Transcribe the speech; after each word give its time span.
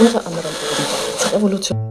Ինքնուրույն 0.00 0.30
անրանտեսություն, 0.30 1.34
էվոլյուցիա 1.36 1.89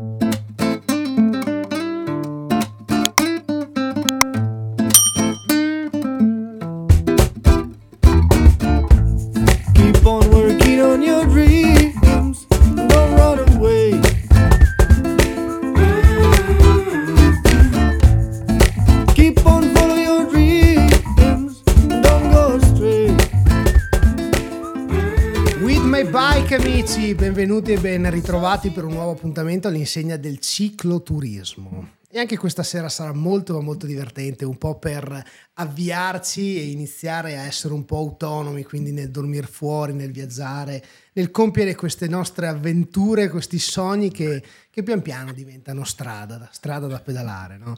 ben 27.79 28.10
ritrovati 28.10 28.71
per 28.71 28.83
un 28.83 28.92
nuovo 28.92 29.11
appuntamento 29.11 29.69
all'insegna 29.69 30.18
del 30.18 30.39
cicloturismo. 30.39 31.97
E 32.12 32.20
anche 32.20 32.36
questa 32.36 32.62
sera 32.62 32.90
sarà 32.90 33.14
molto 33.14 33.54
ma 33.54 33.62
molto 33.62 33.86
divertente, 33.86 34.44
un 34.44 34.58
po' 34.58 34.78
per 34.78 35.24
avviarci 35.54 36.58
e 36.58 36.72
iniziare 36.72 37.38
a 37.38 37.44
essere 37.44 37.73
un 37.73 37.86
po' 37.86 37.98
autonomi, 37.98 38.64
quindi 38.64 38.92
nel 38.92 39.12
dormire 39.12 39.48
fuori, 39.48 39.94
nel 39.94 40.12
viaggiare, 40.12 40.84
nel 41.14 41.32
compiere 41.32 41.76
queste 41.76 42.10
nostre 42.10 42.48
avventure, 42.48 43.30
questi 43.30 43.60
sogni 43.60 44.12
che, 44.12 44.44
che 44.70 44.84
pian 44.84 45.02
piano 45.02 45.32
diventano 45.32 45.86
strada, 45.86 46.50
strada 46.52 46.88
da 46.88 47.00
pedalare, 47.00 47.58
no? 47.58 47.78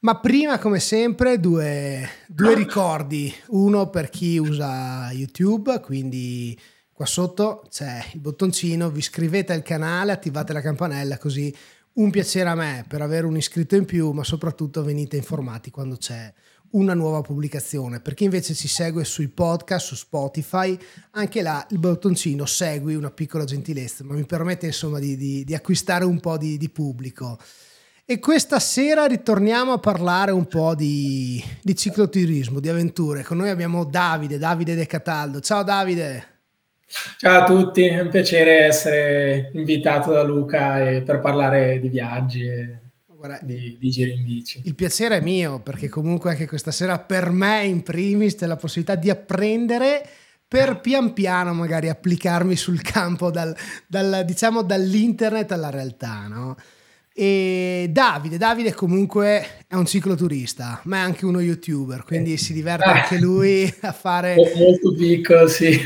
Ma 0.00 0.18
prima, 0.20 0.58
come 0.58 0.78
sempre, 0.78 1.38
due, 1.38 2.08
due 2.28 2.54
ricordi. 2.54 3.34
Uno 3.48 3.90
per 3.90 4.08
chi 4.08 4.38
usa 4.38 5.10
YouTube, 5.12 5.80
quindi 5.80 6.58
qua 6.98 7.06
sotto 7.06 7.64
c'è 7.70 8.04
il 8.14 8.18
bottoncino, 8.18 8.90
vi 8.90 8.98
iscrivete 8.98 9.52
al 9.52 9.62
canale, 9.62 10.10
attivate 10.10 10.52
la 10.52 10.60
campanella, 10.60 11.16
così 11.16 11.54
un 11.92 12.10
piacere 12.10 12.48
a 12.48 12.56
me 12.56 12.84
per 12.88 13.02
avere 13.02 13.24
un 13.24 13.36
iscritto 13.36 13.76
in 13.76 13.84
più, 13.84 14.10
ma 14.10 14.24
soprattutto 14.24 14.82
venite 14.82 15.16
informati 15.16 15.70
quando 15.70 15.94
c'è 15.94 16.32
una 16.70 16.94
nuova 16.94 17.20
pubblicazione. 17.20 18.00
Per 18.00 18.14
chi 18.14 18.24
invece 18.24 18.52
ci 18.52 18.66
segue 18.66 19.04
sui 19.04 19.28
podcast, 19.28 19.86
su 19.86 19.94
Spotify, 19.94 20.76
anche 21.12 21.40
là 21.40 21.64
il 21.70 21.78
bottoncino 21.78 22.44
segui, 22.46 22.96
una 22.96 23.12
piccola 23.12 23.44
gentilezza, 23.44 24.02
ma 24.02 24.14
mi 24.14 24.26
permette 24.26 24.66
insomma 24.66 24.98
di, 24.98 25.16
di- 25.16 25.44
di 25.44 25.54
acquistare 25.54 26.04
un 26.04 26.18
po' 26.18 26.36
di, 26.36 26.58
di 26.58 26.68
pubblico. 26.68 27.38
E 28.04 28.18
questa 28.18 28.58
sera 28.58 29.06
ritorniamo 29.06 29.72
a 29.72 29.78
parlare 29.78 30.32
un 30.32 30.48
po' 30.48 30.74
di, 30.74 31.40
cicloturismo, 31.62 32.58
di 32.58 32.68
avventure. 32.68 33.22
Con 33.22 33.36
noi 33.36 33.50
abbiamo 33.50 33.84
Davide, 33.84 34.36
Davide 34.36 34.74
De 34.74 34.86
Cataldo. 34.86 35.38
Ciao 35.38 35.62
Davide! 35.62 36.37
Ciao 37.18 37.42
a 37.42 37.44
tutti, 37.44 37.84
è 37.86 38.00
un 38.00 38.08
piacere 38.08 38.60
essere 38.64 39.50
invitato 39.54 40.10
da 40.12 40.22
Luca 40.22 40.88
e 40.88 41.02
per 41.02 41.20
parlare 41.20 41.78
di 41.80 41.88
viaggi 41.88 42.42
e 42.46 42.78
Guarda, 43.14 43.40
di, 43.42 43.76
di 43.78 43.90
giri 43.90 44.12
in 44.12 44.24
bici. 44.24 44.62
Il 44.64 44.74
piacere 44.74 45.18
è 45.18 45.20
mio 45.20 45.58
perché 45.60 45.88
comunque 45.88 46.30
anche 46.30 46.46
questa 46.46 46.70
sera 46.70 46.98
per 46.98 47.30
me 47.30 47.64
in 47.64 47.82
primis 47.82 48.36
c'è 48.36 48.46
la 48.46 48.56
possibilità 48.56 48.94
di 48.94 49.10
apprendere 49.10 50.06
per 50.46 50.80
pian 50.80 51.12
piano 51.12 51.52
magari 51.52 51.88
applicarmi 51.88 52.56
sul 52.56 52.80
campo 52.80 53.30
dal, 53.30 53.54
dal- 53.86 54.22
diciamo 54.24 54.62
dall'internet 54.62 55.50
alla 55.52 55.68
realtà, 55.70 56.26
no? 56.28 56.56
E 57.12 57.88
Davide, 57.90 58.38
Davide 58.38 58.72
comunque 58.72 59.64
è 59.66 59.74
un 59.74 59.84
cicloturista, 59.84 60.80
ma 60.84 60.98
è 60.98 61.00
anche 61.00 61.26
uno 61.26 61.40
youtuber, 61.40 62.04
quindi 62.04 62.36
si 62.36 62.52
diverte 62.52 62.84
Ah. 62.88 63.02
anche 63.02 63.18
lui 63.18 63.64
a 63.82 63.92
fare... 63.92 64.36
Mo- 64.36 64.48
Molto 64.54 64.94
piccolo, 64.94 65.48
sì. 65.48 65.82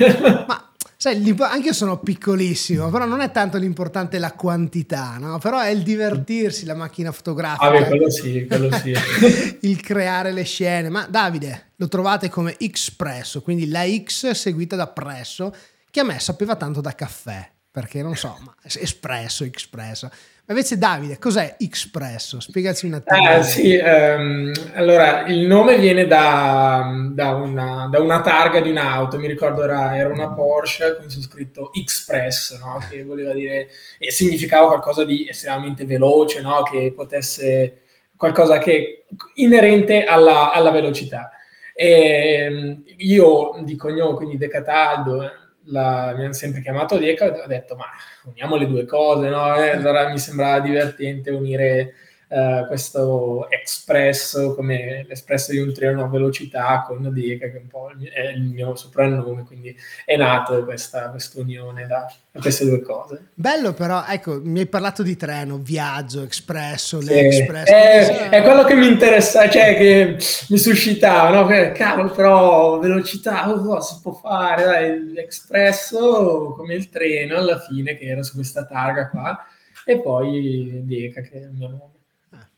Ma 0.47 0.70
l'impo- 1.11 1.45
anche 1.45 1.69
io 1.69 1.72
sono 1.72 1.98
piccolissimo, 1.98 2.89
però 2.91 3.05
non 3.06 3.20
è 3.20 3.31
tanto 3.31 3.58
l'importante 3.58 4.19
la 4.19 4.33
quantità, 4.33 5.17
no? 5.19 5.39
Però 5.39 5.59
è 5.59 5.69
il 5.69 5.83
divertirsi, 5.83 6.64
la 6.64 6.75
macchina 6.75 7.11
fotografica. 7.11 7.67
Ah, 7.67 7.70
beh, 7.70 7.86
quello 7.86 8.11
sì, 8.11 8.47
quello 8.47 8.70
sì. 8.78 8.93
il 9.62 9.81
creare 9.81 10.32
le 10.32 10.44
scene. 10.44 10.88
Ma 10.88 11.06
Davide 11.09 11.72
lo 11.76 11.88
trovate 11.88 12.28
come 12.28 12.56
Xpresso, 12.56 13.43
quindi 13.43 13.69
la 13.69 13.84
X 13.84 14.31
seguita 14.31 14.76
da 14.76 14.87
presso, 14.87 15.54
che 15.91 16.00
a 16.00 16.04
me 16.04 16.19
sapeva 16.21 16.56
tanto 16.56 16.81
da 16.81 16.94
caffè, 16.94 17.50
perché 17.71 18.03
non 18.03 18.15
so, 18.15 18.38
ma 18.44 18.55
espresso, 18.62 19.49
Xpresso. 19.49 20.10
Invece 20.52 20.76
Davide, 20.76 21.18
cos'è 21.18 21.56
Xpresso? 21.58 22.38
Spiegaci 22.38 22.84
un 22.84 22.92
attimo. 22.94 23.26
Ah, 23.26 23.42
sì, 23.42 23.74
ehm, 23.74 24.52
allora 24.74 25.24
il 25.26 25.46
nome 25.46 25.78
viene 25.78 26.06
da, 26.06 27.08
da 27.10 27.30
una, 27.30 27.88
da 27.90 27.98
una 28.00 28.20
targa 28.20 28.60
di 28.60 28.68
un'auto, 28.68 29.18
mi 29.18 29.28
ricordo 29.28 29.64
era, 29.64 29.96
era 29.96 30.10
una 30.10 30.34
Porsche 30.34 30.98
con 30.98 31.08
su 31.08 31.22
scritto 31.22 31.72
Express, 31.72 32.60
no? 32.60 32.84
che 32.88 33.02
voleva 33.02 33.32
dire, 33.32 33.68
e 33.98 34.10
significava 34.10 34.66
qualcosa 34.66 35.04
di 35.04 35.26
estremamente 35.26 35.86
veloce, 35.86 36.42
no? 36.42 36.62
che 36.64 36.92
potesse, 36.94 37.80
qualcosa 38.14 38.58
che 38.58 39.06
inerente 39.36 40.04
alla, 40.04 40.52
alla 40.52 40.70
velocità. 40.70 41.30
E, 41.74 41.88
ehm, 41.88 42.82
io 42.98 43.54
di 43.64 43.74
cognome, 43.76 44.16
quindi 44.16 44.36
De 44.36 44.48
Cataldo, 44.48 45.22
la- 45.67 46.12
mi 46.17 46.25
hanno 46.25 46.33
sempre 46.33 46.61
chiamato 46.62 46.99
Deca, 46.99 47.27
ho 47.45 47.47
detto 47.47 47.77
ma 47.77 47.87
uniamo 48.25 48.56
le 48.56 48.67
due 48.67 48.84
cose, 48.84 49.28
no? 49.28 49.55
E 49.56 49.71
allora 49.71 50.09
mi 50.09 50.19
sembrava 50.19 50.61
divertente 50.61 51.31
unire 51.31 51.95
eh, 52.32 52.65
questo 52.66 53.47
espresso 53.50 54.54
come 54.54 55.04
l'espresso 55.06 55.53
di 55.53 55.59
un 55.59 55.75
treno 55.75 56.03
a 56.03 56.09
velocità 56.09 56.82
con 56.87 57.06
Deca, 57.12 57.50
che 57.50 57.59
un 57.59 57.66
po' 57.66 57.91
è 58.10 58.28
il 58.28 58.41
mio 58.41 58.75
soprannome, 58.75 59.44
quindi 59.44 59.76
è 60.06 60.16
nata 60.16 60.62
questa, 60.65 61.12
unione 61.34 61.87
da, 61.87 62.10
da 62.31 62.41
queste 62.41 62.65
due 62.65 62.81
cose. 62.81 63.32
Bello 63.34 63.75
però, 63.75 64.04
ecco, 64.09 64.41
mi 64.43 64.60
hai 64.60 64.66
parlato 64.66 65.03
di 65.03 65.15
treno, 65.15 65.59
viaggio, 65.59 66.22
Expresso, 66.22 67.03
Sì, 67.03 67.09
l'Express. 67.09 67.66
È, 67.66 68.28
è 68.31 68.43
quello 68.43 68.64
che 68.64 68.76
mi 68.76 68.87
interessa, 68.87 69.50
cioè 69.50 69.76
che 69.76 70.16
mi 70.49 70.56
suscitava, 70.56 71.28
no? 71.28 71.47
Che, 71.47 71.72
cavolo, 71.72 72.12
però 72.12 72.78
velocità 72.78 73.50
oh, 73.50 73.81
si 73.82 73.99
può 74.00 74.12
fare, 74.12 74.64
dai, 74.64 75.12
l'espresso 75.12 76.54
come 76.56 76.72
il 76.75 76.88
treno 76.88 77.37
alla 77.37 77.59
fine 77.59 77.94
che 77.99 78.06
era 78.06 78.22
su 78.22 78.37
questa 78.37 78.64
targa 78.64 79.10
qua 79.10 79.47
e 79.84 80.00
poi 80.00 80.81
Deca 80.84 81.20
che 81.20 81.32
è 81.32 81.43
il 81.43 81.50
mio 81.50 81.69
nome. 81.69 82.00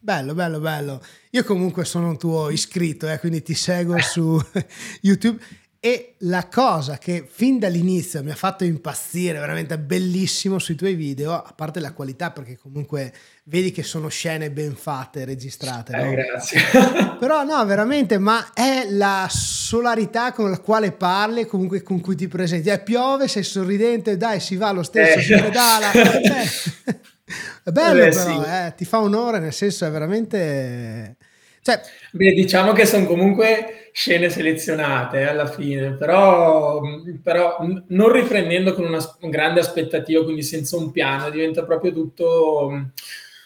Bello, 0.05 0.35
bello, 0.35 0.61
bello. 0.61 1.03
Io 1.31 1.45
comunque 1.45 1.87
sono 1.87 2.09
un 2.09 2.19
tuo 2.19 2.51
iscritto, 2.51 3.09
eh, 3.09 3.19
quindi 3.19 3.41
ti 3.41 3.55
seguo 3.55 3.99
su 4.03 4.39
YouTube. 5.01 5.43
E 5.81 6.17
la 6.21 6.47
cosa 6.49 6.99
che 6.99 7.27
fin 7.27 7.59
dall'inizio 7.59 8.23
mi 8.23 8.31
ha 8.31 8.35
fatto 8.35 8.65
impazzire, 8.65 9.39
veramente 9.39 9.79
bellissimo 9.79 10.59
sui 10.59 10.75
tuoi 10.75 10.93
video, 10.95 11.33
a 11.33 11.55
parte 11.57 11.81
la 11.81 11.93
qualità, 11.95 12.33
perché 12.33 12.59
comunque 12.59 13.15
vedi 13.45 13.71
che 13.71 13.83
sono 13.83 14.09
scene 14.09 14.51
ben 14.51 14.75
fatte, 14.75 15.25
registrate. 15.25 15.95
Eh, 15.97 16.05
no? 16.05 16.11
grazie. 16.11 16.61
Però 17.19 17.43
no, 17.45 17.65
veramente, 17.65 18.19
ma 18.19 18.53
è 18.53 18.87
la 18.91 19.27
solarità 19.31 20.33
con 20.33 20.51
la 20.51 20.59
quale 20.59 20.93
parli 20.93 21.41
e 21.41 21.47
comunque 21.47 21.83
con 21.83 22.01
cui 22.03 22.15
ti 22.15 22.29
presenti. 22.29 22.69
Eh, 22.69 22.81
piove, 22.81 23.27
sei 23.27 23.43
sorridente, 23.43 24.19
dai, 24.19 24.39
si 24.39 24.57
va 24.57 24.71
lo 24.71 24.83
stesso, 24.83 25.19
Eh. 25.19 25.23
si 25.23 25.33
pedala. 25.33 25.91
È 27.62 27.71
bello 27.71 28.03
Eh, 28.05 28.09
però, 28.11 28.43
sì. 28.43 28.49
eh, 28.51 28.75
ti 28.77 28.85
fa 28.85 29.01
onore, 29.01 29.39
nel 29.39 29.53
senso 29.53 29.87
è 29.87 29.91
veramente... 29.91 31.17
Cioè, 31.62 31.81
Beh, 32.11 32.33
diciamo 32.35 32.73
che 32.73 32.85
sono 32.85 33.07
comunque 33.07 33.89
scene 33.93 34.29
selezionate 34.29 35.21
eh, 35.21 35.25
alla 35.25 35.47
fine, 35.47 35.93
però, 35.93 36.83
però 37.23 37.57
non 37.89 38.12
riprendendo 38.12 38.75
con 38.75 38.85
una 38.85 38.99
un 39.21 39.31
grande 39.31 39.61
aspettativa, 39.61 40.23
quindi 40.25 40.43
senza 40.43 40.77
un 40.77 40.91
piano, 40.91 41.31
diventa 41.31 41.65
proprio 41.65 41.91
tutto, 41.93 42.91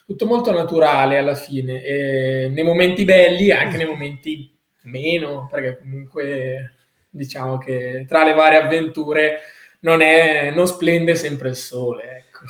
tutto 0.04 0.26
molto 0.26 0.50
naturale 0.50 1.16
alla 1.16 1.36
fine. 1.36 1.80
E 1.84 2.48
nei 2.52 2.64
momenti 2.64 3.04
belli 3.04 3.48
e 3.48 3.52
anche 3.52 3.76
nei 3.76 3.86
momenti 3.86 4.52
meno, 4.82 5.46
perché 5.48 5.78
comunque 5.78 6.74
diciamo 7.08 7.58
che 7.58 8.04
tra 8.08 8.24
le 8.24 8.34
varie 8.34 8.58
avventure 8.58 9.40
non, 9.80 10.00
è, 10.00 10.50
non 10.50 10.66
splende 10.66 11.14
sempre 11.14 11.50
il 11.50 11.56
sole. 11.56 12.02
Ecco. 12.26 12.40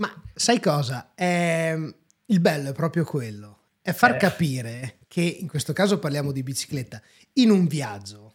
Ma 0.00 0.22
sai 0.34 0.60
cosa? 0.60 1.12
Ehm, 1.14 1.94
il 2.26 2.40
bello 2.40 2.70
è 2.70 2.72
proprio 2.72 3.04
quello, 3.04 3.58
è 3.82 3.92
far 3.92 4.14
Eh. 4.14 4.18
capire 4.18 4.98
che 5.08 5.20
in 5.20 5.46
questo 5.46 5.72
caso 5.72 5.98
parliamo 5.98 6.32
di 6.32 6.42
bicicletta, 6.42 7.00
in 7.34 7.50
un 7.50 7.66
viaggio 7.66 8.29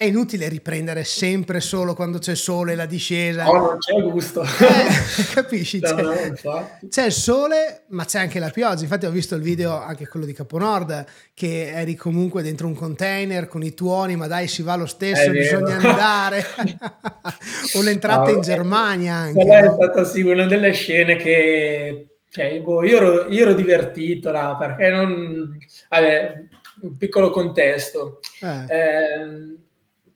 è 0.00 0.04
inutile 0.04 0.48
riprendere 0.48 1.02
sempre 1.02 1.58
solo 1.58 1.92
quando 1.92 2.18
c'è 2.18 2.36
sole 2.36 2.76
la 2.76 2.86
discesa. 2.86 3.42
No, 3.42 3.52
non 3.52 3.78
c'è 3.78 4.00
gusto. 4.00 4.42
Eh, 4.44 4.46
capisci? 5.34 5.80
No, 5.80 5.90
no, 5.90 6.12
infatti. 6.12 6.86
c'è 6.86 7.06
il 7.06 7.12
sole, 7.12 7.82
ma 7.88 8.04
c'è 8.04 8.20
anche 8.20 8.38
la 8.38 8.50
pioggia. 8.50 8.82
Infatti, 8.82 9.06
ho 9.06 9.10
visto 9.10 9.34
il 9.34 9.42
video, 9.42 9.72
anche 9.76 10.06
quello 10.06 10.24
di 10.24 10.32
Caponord, 10.32 11.04
che 11.34 11.72
eri 11.72 11.96
comunque 11.96 12.44
dentro 12.44 12.68
un 12.68 12.76
container 12.76 13.48
con 13.48 13.64
i 13.64 13.74
tuoni, 13.74 14.14
ma 14.14 14.28
dai, 14.28 14.46
si 14.46 14.62
va 14.62 14.76
lo 14.76 14.86
stesso, 14.86 15.22
È 15.22 15.30
vero. 15.32 15.58
bisogna 15.58 15.76
andare. 15.90 16.44
o 17.74 17.82
l'entrata 17.82 18.30
No, 18.30 18.36
in 18.36 18.40
Germania 18.40 19.14
anche. 19.14 19.44
Quella 19.44 19.58
è 19.58 19.72
stata 19.74 20.04
sì 20.04 20.22
una 20.22 20.46
delle 20.46 20.70
scene 20.74 21.16
che 21.16 22.06
cioè, 22.30 22.60
boh, 22.60 22.84
io, 22.84 22.96
ero, 22.98 23.26
io 23.28 23.42
ero 23.42 23.52
divertito 23.52 24.30
là 24.30 24.54
perché 24.56 24.90
non. 24.90 25.58
Vabbè, 25.88 26.44
un 26.82 26.96
piccolo 26.96 27.30
contesto. 27.30 28.20
Eh, 28.40 28.64
Eh, 28.68 29.56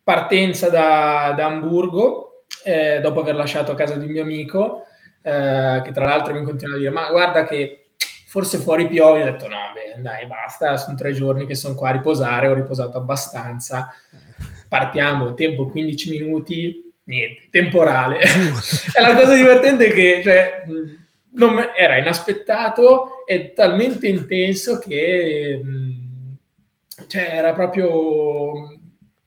partenza 0.03 0.69
da, 0.69 1.33
da 1.37 1.47
Amburgo, 1.47 2.45
eh, 2.65 3.01
dopo 3.01 3.21
aver 3.21 3.35
lasciato 3.35 3.73
a 3.73 3.75
casa 3.75 3.95
di 3.97 4.07
un 4.07 4.13
mio 4.13 4.23
amico, 4.23 4.85
eh, 5.23 5.81
che 5.85 5.93
tra 5.93 6.05
l'altro 6.05 6.35
mi 6.35 6.43
continua 6.43 6.75
a 6.75 6.79
dire, 6.79 6.91
ma 6.91 7.11
guarda 7.11 7.45
che 7.45 7.83
forse 8.27 8.59
fuori 8.59 8.89
piove, 8.89 9.21
ho 9.21 9.25
detto 9.25 9.47
no, 9.47 9.59
beh, 9.75 10.01
dai, 10.01 10.27
basta, 10.27 10.77
sono 10.79 10.97
tre 10.97 11.13
giorni 11.13 11.47
che 11.47 11.55
sono 11.55 11.75
qua 11.75 11.91
a 11.91 11.93
riposare, 11.93 12.49
ho 12.49 12.55
riposato 12.55 12.97
abbastanza, 12.97 13.93
partiamo, 14.69 15.35
tempo 15.35 15.69
15 15.69 16.11
minuti, 16.11 16.93
niente, 17.05 17.49
temporale. 17.51 18.21
e 18.97 19.01
la 19.01 19.15
cosa 19.15 19.35
divertente 19.35 19.89
è 19.89 19.93
che 19.93 20.21
cioè, 20.23 20.65
non, 21.33 21.63
era 21.77 21.99
inaspettato 21.99 23.25
e 23.27 23.53
talmente 23.53 24.09
intenso 24.09 24.79
che 24.79 25.61
cioè, 27.07 27.29
era 27.35 27.53
proprio, 27.53 28.72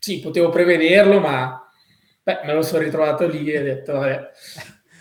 sì, 0.06 0.20
potevo 0.20 0.50
prevederlo, 0.50 1.20
ma 1.20 1.68
beh, 2.22 2.42
me 2.44 2.54
lo 2.54 2.62
sono 2.62 2.84
ritrovato 2.84 3.26
lì 3.26 3.50
e 3.50 3.60
ho 3.60 3.64
detto, 3.64 3.94
vabbè, 3.94 4.30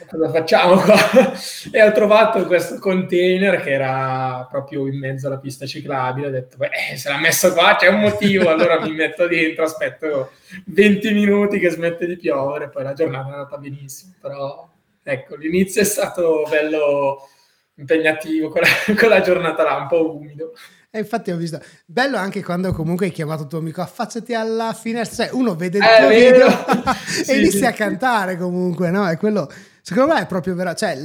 cosa 0.08 0.30
facciamo 0.30 0.76
qua? 0.76 0.96
e 1.70 1.82
ho 1.82 1.92
trovato 1.92 2.46
questo 2.46 2.78
container 2.78 3.60
che 3.60 3.72
era 3.72 4.46
proprio 4.50 4.86
in 4.86 4.98
mezzo 4.98 5.26
alla 5.26 5.36
pista 5.36 5.66
ciclabile, 5.66 6.28
ho 6.28 6.30
detto, 6.30 6.56
beh, 6.56 6.96
se 6.96 7.10
l'ha 7.10 7.18
messo 7.18 7.52
qua 7.52 7.76
c'è 7.76 7.88
un 7.88 8.00
motivo, 8.00 8.48
allora 8.48 8.80
mi 8.80 8.92
metto 8.92 9.26
dentro, 9.26 9.64
aspetto 9.64 10.30
20 10.68 11.12
minuti 11.12 11.58
che 11.58 11.68
smette 11.68 12.06
di 12.06 12.16
piovere, 12.16 12.70
poi 12.70 12.84
la 12.84 12.94
giornata 12.94 13.28
è 13.28 13.32
andata 13.32 13.58
benissimo, 13.58 14.14
però 14.18 14.66
ecco, 15.02 15.36
l'inizio 15.36 15.82
è 15.82 15.84
stato 15.84 16.46
bello 16.48 17.28
impegnativo, 17.74 18.48
con 18.48 18.62
la, 18.62 18.94
con 18.98 19.10
la 19.10 19.20
giornata 19.20 19.64
là, 19.64 19.76
un 19.76 19.86
po' 19.86 20.16
umido. 20.16 20.54
E 20.94 21.00
infatti 21.00 21.32
ho 21.32 21.36
visto, 21.36 21.60
bello 21.86 22.16
anche 22.18 22.40
quando 22.40 22.72
comunque 22.72 23.06
hai 23.06 23.12
chiamato 23.12 23.48
tuo 23.48 23.58
amico, 23.58 23.80
affacciati 23.80 24.32
alla 24.32 24.72
finestra, 24.72 25.24
cioè 25.24 25.34
uno 25.34 25.56
vede 25.56 25.78
il 25.78 25.84
tuo 25.84 26.08
eh, 26.08 26.30
video 26.30 26.46
e 26.86 27.24
sì, 27.24 27.36
inizia 27.36 27.58
sì. 27.58 27.64
a 27.64 27.72
cantare 27.72 28.36
comunque, 28.36 28.92
no? 28.92 29.10
E 29.10 29.16
quello, 29.16 29.52
secondo 29.82 30.14
me 30.14 30.20
è 30.20 30.26
proprio 30.26 30.54
vero, 30.54 30.72
cioè 30.74 30.96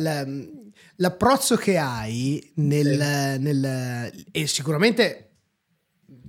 l'approccio 0.98 1.56
che 1.56 1.80
hai 1.80 2.52
nel, 2.58 3.34
sì. 3.34 3.42
nel, 3.42 4.14
e 4.30 4.46
sicuramente, 4.46 5.30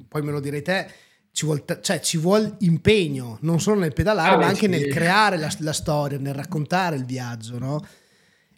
poi 0.08 0.22
me 0.22 0.30
lo 0.30 0.40
direi 0.40 0.62
te, 0.62 0.90
ci 1.30 1.44
vuole, 1.44 1.62
cioè, 1.82 2.00
ci 2.00 2.16
vuole 2.16 2.54
impegno, 2.60 3.36
non 3.42 3.60
solo 3.60 3.80
nel 3.80 3.92
pedalare, 3.92 4.36
ah, 4.36 4.38
ma 4.38 4.46
anche 4.46 4.68
nel 4.68 4.86
creare 4.86 5.36
la, 5.36 5.54
la, 5.58 5.74
storia, 5.74 6.16
nel 6.16 6.32
raccontare 6.32 6.96
il 6.96 7.04
viaggio, 7.04 7.58
no? 7.58 7.86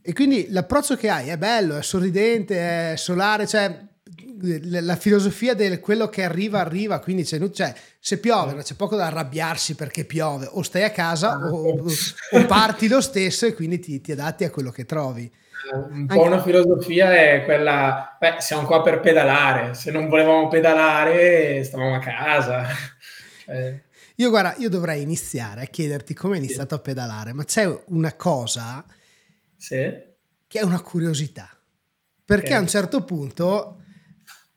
E 0.01 0.13
quindi 0.13 0.47
l'approccio 0.51 0.95
che 0.95 1.09
hai 1.09 1.29
è 1.29 1.37
bello, 1.37 1.77
è 1.77 1.83
sorridente, 1.83 2.93
è 2.93 2.97
solare, 2.97 3.49
cioè 3.49 3.91
la 4.43 4.97
filosofia 4.97 5.55
del 5.55 5.79
quello 5.79 6.09
che 6.09 6.25
arriva 6.25 6.61
arriva 6.61 6.99
quindi 6.99 7.23
c'è, 7.23 7.39
cioè, 7.51 7.73
se 7.99 8.19
piove 8.19 8.53
non 8.53 8.63
c'è 8.63 8.75
poco 8.75 8.97
da 8.97 9.07
arrabbiarsi 9.07 9.75
perché 9.75 10.05
piove 10.05 10.49
o 10.51 10.63
stai 10.63 10.83
a 10.83 10.91
casa 10.91 11.39
o, 11.39 11.85
o 12.33 12.47
parti 12.47 12.89
lo 12.89 13.01
stesso 13.01 13.47
e 13.47 13.55
quindi 13.55 13.79
ti, 13.79 14.01
ti, 14.01 14.13
adatti 14.13 14.45
a 14.45 14.51
quello 14.51 14.71
che 14.71 14.85
trovi 14.85 15.31
un 15.91 16.07
po' 16.07 16.23
una 16.23 16.43
filosofia 16.43 17.15
è 17.15 17.45
quella 17.45 18.17
beh 18.19 18.37
siamo 18.41 18.67
qua 18.67 18.83
per 18.83 19.01
pedalare 19.01 19.75
se 19.75 19.93
non 19.93 20.09
volevamo 20.09 20.49
pedalare 20.49 21.63
stavamo 21.63 21.95
a 21.95 22.01
casa 22.01 22.67
eh. 23.47 23.83
io 24.17 24.29
guarda 24.29 24.57
io 24.59 24.69
dovrei 24.69 25.03
iniziare 25.03 25.63
a 25.63 25.67
chiederti 25.67 26.15
come 26.15 26.35
hai 26.35 26.41
iniziato 26.41 26.75
sì. 26.75 26.81
a 26.81 26.83
pedalare 26.83 27.33
ma 27.33 27.45
c'è 27.45 27.73
una 27.87 28.15
cosa 28.15 28.85
sì. 29.57 29.77
che 30.49 30.59
è 30.59 30.63
una 30.63 30.81
curiosità 30.81 31.49
perché 32.25 32.47
okay. 32.47 32.57
a 32.57 32.61
un 32.61 32.69
certo 32.69 33.05
punto 33.05 33.77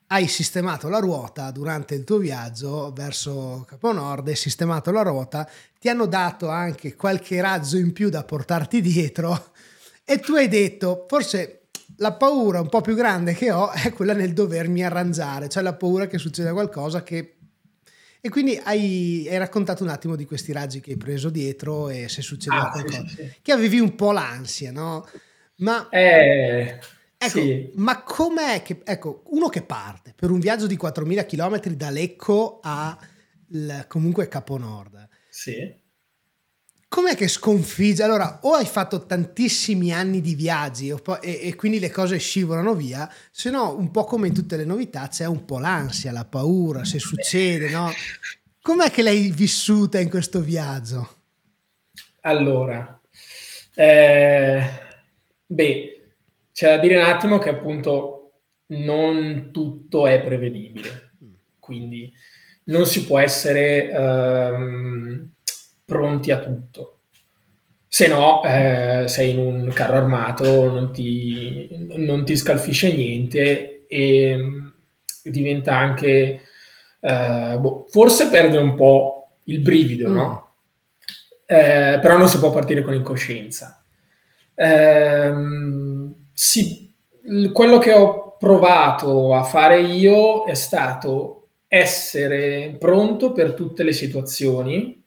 hai 0.08 0.28
sistemato 0.28 0.88
la 0.88 0.98
ruota 0.98 1.50
durante 1.50 1.94
il 1.94 2.04
tuo 2.04 2.18
viaggio 2.18 2.92
verso 2.92 3.64
Capo 3.66 3.92
Nord, 3.92 4.28
hai 4.28 4.36
sistemato 4.36 4.92
la 4.92 5.02
ruota, 5.02 5.48
ti 5.80 5.88
hanno 5.88 6.06
dato 6.06 6.48
anche 6.48 6.94
qualche 6.94 7.40
razzo 7.40 7.76
in 7.76 7.92
più 7.92 8.08
da 8.08 8.22
portarti 8.22 8.80
dietro 8.80 9.52
e 10.04 10.20
tu 10.20 10.34
hai 10.34 10.46
detto, 10.48 11.06
forse 11.08 11.62
la 11.96 12.12
paura 12.12 12.60
un 12.60 12.68
po' 12.68 12.80
più 12.80 12.94
grande 12.94 13.34
che 13.34 13.50
ho 13.50 13.70
è 13.70 13.92
quella 13.92 14.12
nel 14.12 14.32
dovermi 14.32 14.84
arrangiare, 14.84 15.48
cioè 15.48 15.62
la 15.62 15.74
paura 15.74 16.06
che 16.06 16.18
succeda 16.18 16.52
qualcosa 16.52 17.02
che... 17.02 17.32
E 18.20 18.28
quindi 18.28 18.60
hai, 18.64 19.26
hai 19.28 19.38
raccontato 19.38 19.84
un 19.84 19.88
attimo 19.88 20.16
di 20.16 20.24
questi 20.24 20.52
raggi 20.52 20.80
che 20.80 20.92
hai 20.92 20.96
preso 20.96 21.30
dietro 21.30 21.88
e 21.88 22.08
se 22.08 22.22
succedeva 22.22 22.68
ah, 22.68 22.70
qualcosa. 22.70 23.06
Sì, 23.06 23.14
sì. 23.14 23.32
Che 23.40 23.52
avevi 23.52 23.78
un 23.78 23.94
po' 23.94 24.10
l'ansia, 24.10 24.72
no? 24.72 25.08
Ma... 25.56 25.88
Eh 25.90 26.78
Ecco, 27.18 27.40
sì. 27.40 27.70
ma 27.74 28.02
com'è 28.02 28.62
che, 28.62 28.80
ecco, 28.84 29.22
uno 29.28 29.48
che 29.48 29.62
parte 29.62 30.12
per 30.14 30.30
un 30.30 30.38
viaggio 30.38 30.66
di 30.66 30.76
4.000 30.76 31.26
km 31.26 31.74
da 31.74 31.90
Lecco 31.90 32.60
a 32.62 32.96
l, 33.48 33.86
comunque 33.88 34.28
Capo 34.28 34.58
Nord. 34.58 35.08
Sì. 35.30 35.84
Com'è 36.88 37.16
che 37.16 37.28
sconfigge? 37.28 38.02
Allora, 38.02 38.38
o 38.42 38.52
hai 38.52 38.64
fatto 38.64 39.06
tantissimi 39.06 39.92
anni 39.92 40.20
di 40.20 40.34
viaggi 40.34 40.88
e, 40.88 41.40
e, 41.42 41.54
quindi 41.54 41.78
le 41.78 41.90
cose 41.90 42.18
scivolano 42.18 42.74
via, 42.74 43.12
se 43.30 43.50
no, 43.50 43.76
un 43.76 43.90
po' 43.90 44.04
come 44.04 44.28
in 44.28 44.34
tutte 44.34 44.56
le 44.56 44.64
novità, 44.64 45.08
c'è 45.08 45.26
un 45.26 45.44
po' 45.44 45.58
l'ansia, 45.58 46.12
la 46.12 46.24
paura, 46.24 46.84
se 46.84 46.98
succede, 46.98 47.70
no? 47.70 47.90
Com'è 48.62 48.90
che 48.90 49.02
l'hai 49.02 49.30
vissuta 49.30 49.98
in 49.98 50.08
questo 50.08 50.40
viaggio? 50.40 51.14
Allora, 52.22 53.00
eh, 53.74 54.70
beh, 55.46 55.95
c'è 56.56 56.68
da 56.68 56.78
dire 56.78 56.96
un 56.96 57.04
attimo 57.04 57.36
che 57.36 57.50
appunto 57.50 58.30
non 58.68 59.50
tutto 59.52 60.06
è 60.06 60.22
prevedibile, 60.22 61.10
quindi 61.58 62.10
non 62.64 62.86
si 62.86 63.04
può 63.04 63.18
essere 63.18 63.90
ehm, 63.90 65.32
pronti 65.84 66.30
a 66.30 66.38
tutto. 66.38 67.00
Se 67.86 68.08
no, 68.08 68.42
eh, 68.42 69.04
sei 69.06 69.32
in 69.32 69.38
un 69.38 69.70
carro 69.74 69.96
armato, 69.98 70.70
non 70.70 70.92
ti, 70.94 71.68
non 71.96 72.24
ti 72.24 72.34
scalfisce 72.34 72.90
niente 72.90 73.84
e 73.86 74.34
mm, 74.34 74.66
diventa 75.24 75.76
anche... 75.76 76.40
Eh, 77.00 77.56
boh, 77.60 77.84
forse 77.90 78.30
perde 78.30 78.56
un 78.56 78.74
po' 78.74 79.40
il 79.44 79.60
brivido, 79.60 80.08
mm. 80.08 80.14
no? 80.14 80.54
Eh, 81.44 81.98
però 82.00 82.16
non 82.16 82.28
si 82.30 82.38
può 82.38 82.50
partire 82.50 82.80
con 82.80 82.94
incoscienza. 82.94 83.84
Ehm, 84.54 86.24
sì, 86.38 86.92
quello 87.50 87.78
che 87.78 87.94
ho 87.94 88.36
provato 88.36 89.34
a 89.34 89.42
fare 89.42 89.80
io 89.80 90.44
è 90.44 90.52
stato 90.52 91.48
essere 91.66 92.76
pronto 92.78 93.32
per 93.32 93.54
tutte 93.54 93.82
le 93.82 93.94
situazioni 93.94 95.02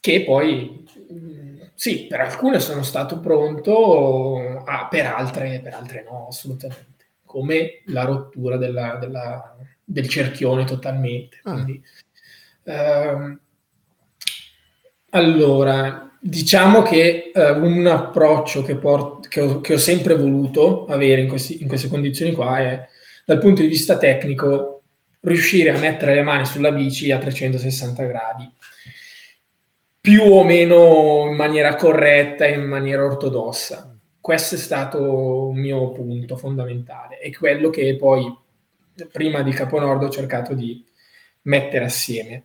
che 0.00 0.24
poi 0.24 0.86
sì, 1.74 2.06
per 2.06 2.20
alcune 2.20 2.60
sono 2.60 2.82
stato 2.82 3.20
pronto, 3.20 4.62
ah, 4.64 4.88
per, 4.88 5.04
altre, 5.04 5.60
per 5.62 5.74
altre 5.74 6.02
no, 6.02 6.28
assolutamente. 6.28 7.10
Come 7.26 7.82
la 7.88 8.04
rottura 8.04 8.56
della, 8.56 8.96
della, 8.96 9.54
del 9.84 10.08
cerchione 10.08 10.64
totalmente. 10.64 11.40
Ah. 11.42 11.52
Quindi, 11.52 11.82
ehm, 12.64 13.40
allora, 15.10 16.08
Diciamo 16.20 16.82
che 16.82 17.30
eh, 17.32 17.50
un 17.50 17.86
approccio 17.86 18.62
che, 18.62 18.74
port- 18.74 19.28
che, 19.28 19.40
ho, 19.40 19.60
che, 19.60 19.74
ho, 19.74 19.78
sempre 19.78 20.16
voluto 20.16 20.86
avere 20.86 21.20
in, 21.20 21.28
questi, 21.28 21.62
in, 21.62 21.68
queste 21.68 21.86
condizioni 21.86 22.32
qua 22.32 22.58
è, 22.58 22.88
dal 23.24 23.38
punto 23.38 23.62
di 23.62 23.68
vista 23.68 23.96
tecnico, 23.98 24.82
riuscire 25.20 25.70
a 25.70 25.78
mettere 25.78 26.14
le 26.14 26.22
mani 26.22 26.44
sulla 26.44 26.72
bici 26.72 27.12
a 27.12 27.18
360 27.18 28.02
gradi, 28.04 28.50
più 30.00 30.22
o 30.24 30.42
meno 30.42 31.26
in 31.28 31.36
maniera 31.36 31.76
corretta 31.76 32.46
e 32.46 32.54
in 32.54 32.64
maniera 32.64 33.04
ortodossa. 33.04 33.96
Questo 34.20 34.56
è 34.56 34.58
stato 34.58 35.48
un 35.48 35.56
mio 35.56 35.92
punto 35.92 36.36
fondamentale 36.36 37.20
e 37.20 37.34
quello 37.36 37.70
che 37.70 37.94
poi, 37.96 38.26
prima 39.12 39.42
di 39.42 39.52
Caponordo, 39.52 40.06
ho 40.06 40.10
cercato 40.10 40.52
di 40.54 40.84
mettere 41.42 41.84
assieme. 41.84 42.42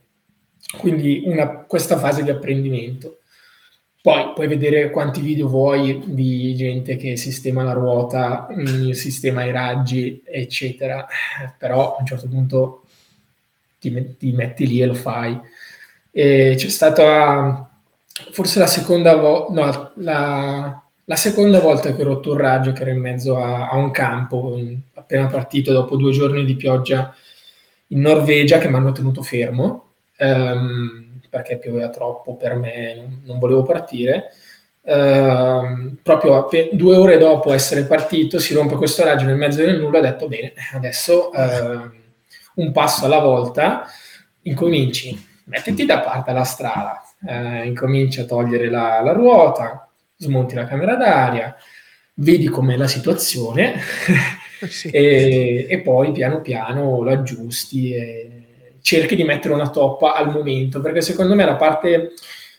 Quindi 0.77 1.24
una, 1.25 1.48
questa 1.65 1.98
fase 1.98 2.24
di 2.24 2.30
apprendimento. 2.30 3.20
Poi 4.01 4.34
puoi 4.34 4.48
vedere 4.48 4.89
quanti 4.89 5.22
video 5.22 5.48
vuoi 5.48 6.01
di 6.06 6.53
gente 6.56 6.98
che 6.98 7.15
sistema 7.15 7.63
la 7.63 7.72
ruota, 7.72 8.48
mm, 8.51 8.92
sistema 8.92 9.46
i 9.46 9.51
raggi, 9.51 10.22
eccetera, 10.25 11.08
però 11.58 11.96
a 11.96 12.00
un 12.01 12.06
certo 12.06 12.27
punto 12.27 12.84
ti, 13.80 14.15
ti 14.18 14.32
metti 14.34 14.68
lì 14.68 14.82
e 14.82 14.86
lo 14.88 14.94
fai. 14.94 15.39
E 16.12 16.53
c'è 16.58 16.70
stata 16.70 17.70
forse 18.32 18.60
la 18.60 18.68
seconda, 18.68 19.15
vo- 19.15 19.48
no, 19.51 19.92
la, 19.96 20.84
la 21.06 21.15
seconda 21.15 21.60
volta 21.60 21.94
che 21.94 22.01
ho 22.01 22.06
rotto 22.06 22.32
un 22.32 22.38
raggio 22.38 22.72
che 22.72 22.82
ero 22.82 22.92
in 22.92 23.00
mezzo 23.00 23.38
a, 23.38 23.70
a 23.70 23.77
un 23.77 23.92
campo, 23.92 24.56
in, 24.58 24.80
appena 24.94 25.27
partito 25.27 25.72
dopo 25.72 25.96
due 25.96 26.12
giorni 26.12 26.46
di 26.46 26.56
pioggia 26.56 27.13
in 27.88 28.01
Norvegia 28.01 28.58
che 28.58 28.70
mi 28.70 28.75
hanno 28.75 28.92
tenuto 28.92 29.22
fermo. 29.22 29.83
Um, 30.17 31.20
perché 31.29 31.58
pioveva 31.58 31.89
troppo 31.89 32.36
per 32.36 32.55
me, 32.55 33.22
non, 33.24 33.39
volevo 33.39 33.63
partire. 33.63 34.32
Uh, 34.82 35.96
proprio 36.03 36.46
pe- 36.48 36.70
due 36.74 36.98
ore 36.98 37.17
dopo 37.17 37.53
essere 37.53 37.86
partito 37.86 38.38
si 38.38 38.53
rompe 38.53 38.75
questo 38.75 39.01
raggio 39.05 39.24
nel 39.25 39.38
mezzo 39.38 39.63
del 39.63 39.79
nulla 39.79 40.00
ho 40.00 40.01
detto 40.01 40.27
bene 40.27 40.51
adesso 40.74 41.29
uh, 41.29 41.89
un 42.55 42.72
passo 42.74 43.05
alla 43.05 43.20
volta 43.20 43.86
incominci 44.41 45.25
mettiti 45.46 45.86
da 45.86 46.01
parte 46.01 46.34
la 46.34 46.43
strada 46.43 47.01
uh, 47.22 47.65
incominci 47.65 48.20
a 48.20 48.25
togliere 48.25 48.70
la, 48.70 49.00
la, 49.00 49.13
ruota 49.13 49.89
smonti 50.17 50.55
la 50.55 50.65
camera 50.65 50.98
d'aria, 50.98 51.55
vedi 52.15 52.50
com'è 52.50 52.75
la 52.75 52.88
situazione 52.88 53.79
Sì. 54.67 54.89
e, 54.91 55.65
e 55.70 55.82
poi 55.82 56.12
piano 56.12 56.41
piano 56.41 57.01
lo 57.01 57.12
aggiusti 57.12 57.93
e 57.93 58.43
cerchi 58.84 59.16
di 59.16 59.24
mettere 59.24 59.54
una 59.54 59.70
toppa 59.70 60.13
al 60.13 60.30
momento, 60.30 60.82
perché 60.82 61.00
secondo 61.00 61.36
me 61.36 61.46
la 61.46 61.56
parte 61.56 62.12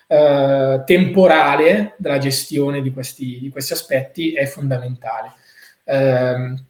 eh, 0.06 0.82
temporale 0.86 1.94
della 1.98 2.16
gestione 2.16 2.80
di 2.80 2.92
questi, 2.92 3.38
di 3.38 3.50
questi 3.50 3.74
aspetti 3.74 4.32
è 4.32 4.46
fondamentale. 4.46 5.34
Ehm, 5.84 6.64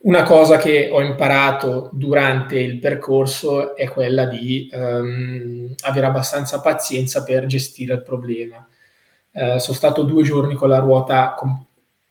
una 0.00 0.22
cosa 0.22 0.58
che 0.58 0.90
ho 0.92 1.00
imparato 1.00 1.88
durante 1.94 2.58
il 2.58 2.78
percorso 2.78 3.74
è 3.74 3.88
quella 3.88 4.26
di 4.26 4.68
ehm, 4.70 5.74
avere 5.84 6.06
abbastanza 6.06 6.60
pazienza 6.60 7.22
per 7.22 7.46
gestire 7.46 7.94
il 7.94 8.02
problema. 8.02 8.68
Eh, 9.32 9.58
sono 9.58 9.76
stato 9.76 10.02
due 10.02 10.22
giorni 10.22 10.54
con 10.56 10.68
la 10.68 10.78
ruota 10.78 11.32
com- 11.34 11.64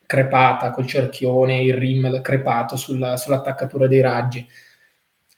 crepata, 0.07 0.71
col 0.71 0.87
cerchione, 0.87 1.61
il 1.61 1.75
rim 1.75 2.19
crepato 2.21 2.75
sulla- 2.77 3.15
sull'attaccatura 3.15 3.85
dei 3.85 4.01
raggi. 4.01 4.47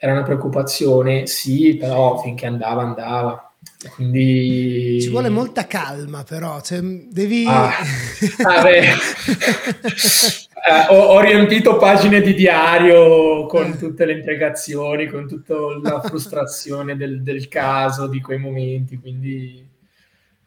Era 0.05 0.13
una 0.13 0.23
preoccupazione, 0.23 1.25
sì, 1.25 1.77
però 1.79 2.21
finché 2.21 2.45
andava, 2.45 2.83
andava. 2.83 3.51
Quindi... 3.95 5.01
Ci 5.01 5.09
vuole 5.09 5.29
molta 5.29 5.65
calma, 5.65 6.23
però, 6.23 6.61
cioè, 6.61 6.79
devi... 6.79 7.43
Ah, 7.47 7.71
ah. 8.45 8.63
Eh, 10.67 10.85
ho, 10.89 10.95
ho 10.95 11.19
riempito 11.21 11.77
pagine 11.77 12.21
di 12.21 12.33
diario 12.33 13.45
con 13.45 13.77
tutte 13.77 14.03
le 14.05 14.13
integrazioni, 14.13 15.05
con 15.05 15.27
tutta 15.27 15.53
la 15.79 16.01
frustrazione 16.01 16.95
del, 16.95 17.21
del 17.21 17.47
caso, 17.47 18.07
di 18.07 18.19
quei 18.19 18.39
momenti, 18.39 18.97
quindi, 18.97 19.63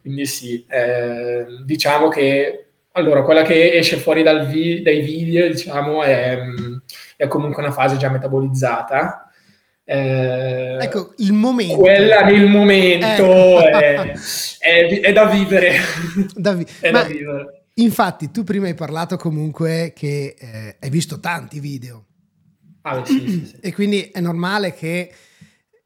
quindi 0.01 0.25
sì, 0.25 0.65
eh, 0.67 1.45
diciamo 1.63 2.09
che 2.09 2.65
allora 2.91 3.23
quella 3.23 3.43
che 3.43 3.77
esce 3.77 3.95
fuori 3.95 4.21
dal 4.21 4.45
vi- 4.47 4.81
dai 4.81 4.99
video 4.99 5.47
diciamo 5.47 6.03
è, 6.03 6.37
è 7.15 7.27
comunque 7.27 7.63
una 7.63 7.71
fase 7.71 7.95
già 7.95 8.09
metabolizzata. 8.09 9.28
Eh, 9.91 10.77
Ecco, 10.81 11.13
il 11.17 11.33
momento. 11.33 11.77
quella 11.77 12.21
nel 12.21 12.47
momento 12.47 13.59
Eh. 13.65 13.71
è, 13.71 14.13
è- 14.59 14.99
è 15.01 15.11
da 15.11 15.25
vivere. 15.25 15.77
Davi- 16.35 16.65
È 16.79 16.91
Ma 16.91 17.01
da 17.01 17.07
vivere. 17.07 17.63
infatti 17.75 18.29
tu 18.29 18.43
prima 18.43 18.67
hai 18.67 18.75
parlato 18.75 19.17
comunque 19.17 19.91
che 19.95 20.35
eh, 20.37 20.75
hai 20.79 20.89
visto 20.91 21.19
tanti 21.19 21.59
video 21.59 22.05
Ah, 22.83 23.03
sì, 23.03 23.19
sì, 23.27 23.45
sì. 23.47 23.55
e 23.61 23.73
quindi 23.73 24.09
è 24.11 24.19
normale 24.19 24.73
che 24.75 25.11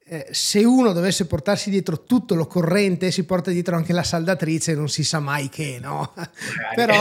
eh, 0.05 0.27
se 0.31 0.63
uno 0.65 0.91
dovesse 0.91 1.25
portarsi 1.25 1.69
dietro 1.69 2.03
tutto 2.03 2.35
l'occorrente 2.35 3.09
si 3.09 3.23
porta 3.23 3.51
dietro 3.51 3.75
anche 3.77 3.93
la 3.93 4.03
saldatrice 4.03 4.73
non 4.75 4.89
si 4.89 5.03
sa 5.05 5.19
mai 5.21 5.47
che 5.49 5.79
no 5.81 6.13
però 6.75 6.93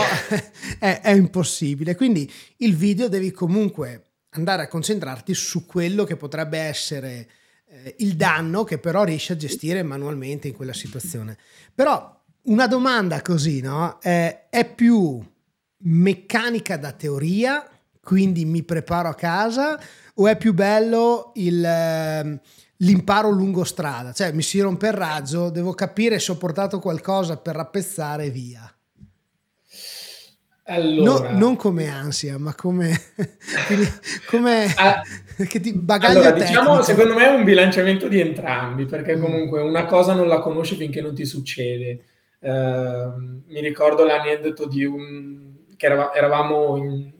è, 0.79 0.99
è 1.03 1.11
impossibile 1.11 1.95
quindi 1.95 2.31
il 2.57 2.75
video 2.77 3.09
devi 3.09 3.31
comunque 3.31 4.03
andare 4.33 4.63
a 4.63 4.67
concentrarti 4.67 5.33
su 5.33 5.65
quello 5.65 6.03
che 6.03 6.15
potrebbe 6.15 6.57
essere 6.59 7.27
eh, 7.67 7.95
il 7.99 8.15
danno 8.15 8.63
che 8.63 8.77
però 8.77 9.03
riesci 9.03 9.31
a 9.31 9.37
gestire 9.37 9.83
manualmente 9.83 10.47
in 10.47 10.55
quella 10.55 10.73
situazione. 10.73 11.37
Però 11.73 12.21
una 12.43 12.67
domanda 12.67 13.21
così 13.21 13.61
no? 13.61 13.99
Eh, 14.01 14.49
è 14.49 14.73
più 14.73 15.23
meccanica 15.85 16.77
da 16.77 16.91
teoria 16.91 17.67
quindi 18.01 18.45
mi 18.45 18.63
preparo 18.63 19.09
a 19.09 19.15
casa 19.15 19.79
o 20.15 20.27
è 20.27 20.37
più 20.37 20.53
bello 20.53 21.31
il, 21.35 21.63
ehm, 21.63 22.39
l'imparo 22.77 23.29
lungo 23.29 23.63
strada? 23.63 24.11
Cioè 24.11 24.33
mi 24.33 24.41
si 24.41 24.59
rompe 24.59 24.87
il 24.87 24.93
raggio 24.93 25.49
devo 25.49 25.73
capire 25.73 26.19
se 26.19 26.31
ho 26.31 26.37
portato 26.37 26.79
qualcosa 26.79 27.37
per 27.37 27.55
rappezzare 27.55 28.25
e 28.25 28.29
via 28.29 28.72
Allora, 30.65 31.31
No- 31.31 31.37
non 31.37 31.55
come 31.57 31.89
ansia, 31.89 32.37
ma 32.37 32.55
come, 32.55 32.91
come 34.29 34.73
Ah, 34.77 35.01
che 35.47 35.59
ti 35.59 35.73
bagaglio 35.73 36.19
allora, 36.19 36.31
tecnico. 36.33 36.47
diciamo, 36.61 36.81
secondo 36.81 37.13
me 37.15 37.25
è 37.25 37.33
un 37.35 37.43
bilanciamento 37.43 38.07
di 38.07 38.19
entrambi, 38.21 38.85
perché 38.85 39.17
Mm. 39.17 39.21
comunque 39.21 39.61
una 39.61 39.85
cosa 39.85 40.13
non 40.13 40.27
la 40.29 40.39
conosci 40.39 40.75
finché 40.75 41.01
non 41.01 41.13
ti 41.13 41.25
succede. 41.25 41.99
Ehm, 42.39 43.43
mi 43.47 43.59
ricordo 43.61 44.05
l'aneddoto 44.05 44.67
di 44.67 44.85
un 44.85 45.51
che 45.75 45.85
erava- 45.87 46.13
eravamo 46.13 46.77
in 46.77 47.11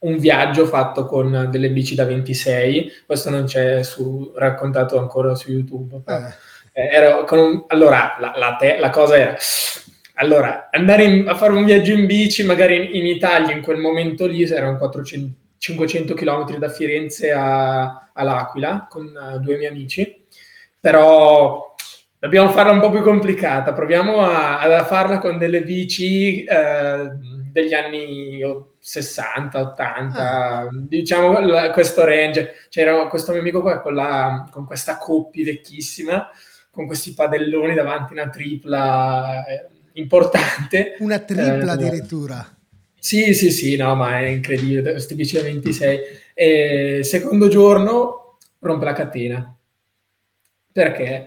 un 0.00 0.18
viaggio 0.18 0.66
fatto 0.66 1.06
con 1.06 1.48
delle 1.50 1.70
bici 1.70 1.94
da 1.94 2.04
26, 2.04 2.90
questo 3.06 3.30
non 3.30 3.44
c'è 3.44 3.82
su, 3.82 4.32
raccontato 4.36 4.98
ancora 4.98 5.34
su 5.34 5.50
YouTube. 5.52 6.02
Eh, 6.74 6.82
eh, 6.96 7.24
con 7.24 7.38
un- 7.38 7.64
allora, 7.68 8.16
la, 8.20 8.32
la 8.36 8.56
te- 8.56 8.78
la 8.78 8.90
cosa 8.90 9.16
era, 9.16 9.36
allora, 10.14 10.68
andare 10.70 11.04
in- 11.04 11.28
a 11.28 11.34
fare 11.34 11.52
un 11.52 11.64
viaggio 11.64 11.92
in 11.92 12.06
bici, 12.06 12.44
magari 12.44 12.76
in, 12.76 12.96
in 12.96 13.06
Italia, 13.06 13.54
in 13.54 13.62
quel 13.62 13.78
momento 13.78 14.26
lì, 14.26 14.42
erano 14.44 14.76
400 14.78 15.40
500 15.62 16.14
km 16.14 16.58
da 16.58 16.68
Firenze 16.68 17.30
a- 17.30 18.10
all'Aquila, 18.12 18.86
con 18.90 19.06
eh, 19.06 19.38
due 19.38 19.56
miei 19.56 19.70
amici, 19.70 20.24
però 20.80 21.74
dobbiamo 22.18 22.50
farla 22.50 22.72
un 22.72 22.80
po' 22.80 22.90
più 22.90 23.00
complicata, 23.02 23.72
proviamo 23.72 24.20
a, 24.24 24.58
a 24.60 24.84
farla 24.84 25.18
con 25.18 25.38
delle 25.38 25.62
bici 25.62 26.42
eh, 26.44 27.10
degli 27.52 27.74
anni 27.74 28.40
60, 28.80 29.60
80, 29.60 30.68
diciamo 30.72 31.38
la- 31.40 31.70
questo 31.70 32.04
range. 32.04 32.54
C'era 32.68 33.06
questo 33.06 33.30
mio 33.32 33.40
amico 33.40 33.60
qua 33.60 33.80
con, 33.80 33.94
la- 33.94 34.48
con 34.50 34.66
questa 34.66 34.96
coppia 34.98 35.44
vecchissima, 35.44 36.28
con 36.70 36.86
questi 36.86 37.12
padelloni 37.14 37.74
davanti, 37.74 38.12
una 38.14 38.28
tripla 38.28 39.44
eh, 39.46 39.66
importante. 39.94 40.96
una 41.00 41.18
tripla 41.18 41.56
Eh, 41.56 41.68
addirittura. 41.68 42.56
Sì, 42.98 43.34
sì, 43.34 43.50
sì, 43.50 43.76
no, 43.76 43.94
ma 43.96 44.20
è 44.20 44.26
incredibile, 44.26 44.82
da 44.82 44.92
26. 44.92 46.00
E 46.34 47.00
secondo 47.02 47.48
giorno 47.48 48.38
rompe 48.60 48.84
la 48.84 48.92
catena. 48.92 49.56
Perché? 50.72 51.26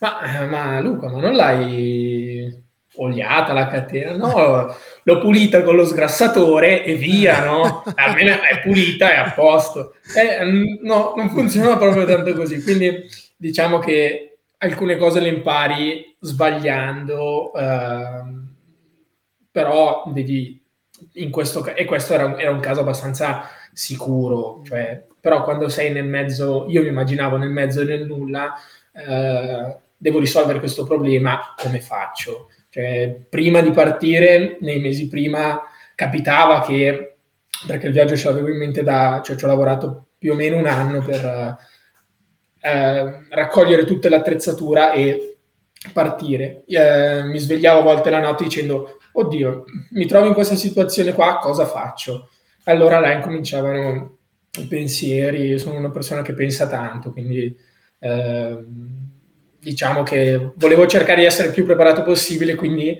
Ma, 0.00 0.46
ma 0.46 0.80
Luca, 0.80 1.08
ma 1.08 1.20
non 1.20 1.34
l'hai 1.34 2.62
oliata 2.96 3.52
la 3.52 3.68
catena? 3.68 4.16
No, 4.16 4.76
l'ho 5.02 5.18
pulita 5.18 5.62
con 5.62 5.76
lo 5.76 5.86
sgrassatore 5.86 6.84
e 6.84 6.94
via, 6.94 7.42
no? 7.44 7.82
Almeno 7.94 8.34
è 8.42 8.60
pulita, 8.62 9.12
è 9.12 9.16
a 9.16 9.32
posto. 9.32 9.94
Eh, 10.14 10.78
no, 10.82 11.14
non 11.16 11.30
funziona 11.30 11.76
proprio 11.76 12.04
tanto 12.04 12.34
così. 12.34 12.62
Quindi 12.62 13.08
diciamo 13.36 13.78
che 13.78 14.33
alcune 14.64 14.96
cose 14.96 15.20
le 15.20 15.28
impari 15.28 16.16
sbagliando, 16.18 17.52
ehm, 17.54 18.54
però 19.50 20.04
devi 20.06 20.62
in 21.14 21.30
questo 21.30 21.64
e 21.74 21.84
questo 21.84 22.14
era 22.14 22.24
un, 22.24 22.38
era 22.38 22.50
un 22.50 22.60
caso 22.60 22.80
abbastanza 22.80 23.48
sicuro, 23.72 24.62
cioè, 24.64 25.04
però 25.20 25.42
quando 25.42 25.68
sei 25.68 25.92
nel 25.92 26.06
mezzo, 26.06 26.66
io 26.68 26.82
mi 26.82 26.88
immaginavo 26.88 27.36
nel 27.36 27.50
mezzo 27.50 27.84
del 27.84 28.06
nulla, 28.06 28.54
eh, 28.92 29.76
devo 29.96 30.18
risolvere 30.18 30.60
questo 30.60 30.84
problema, 30.84 31.54
come 31.56 31.80
faccio? 31.80 32.50
Cioè, 32.70 33.26
prima 33.28 33.60
di 33.60 33.70
partire, 33.70 34.56
nei 34.60 34.80
mesi 34.80 35.08
prima, 35.08 35.60
capitava 35.94 36.62
che, 36.62 37.16
perché 37.66 37.86
il 37.86 37.92
viaggio 37.92 38.16
ce 38.16 38.28
l'avevo 38.28 38.48
in 38.48 38.58
mente 38.58 38.82
da, 38.82 39.20
cioè 39.24 39.36
ci 39.36 39.44
ho 39.44 39.48
lavorato 39.48 40.06
più 40.18 40.32
o 40.32 40.34
meno 40.34 40.56
un 40.56 40.66
anno 40.66 41.00
per 41.00 41.56
eh, 42.64 43.26
raccogliere 43.28 43.84
tutta 43.84 44.08
l'attrezzatura 44.08 44.92
e 44.92 45.36
partire. 45.92 46.64
Eh, 46.66 47.22
mi 47.24 47.38
svegliavo 47.38 47.80
a 47.80 47.82
volte 47.82 48.08
la 48.08 48.20
notte 48.20 48.44
dicendo, 48.44 48.98
oddio, 49.12 49.64
mi 49.90 50.06
trovo 50.06 50.28
in 50.28 50.32
questa 50.32 50.54
situazione 50.54 51.12
qua, 51.12 51.38
cosa 51.38 51.66
faccio? 51.66 52.30
Allora 52.64 53.00
là 53.00 53.12
incominciavano 53.12 54.16
i 54.60 54.66
pensieri, 54.66 55.58
sono 55.58 55.76
una 55.76 55.90
persona 55.90 56.22
che 56.22 56.32
pensa 56.32 56.66
tanto, 56.66 57.12
quindi 57.12 57.54
eh, 57.98 58.58
diciamo 59.60 60.02
che 60.02 60.52
volevo 60.54 60.86
cercare 60.86 61.20
di 61.20 61.26
essere 61.26 61.48
il 61.48 61.54
più 61.54 61.66
preparato 61.66 62.02
possibile, 62.02 62.54
quindi 62.54 62.96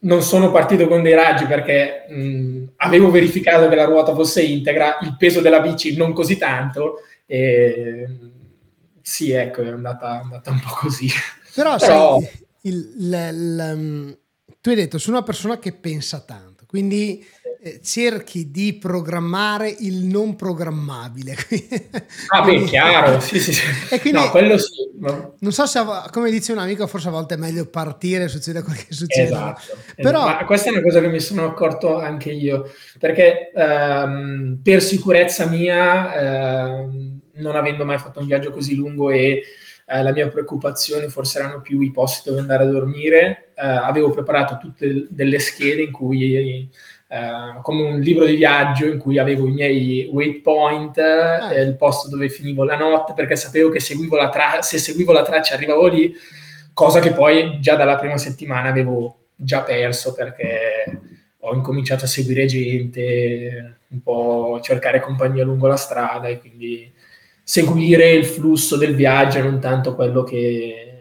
non 0.00 0.20
sono 0.20 0.50
partito 0.50 0.86
con 0.86 1.02
dei 1.02 1.14
raggi 1.14 1.46
perché 1.46 2.04
mh, 2.08 2.64
avevo 2.76 3.10
verificato 3.10 3.68
che 3.68 3.74
la 3.76 3.84
ruota 3.84 4.14
fosse 4.14 4.42
integra, 4.42 4.98
il 5.00 5.16
peso 5.16 5.40
della 5.40 5.60
bici 5.60 5.96
non 5.96 6.12
così 6.12 6.36
tanto, 6.36 6.98
e 7.24 8.06
sì, 9.02 9.30
ecco, 9.32 9.62
è 9.62 9.68
andata, 9.68 10.18
è 10.18 10.22
andata 10.22 10.50
un 10.50 10.60
po' 10.60 10.74
così. 10.80 11.08
Però, 11.54 11.76
Però- 11.76 12.18
sai, 12.20 12.30
il- 12.62 12.94
l- 13.08 13.56
l- 13.56 13.74
mm, 13.76 14.10
tu 14.60 14.70
hai 14.70 14.76
detto, 14.76 14.98
sono 14.98 15.16
una 15.16 15.26
persona 15.26 15.58
che 15.58 15.72
pensa 15.72 16.20
tanto, 16.20 16.64
quindi 16.66 17.24
eh, 17.64 17.80
cerchi 17.80 18.50
di 18.50 18.72
programmare 18.74 19.68
il 19.80 20.04
non 20.06 20.34
programmabile. 20.34 21.36
Ah, 22.28 22.40
beh, 22.40 22.50
Quindi- 22.52 22.68
chiaro, 22.70 23.20
sì, 23.20 23.38
sì, 23.38 23.52
sì. 23.52 23.62
E 23.90 24.00
quindi, 24.00 24.18
No, 24.20 24.30
quello 24.30 24.56
sì. 24.58 24.90
ma- 24.98 25.32
non 25.40 25.52
so 25.52 25.66
se, 25.66 25.80
come 26.10 26.30
dice 26.30 26.52
un 26.52 26.58
amico, 26.58 26.86
forse 26.86 27.08
a 27.08 27.10
volte 27.10 27.34
è 27.34 27.36
meglio 27.36 27.66
partire, 27.66 28.26
succede 28.28 28.62
quel 28.62 28.76
che 28.76 28.92
succede. 28.94 29.26
Esatto. 29.28 29.76
Però- 29.96 30.24
Ma 30.24 30.44
questa 30.44 30.70
è 30.70 30.72
una 30.72 30.82
cosa 30.82 31.00
che 31.00 31.08
mi 31.08 31.20
sono 31.20 31.44
accorto 31.44 31.98
anche 31.98 32.30
io, 32.32 32.72
perché 32.98 33.50
ehm, 33.54 34.60
per 34.62 34.82
sicurezza 34.82 35.46
mia, 35.46 36.14
ehm, 36.80 37.11
non 37.34 37.56
avendo 37.56 37.84
mai 37.84 37.98
fatto 37.98 38.20
un 38.20 38.26
viaggio 38.26 38.50
così 38.50 38.74
lungo 38.74 39.10
e 39.10 39.42
eh, 39.86 40.02
la 40.02 40.12
mia 40.12 40.28
preoccupazione 40.28 41.08
forse 41.08 41.38
erano 41.38 41.60
più 41.60 41.80
i 41.80 41.90
posti 41.90 42.28
dove 42.28 42.40
andare 42.40 42.64
a 42.64 42.66
dormire. 42.66 43.52
Eh, 43.54 43.66
avevo 43.66 44.10
preparato 44.10 44.58
tutte 44.58 45.06
delle 45.10 45.38
schede 45.38 45.82
in 45.82 45.92
cui 45.92 46.70
Uh, 47.12 47.60
come 47.60 47.82
un 47.82 48.00
libro 48.00 48.24
di 48.24 48.36
viaggio 48.36 48.86
in 48.86 48.96
cui 48.96 49.18
avevo 49.18 49.46
i 49.46 49.50
miei 49.50 50.08
waypoint, 50.10 50.96
ah. 50.96 51.52
eh, 51.52 51.60
il 51.60 51.76
posto 51.76 52.08
dove 52.08 52.30
finivo 52.30 52.64
la 52.64 52.74
notte, 52.74 53.12
perché 53.12 53.36
sapevo 53.36 53.68
che 53.68 53.80
seguivo 53.80 54.16
la 54.16 54.30
tra- 54.30 54.62
se 54.62 54.78
seguivo 54.78 55.12
la 55.12 55.22
traccia 55.22 55.52
arrivavo 55.52 55.88
lì, 55.88 56.14
cosa 56.72 57.00
che 57.00 57.12
poi 57.12 57.60
già 57.60 57.74
dalla 57.74 57.96
prima 57.96 58.16
settimana 58.16 58.70
avevo 58.70 59.24
già 59.36 59.60
perso 59.60 60.14
perché 60.14 61.00
ho 61.40 61.54
incominciato 61.54 62.06
a 62.06 62.08
seguire 62.08 62.46
gente, 62.46 63.76
un 63.88 64.02
po' 64.02 64.60
cercare 64.62 65.00
compagnia 65.00 65.44
lungo 65.44 65.66
la 65.66 65.76
strada 65.76 66.28
e 66.28 66.38
quindi 66.38 66.90
seguire 67.42 68.10
il 68.12 68.24
flusso 68.24 68.76
del 68.76 68.94
viaggio, 68.94 69.42
non 69.42 69.60
tanto 69.60 69.94
quello 69.94 70.22
che 70.22 70.92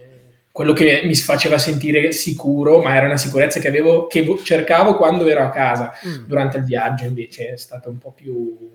quello 0.52 0.74
che 0.74 1.02
mi 1.06 1.16
faceva 1.16 1.58
sentire 1.58 2.12
sicuro, 2.12 2.82
ma 2.82 2.96
era 2.96 3.06
una 3.06 3.18
sicurezza 3.18 3.60
che, 3.60 3.70
avevo, 3.70 4.08
che 4.08 4.38
cercavo 4.44 4.96
quando 4.96 5.26
ero 5.28 5.44
a 5.44 5.50
casa. 5.50 5.94
Mm. 6.06 6.26
Durante 6.26 6.58
il 6.58 6.66
viaggio 6.66 7.06
invece 7.06 7.54
è 7.54 7.58
stato 7.58 7.90
un 7.90 7.98
po' 7.98 8.12
più... 8.12 8.74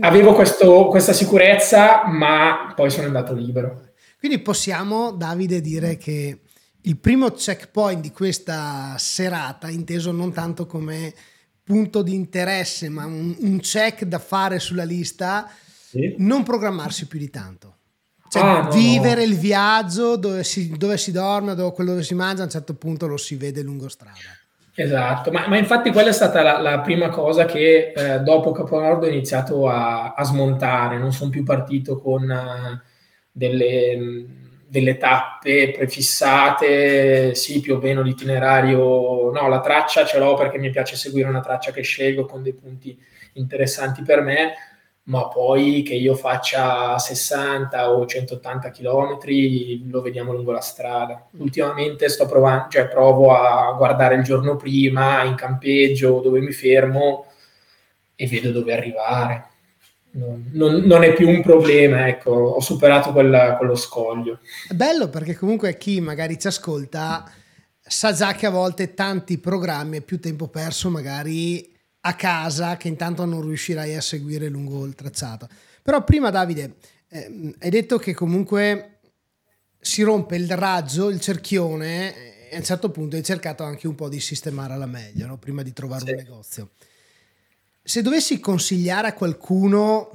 Avevo 0.00 0.32
questo, 0.32 0.86
questa 0.86 1.12
sicurezza, 1.12 2.06
ma 2.06 2.72
poi 2.74 2.90
sono 2.90 3.06
andato 3.06 3.34
libero. 3.34 3.90
Quindi 4.18 4.38
possiamo, 4.38 5.10
Davide, 5.10 5.60
dire 5.60 5.96
che 5.96 6.38
il 6.80 6.96
primo 6.96 7.30
checkpoint 7.32 8.00
di 8.00 8.12
questa 8.12 8.94
serata, 8.96 9.68
inteso 9.68 10.12
non 10.12 10.32
tanto 10.32 10.66
come 10.66 11.12
punto 11.64 12.02
di 12.02 12.14
interesse, 12.14 12.88
ma 12.88 13.04
un, 13.06 13.36
un 13.40 13.58
check 13.60 14.04
da 14.04 14.18
fare 14.18 14.58
sulla 14.58 14.84
lista, 14.84 15.50
sì. 15.88 16.14
non 16.18 16.42
programmarsi 16.42 17.06
più 17.06 17.18
di 17.18 17.30
tanto. 17.30 17.76
Cioè, 18.28 18.42
ah, 18.42 18.68
vivere 18.70 19.24
no. 19.24 19.32
il 19.32 19.38
viaggio 19.38 20.16
dove 20.16 20.44
si, 20.44 20.76
dove 20.76 20.98
si 20.98 21.12
dorme, 21.12 21.54
dove, 21.54 21.72
quello 21.72 21.92
dove 21.92 22.02
si 22.02 22.14
mangia, 22.14 22.42
a 22.42 22.44
un 22.44 22.50
certo 22.50 22.74
punto 22.74 23.06
lo 23.06 23.16
si 23.16 23.36
vede 23.36 23.62
lungo 23.62 23.88
strada. 23.88 24.18
Esatto, 24.74 25.32
ma, 25.32 25.48
ma 25.48 25.56
infatti 25.56 25.90
quella 25.90 26.10
è 26.10 26.12
stata 26.12 26.42
la, 26.42 26.60
la 26.60 26.80
prima 26.80 27.08
cosa 27.08 27.46
che 27.46 27.92
eh, 27.96 28.20
dopo 28.20 28.52
Caponordo 28.52 29.06
ho 29.06 29.08
iniziato 29.08 29.66
a, 29.66 30.12
a, 30.12 30.22
smontare, 30.24 30.98
non 30.98 31.12
sono 31.12 31.30
più 31.30 31.42
partito 31.42 31.96
con 31.96 32.22
uh, 32.22 32.78
delle, 33.32 34.26
delle, 34.68 34.96
tappe 34.98 35.72
prefissate, 35.72 37.34
sì 37.34 37.60
più 37.60 37.74
o 37.74 37.80
meno 37.80 38.02
l'itinerario, 38.02 39.32
no 39.32 39.48
la 39.48 39.60
traccia 39.60 40.04
ce 40.04 40.18
l'ho 40.18 40.34
perché 40.34 40.58
mi 40.58 40.70
piace 40.70 40.94
seguire 40.94 41.28
una 41.28 41.40
traccia 41.40 41.72
che 41.72 41.82
scelgo 41.82 42.26
con 42.26 42.44
dei 42.44 42.54
punti 42.54 42.96
interessanti 43.32 44.02
per 44.02 44.20
me, 44.20 44.52
ma 45.08 45.26
poi 45.28 45.82
che 45.82 45.94
io 45.94 46.14
faccia 46.14 46.98
60 46.98 47.90
o 47.90 48.04
180 48.06 48.70
km 48.70 49.18
lo 49.90 50.02
vediamo 50.02 50.32
lungo 50.32 50.52
la 50.52 50.60
strada. 50.60 51.26
Ultimamente 51.38 52.08
sto 52.08 52.26
provando, 52.26 52.68
cioè 52.70 52.88
provo 52.88 53.34
a 53.34 53.72
guardare 53.72 54.16
il 54.16 54.22
giorno 54.22 54.56
prima 54.56 55.24
in 55.24 55.34
campeggio 55.34 56.20
dove 56.20 56.40
mi 56.40 56.52
fermo 56.52 57.26
e 58.14 58.26
vedo 58.26 58.52
dove 58.52 58.72
arrivare. 58.74 59.46
Non, 60.10 60.50
non, 60.52 60.74
non 60.84 61.02
è 61.04 61.14
più 61.14 61.28
un 61.28 61.42
problema, 61.42 62.08
ecco, 62.08 62.30
ho 62.30 62.60
superato 62.60 63.12
quella, 63.12 63.56
quello 63.56 63.76
scoglio. 63.76 64.40
È 64.68 64.74
bello 64.74 65.08
perché 65.08 65.34
comunque 65.34 65.78
chi 65.78 66.00
magari 66.00 66.38
ci 66.38 66.48
ascolta 66.48 67.30
sa 67.80 68.12
già 68.12 68.34
che 68.34 68.44
a 68.44 68.50
volte 68.50 68.92
tanti 68.92 69.38
programmi 69.38 69.96
e 69.96 70.02
più 70.02 70.20
tempo 70.20 70.48
perso 70.48 70.90
magari 70.90 71.76
a 72.08 72.14
casa 72.14 72.76
che 72.76 72.88
intanto 72.88 73.24
non 73.24 73.42
riuscirai 73.42 73.94
a 73.94 74.00
seguire 74.00 74.48
lungo 74.48 74.84
il 74.84 74.94
tracciato. 74.94 75.48
Però 75.82 76.02
prima 76.04 76.30
Davide, 76.30 76.76
eh, 77.08 77.54
hai 77.60 77.70
detto 77.70 77.98
che 77.98 78.14
comunque 78.14 79.00
si 79.80 80.02
rompe 80.02 80.36
il 80.36 80.50
raggio, 80.50 81.08
il 81.08 81.20
cerchione 81.20 82.48
e 82.50 82.54
a 82.54 82.58
un 82.58 82.64
certo 82.64 82.90
punto 82.90 83.16
hai 83.16 83.22
cercato 83.22 83.62
anche 83.62 83.86
un 83.86 83.94
po' 83.94 84.08
di 84.08 84.20
sistemare 84.20 84.72
alla 84.72 84.86
meglio, 84.86 85.26
no? 85.26 85.38
prima 85.38 85.62
di 85.62 85.72
trovare 85.72 86.04
sì. 86.04 86.10
un 86.10 86.16
negozio. 86.16 86.70
Se 87.82 88.02
dovessi 88.02 88.40
consigliare 88.40 89.08
a 89.08 89.14
qualcuno 89.14 90.10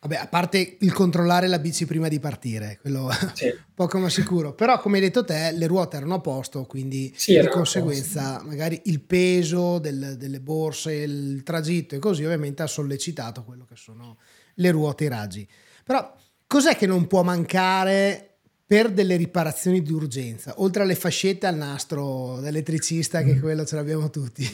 Vabbè, 0.00 0.14
a 0.14 0.28
parte 0.28 0.76
il 0.78 0.92
controllare 0.92 1.48
la 1.48 1.58
bici 1.58 1.84
prima 1.84 2.06
di 2.06 2.20
partire, 2.20 2.78
quello 2.80 3.10
sì. 3.34 3.52
poco 3.74 3.98
ma 3.98 4.08
sicuro. 4.08 4.54
Però, 4.54 4.78
come 4.78 4.98
hai 4.98 5.02
detto 5.02 5.24
te, 5.24 5.52
le 5.52 5.66
ruote 5.66 5.96
erano 5.96 6.14
a 6.14 6.20
posto, 6.20 6.64
quindi 6.66 7.12
sì, 7.16 7.38
di 7.38 7.48
conseguenza 7.48 8.40
magari 8.44 8.80
il 8.84 9.00
peso 9.00 9.78
del, 9.78 10.16
delle 10.16 10.40
borse, 10.40 10.92
il 10.92 11.42
tragitto 11.42 11.96
e 11.96 11.98
così 11.98 12.24
ovviamente 12.24 12.62
ha 12.62 12.68
sollecitato 12.68 13.42
quello 13.42 13.64
che 13.64 13.74
sono 13.74 14.18
le 14.54 14.70
ruote 14.70 15.04
e 15.04 15.06
i 15.06 15.10
raggi. 15.10 15.48
Però 15.82 16.14
cos'è 16.46 16.76
che 16.76 16.86
non 16.86 17.08
può 17.08 17.22
mancare 17.22 18.28
per 18.68 18.92
delle 18.92 19.16
riparazioni 19.16 19.82
di 19.82 19.92
urgenza, 19.92 20.54
oltre 20.58 20.82
alle 20.82 20.94
fascette 20.94 21.46
al 21.46 21.56
nastro 21.56 22.38
d'elettricista, 22.40 23.22
che 23.22 23.34
mm. 23.34 23.40
quello 23.40 23.64
ce 23.64 23.76
l'abbiamo 23.76 24.10
tutti? 24.10 24.46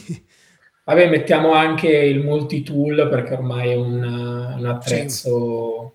Vabbè, 0.85 1.09
mettiamo 1.09 1.53
anche 1.53 1.87
il 1.89 2.23
multi-tool 2.23 3.09
perché 3.09 3.33
ormai 3.33 3.71
è 3.71 3.75
un, 3.75 4.03
un 4.57 4.65
attrezzo 4.67 5.93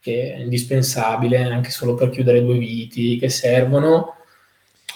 sì. 0.00 0.10
che 0.10 0.34
è 0.34 0.38
indispensabile 0.38 1.42
anche 1.42 1.68
solo 1.70 1.94
per 1.94 2.08
chiudere 2.08 2.42
due 2.42 2.56
viti 2.56 3.18
che 3.18 3.28
servono. 3.28 4.14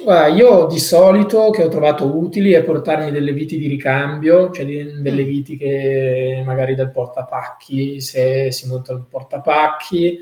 Guarda, 0.03 0.29
io 0.29 0.67
di 0.67 0.79
solito 0.79 1.51
che 1.51 1.63
ho 1.63 1.69
trovato 1.69 2.17
utili 2.17 2.53
è 2.53 2.63
portarmi 2.63 3.11
delle 3.11 3.35
viti 3.35 3.59
di 3.59 3.69
ricambio, 3.69 4.51
cioè 4.51 4.65
delle 4.65 5.23
mm. 5.23 5.27
viti 5.27 5.59
che 5.59 6.43
magari 6.47 6.75
dal 6.75 6.91
portapacchi, 6.91 8.01
se 8.01 8.51
si 8.51 8.69
monta 8.69 8.95
il 8.95 9.05
portapacchi, 9.07 10.19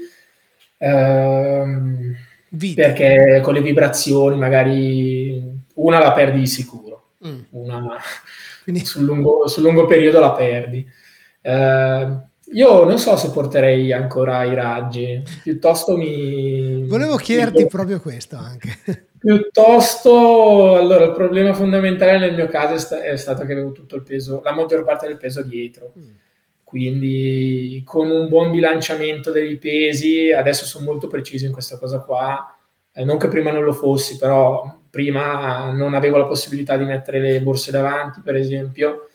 ehm, 0.78 2.16
perché 2.74 3.40
con 3.44 3.54
le 3.54 3.62
vibrazioni 3.62 4.37
magari 4.37 5.40
una 5.74 6.00
la 6.00 6.12
perdi 6.12 6.40
di 6.40 6.46
sicuro, 6.48 7.11
mm. 7.24 7.40
una 7.50 7.96
quindi 8.68 8.85
sul 8.85 9.04
lungo, 9.04 9.48
sul 9.48 9.62
lungo 9.62 9.87
periodo 9.87 10.20
la 10.20 10.33
perdi. 10.33 10.87
Eh, 11.40 12.18
io 12.52 12.85
non 12.85 12.98
so 12.98 13.16
se 13.16 13.31
porterei 13.31 13.94
ancora 13.94 14.44
i 14.44 14.54
raggi, 14.54 15.22
piuttosto 15.42 15.96
mi... 15.96 16.87
Volevo 16.87 17.16
chiederti 17.16 17.62
mi... 17.62 17.68
proprio 17.68 17.98
questo 17.98 18.37
anche. 18.37 18.78
Piuttosto, 19.18 20.76
allora, 20.76 21.07
il 21.07 21.12
problema 21.12 21.52
fondamentale 21.52 22.18
nel 22.18 22.35
mio 22.35 22.46
caso 22.46 22.74
è, 22.74 22.78
sta- 22.78 23.02
è, 23.02 23.16
stato 23.16 23.44
che 23.44 23.52
avevo 23.52 23.72
tutto 23.72 23.96
il 23.96 24.02
peso, 24.02 24.42
la 24.44 24.54
maggior 24.54 24.85
parte 24.85 25.09
del 25.09 25.16
peso 25.16 25.42
dietro. 25.42 25.92
Mm. 25.98 26.11
Quindi 26.62 27.83
con 27.85 28.11
un 28.11 28.28
buon 28.28 28.52
bilanciamento 28.52 29.33
dei 29.33 29.57
pesi, 29.57 30.31
adesso 30.31 30.66
sono 30.66 30.85
molto 30.85 31.09
preciso 31.09 31.46
in 31.46 31.52
questa 31.52 31.78
cosa 31.78 31.98
qua, 32.00 32.54
eh, 32.92 33.04
non 33.04 33.16
che 33.16 33.28
prima 33.28 33.50
non 33.50 33.64
lo 33.64 33.72
fossi, 33.72 34.18
però 34.18 34.78
prima 34.90 35.70
non 35.72 35.94
avevo 35.94 36.16
la 36.16 36.27
possibilità 36.27 36.77
di 36.77 36.85
mettere 36.85 37.20
le 37.20 37.40
borse 37.40 37.70
davanti, 37.70 38.20
per 38.22 38.37
esempio, 38.37 39.09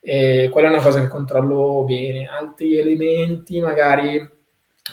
e 0.00 0.48
quella 0.50 0.68
è 0.68 0.72
una 0.72 0.82
cosa 0.82 1.00
che 1.00 1.08
controllo 1.08 1.84
bene. 1.84 2.26
Altri 2.26 2.78
elementi, 2.78 3.60
magari, 3.60 4.28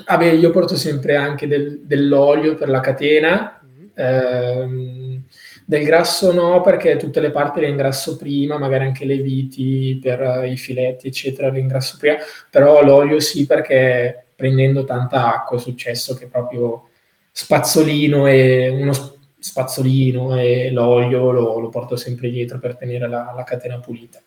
vabbè, 0.06 0.26
io 0.26 0.52
porto 0.52 0.76
sempre 0.76 1.15
anche 1.15 1.47
del, 1.47 1.82
dell'olio 1.84 2.56
per 2.56 2.69
la 2.69 2.80
catena, 2.80 3.62
ehm, 3.95 5.23
del 5.65 5.84
grasso 5.84 6.32
no, 6.32 6.62
perché 6.62 6.95
tutte 6.97 7.19
le 7.19 7.32
parti 7.32 7.60
le 7.60 7.67
ingrasso 7.67 8.15
prima, 8.15 8.58
magari 8.58 8.86
anche 8.86 9.06
le 9.06 9.17
viti 9.17 10.00
per 10.02 10.45
i 10.45 10.56
filetti, 10.56 11.08
eccetera, 11.08 11.50
le 11.50 11.60
ingrasso 11.60 11.97
prima, 12.00 12.17
però 12.50 12.84
l'olio 12.84 13.19
sì, 13.19 13.45
perché 13.45 14.28
prendendo 14.36 14.86
tanta 14.86 15.34
acqua 15.34 15.58
è 15.58 15.60
successo 15.60 16.15
che 16.15 16.28
proprio 16.28 16.89
spazzolino 17.32 18.28
e 18.28 18.69
uno 18.69 19.16
spazzolino 19.47 20.38
e 20.38 20.71
l'olio 20.71 21.31
lo, 21.31 21.60
lo, 21.60 21.69
porto 21.69 21.95
sempre 21.95 22.29
dietro 22.29 22.60
per 22.60 22.75
tenere 22.75 23.07
la, 23.07 23.33
la 23.36 23.43
catena 23.43 23.79
pulita. 23.79 24.21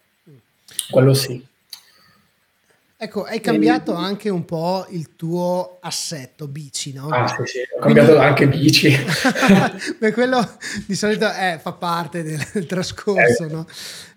Quello 0.90 1.14
sì. 1.14 1.46
Ecco, 3.02 3.24
hai 3.24 3.40
cambiato 3.40 3.94
anche 3.94 4.28
un 4.28 4.44
po' 4.44 4.87
il 4.90 5.16
tuo 5.16 5.78
assetto 5.80 6.48
bici, 6.48 6.92
no? 6.92 7.09
Ah, 7.09 7.26
sì, 7.28 7.42
sì, 7.46 7.59
ho 7.74 7.80
cambiato 7.80 8.11
Quindi... 8.11 8.26
anche 8.26 8.48
bici. 8.48 8.94
Beh, 9.98 10.12
quello 10.12 10.46
di 10.87 10.94
solito 10.94 11.30
è, 11.30 11.59
fa 11.62 11.72
parte 11.72 12.22
del, 12.22 12.46
del 12.52 12.66
trascorso, 12.66 13.44
eh. 13.44 13.48
no? 13.50 13.66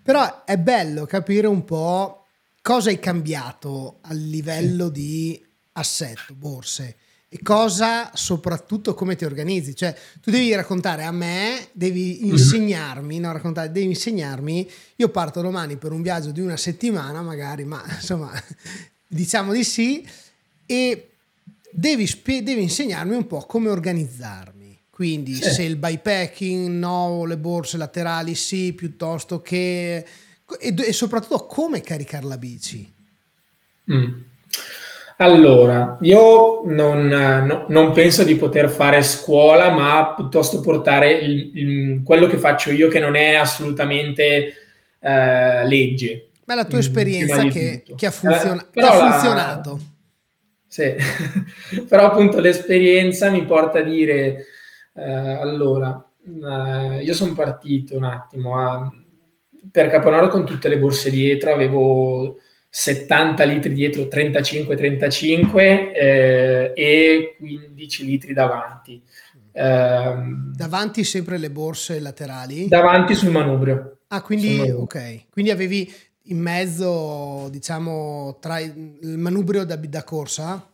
Però 0.02 0.44
è 0.44 0.58
bello 0.58 1.06
capire 1.06 1.46
un 1.46 1.64
po' 1.64 2.26
cosa 2.60 2.90
hai 2.90 2.98
cambiato 2.98 4.00
a 4.02 4.12
livello 4.12 4.90
di 4.90 5.42
assetto, 5.72 6.34
borse 6.34 6.96
e 7.34 7.42
cosa 7.42 8.12
soprattutto 8.14 8.94
come 8.94 9.16
ti 9.16 9.24
organizzi. 9.24 9.74
Cioè, 9.74 9.92
tu 10.20 10.30
devi 10.30 10.54
raccontare 10.54 11.02
a 11.02 11.10
me, 11.10 11.66
devi 11.72 12.20
mhm. 12.22 12.30
insegnarmi, 12.30 13.18
no, 13.18 13.32
raccontare, 13.32 13.72
devi 13.72 13.86
insegnarmi, 13.86 14.70
io 14.94 15.08
parto 15.08 15.40
domani 15.40 15.76
per 15.76 15.90
un 15.90 16.00
viaggio 16.00 16.30
di 16.30 16.40
una 16.40 16.56
settimana 16.56 17.22
magari, 17.22 17.64
ma 17.64 17.82
insomma, 17.88 18.30
diciamo 19.04 19.52
di 19.52 19.64
sì, 19.64 20.08
e 20.64 21.10
devi, 21.72 22.08
devi 22.22 22.62
insegnarmi 22.62 23.16
un 23.16 23.26
po' 23.26 23.40
come 23.46 23.68
organizzarmi. 23.68 24.82
Quindi 24.88 25.34
sì. 25.34 25.50
se 25.50 25.64
il 25.64 25.74
bypacking 25.74 26.68
no, 26.68 27.24
le 27.24 27.36
borse 27.36 27.76
laterali 27.76 28.36
sì, 28.36 28.72
piuttosto 28.74 29.42
che... 29.42 30.06
E, 30.60 30.74
e 30.76 30.92
soprattutto 30.92 31.46
come 31.46 31.80
caricare 31.80 32.26
la 32.26 32.38
bici. 32.38 32.88
Mm. 33.90 34.20
Allora, 35.18 35.96
io 36.00 36.62
non, 36.64 37.06
no- 37.06 37.66
non 37.68 37.92
penso 37.92 38.24
di 38.24 38.34
poter 38.34 38.68
fare 38.68 39.02
scuola, 39.02 39.70
ma 39.70 40.12
piuttosto 40.16 40.60
portare 40.60 41.12
il- 41.12 41.50
il- 41.54 42.02
quello 42.02 42.26
che 42.26 42.36
faccio 42.36 42.70
io, 42.72 42.88
che 42.88 42.98
non 42.98 43.14
è 43.14 43.34
assolutamente 43.34 44.54
eh, 45.06 45.66
legge. 45.66 46.30
Ma 46.46 46.54
la 46.54 46.64
tua 46.64 46.78
Mm, 46.78 46.80
esperienza 46.80 47.44
che, 47.44 47.82
che 47.94 48.06
ha, 48.06 48.10
funziona- 48.10 48.62
Eh, 48.62 48.66
che 48.72 48.80
ha 48.80 48.94
la- 48.96 49.10
funzionato. 49.12 49.80
Sì, 50.66 50.94
però 51.88 52.06
appunto 52.06 52.40
l'esperienza 52.40 53.30
mi 53.30 53.44
porta 53.44 53.78
a 53.80 53.82
dire, 53.82 54.46
eh, 54.94 55.02
allora, 55.12 56.02
eh, 56.26 57.02
io 57.04 57.14
sono 57.14 57.34
partito 57.34 57.96
un 57.96 58.04
attimo 58.04 58.58
a- 58.58 58.90
per 59.70 59.88
Caponoro 59.90 60.28
con 60.28 60.44
tutte 60.44 60.68
le 60.68 60.78
borse 60.78 61.10
dietro, 61.10 61.52
avevo 61.52 62.38
70 62.76 63.44
litri 63.44 63.72
dietro, 63.72 64.02
35-35 64.02 65.92
eh, 65.94 66.72
e 66.74 67.36
15 67.38 68.04
litri 68.04 68.32
davanti. 68.32 69.00
Ehm, 69.52 70.52
Davanti 70.56 71.04
sempre 71.04 71.38
le 71.38 71.50
borse 71.50 72.00
laterali. 72.00 72.66
davanti 72.66 73.14
sul 73.14 73.30
manubrio. 73.30 73.98
ah, 74.08 74.22
quindi, 74.22 74.56
manubrio. 74.56 74.78
ok. 74.80 75.26
Quindi 75.30 75.52
avevi 75.52 75.88
in 76.28 76.38
mezzo, 76.40 77.48
diciamo, 77.48 78.38
tra 78.40 78.58
il 78.58 78.74
manubrio 79.18 79.62
da, 79.64 79.76
da 79.76 80.02
corsa. 80.02 80.68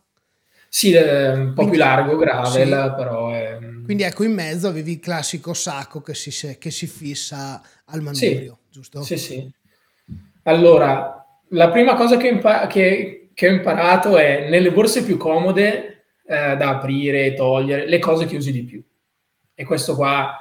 Sì, 0.71 0.93
eh, 0.93 1.33
un 1.33 1.49
po' 1.49 1.65
Quindi- 1.67 1.71
più 1.73 1.81
largo, 1.81 2.17
gravel, 2.17 2.63
sì. 2.63 2.95
però... 2.97 3.31
è- 3.31 3.59
Quindi 3.85 4.05
ecco, 4.05 4.25
in 4.25 4.33
mezzo 4.33 4.69
avevi 4.69 4.93
il 4.93 5.01
classico 5.01 5.53
sacco 5.53 6.01
che 6.01 6.15
si, 6.15 6.57
che 6.59 6.71
si 6.71 6.87
fissa 6.87 7.61
al 7.87 8.01
manubrio, 8.01 8.61
giusto? 8.71 9.03
Sì, 9.03 9.19
sì. 9.19 9.53
Allora, 10.45 11.20
la 11.51 11.71
prima 11.71 11.95
cosa 11.95 12.17
che, 12.17 12.29
ho 12.29 12.33
impa- 12.33 12.67
che- 12.67 13.31
che 13.35 13.49
ho 13.49 13.53
imparato 13.53 14.17
è 14.19 14.49
nelle 14.49 14.71
borse 14.73 15.05
più 15.05 15.17
comode 15.17 15.87
eh, 16.27 16.57
da 16.57 16.69
aprire 16.71 17.27
e 17.27 17.35
togliere 17.35 17.87
le 17.89 17.99
cose 17.99 18.27
che 18.27 18.37
usi 18.37 18.53
di 18.53 18.63
più. 18.65 18.83
E 19.55 19.65
questo 19.65 19.95
qua 19.97 20.35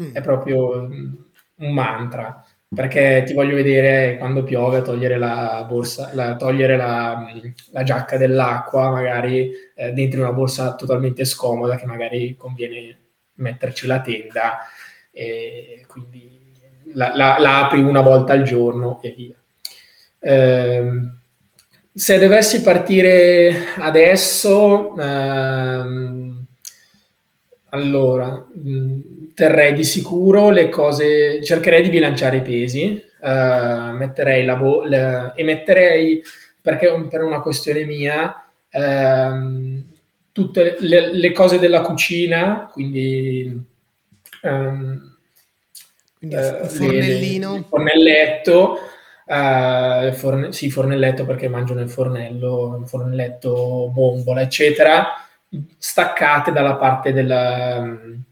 Mm. 0.00 0.12
è 0.14 0.20
proprio 0.20 0.72
un 0.82 1.72
mantra, 1.72 2.44
perché 2.68 3.22
ti 3.24 3.32
voglio 3.32 3.54
vedere 3.54 4.18
quando 4.18 4.42
piove 4.44 4.82
togliere 4.82 5.16
la 5.16 5.64
borsa, 5.66 6.10
la, 6.12 6.36
togliere 6.36 6.76
la, 6.76 7.26
la 7.72 7.82
giacca 7.82 8.18
dell'acqua, 8.18 8.90
magari 8.90 9.50
eh, 9.74 9.92
dentro 9.92 10.20
una 10.20 10.32
borsa 10.32 10.74
totalmente 10.74 11.24
scomoda 11.24 11.76
che 11.76 11.86
magari 11.86 12.36
conviene 12.36 12.98
metterci 13.36 13.86
la 13.86 14.00
tenda 14.02 14.58
e 15.10 15.84
quindi 15.88 16.52
la, 16.92 17.12
la- 17.16 17.36
la 17.38 17.64
apri 17.64 17.80
una 17.82 18.02
volta 18.02 18.34
al 18.34 18.42
giorno 18.42 19.00
e 19.02 19.14
via. 19.16 19.34
Ehm, 20.26 21.18
se 21.94 22.18
dovessi 22.18 22.60
partire 22.62 23.54
adesso, 23.78 24.96
ehm, 24.98 26.44
allora 27.70 28.46
mh, 28.52 29.32
terrei 29.34 29.74
di 29.74 29.84
sicuro 29.84 30.50
le 30.50 30.68
cose, 30.68 31.42
cercherei 31.42 31.82
di 31.82 31.90
bilanciare 31.90 32.38
i 32.38 32.42
pesi, 32.42 33.02
eh, 33.22 33.90
metterei 33.92 34.44
la 34.44 34.56
bo- 34.56 34.82
le- 34.84 35.32
e 35.34 35.44
metterei, 35.44 36.22
perché 36.60 36.88
per 37.08 37.22
una 37.22 37.40
questione 37.40 37.84
mia, 37.84 38.48
ehm, 38.70 39.84
tutte 40.32 40.76
le, 40.80 41.12
le 41.14 41.32
cose 41.32 41.58
della 41.58 41.80
cucina, 41.82 42.68
quindi 42.72 43.58
ehm, 44.42 45.16
Quindi 46.18 46.34
eh, 46.36 46.38
il 46.38 46.54
le- 46.56 46.68
fornellino. 46.68 47.54
il 47.56 47.64
fornelletto, 47.68 48.78
eh, 49.26 50.12
forne- 50.14 50.52
sì, 50.52 50.70
fornelletto 50.70 51.24
perché 51.26 51.48
mangio 51.48 51.74
nel 51.74 51.90
fornello, 51.90 52.82
fornelletto, 52.86 53.90
bombola, 53.92 54.40
eccetera, 54.42 55.06
staccate 55.78 56.52
dalla 56.52 56.76
parte 56.76 57.12
del, 57.12 58.24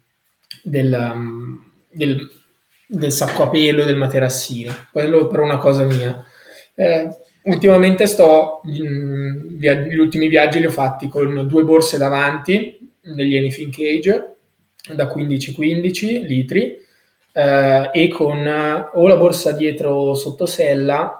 del, 0.63 1.59
del, 1.91 2.31
del 2.87 3.13
sacco 3.13 3.45
a 3.45 3.49
pelo 3.51 3.85
del 3.85 3.97
materassino. 3.97 4.73
Quello 4.93 5.27
per 5.27 5.41
una 5.41 5.59
cosa 5.59 5.85
mia. 5.85 6.25
Eh, 6.75 7.09
ultimamente 7.45 8.07
sto, 8.07 8.61
mh, 8.65 9.57
via- 9.57 9.75
gli 9.75 9.99
ultimi 9.99 10.29
viaggi 10.29 10.59
li 10.61 10.67
ho 10.67 10.71
fatti 10.71 11.09
con 11.09 11.47
due 11.47 11.65
borse 11.65 11.99
davanti, 11.99 12.79
degli 13.01 13.37
Anything 13.37 13.73
Cage, 13.73 14.35
da 14.95 15.07
15-15 15.07 16.25
litri, 16.27 16.79
eh, 17.35 17.91
e 17.93 18.09
con 18.09 18.39
eh, 18.47 18.91
o 18.95 19.07
la 19.09 19.17
borsa 19.17 19.53
dietro 19.53 20.15
sottosella 20.15 21.19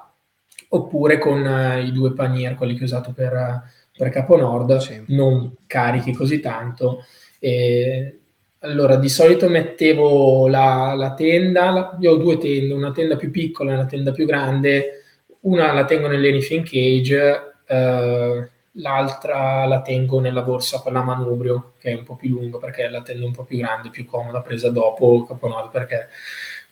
oppure 0.69 1.19
con 1.19 1.45
eh, 1.47 1.83
i 1.85 1.93
due 1.93 2.13
panier, 2.15 2.55
quelli 2.55 2.75
che 2.75 2.83
ho 2.83 2.87
usato 2.87 3.13
per, 3.13 3.63
per 3.97 4.09
Capo 4.11 4.37
Nord, 4.37 4.77
Sì. 4.79 5.03
non 5.09 5.55
carichi 5.67 6.13
così 6.13 6.41
tanto. 6.41 7.05
E, 7.39 8.19
allora, 8.61 8.97
di 8.97 9.09
solito 9.09 9.49
mettevo 9.49 10.49
la, 10.49 10.95
la 10.97 11.15
tenda, 11.15 11.71
la- 11.71 11.97
io 12.01 12.13
ho 12.13 12.17
due 12.17 12.39
tende, 12.39 12.73
una 12.75 12.93
tenda 12.93 13.17
più 13.17 13.31
piccola 13.31 13.71
e 13.73 13.75
una 13.75 13.87
tenda 13.87 14.11
più 14.13 14.25
grande, 14.27 15.03
una 15.41 15.73
la 15.73 15.85
tengo 15.85 16.09
nell'Anything 16.09 16.65
Cage, 16.65 17.43
eh, 17.67 18.49
l'altra 18.77 19.67
la 19.67 19.83
tengo 19.83 20.21
nella 20.21 20.43
borsa 20.43 20.81
con 20.81 20.93
la 20.93 21.03
manubrio, 21.03 21.75
che 21.79 21.91
è 21.91 21.95
un 21.95 22.05
po' 22.05 22.17
più 22.17 22.31
lunga 22.31 22.59
perché 22.59 22.89
la 22.89 23.03
tendo 23.03 23.27
un 23.27 23.33
po' 23.33 23.45
più 23.45 23.59
grande, 23.59 23.91
più 23.91 24.05
comoda, 24.05 24.41
presa 24.43 24.71
dopo 24.71 25.25
Caponord 25.25 25.71
perché 25.71 26.09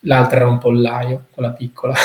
l'altra 0.04 0.38
era 0.40 0.48
un 0.48 0.58
pollaio, 0.58 1.26
quella 1.30 1.52
piccola. 1.52 1.94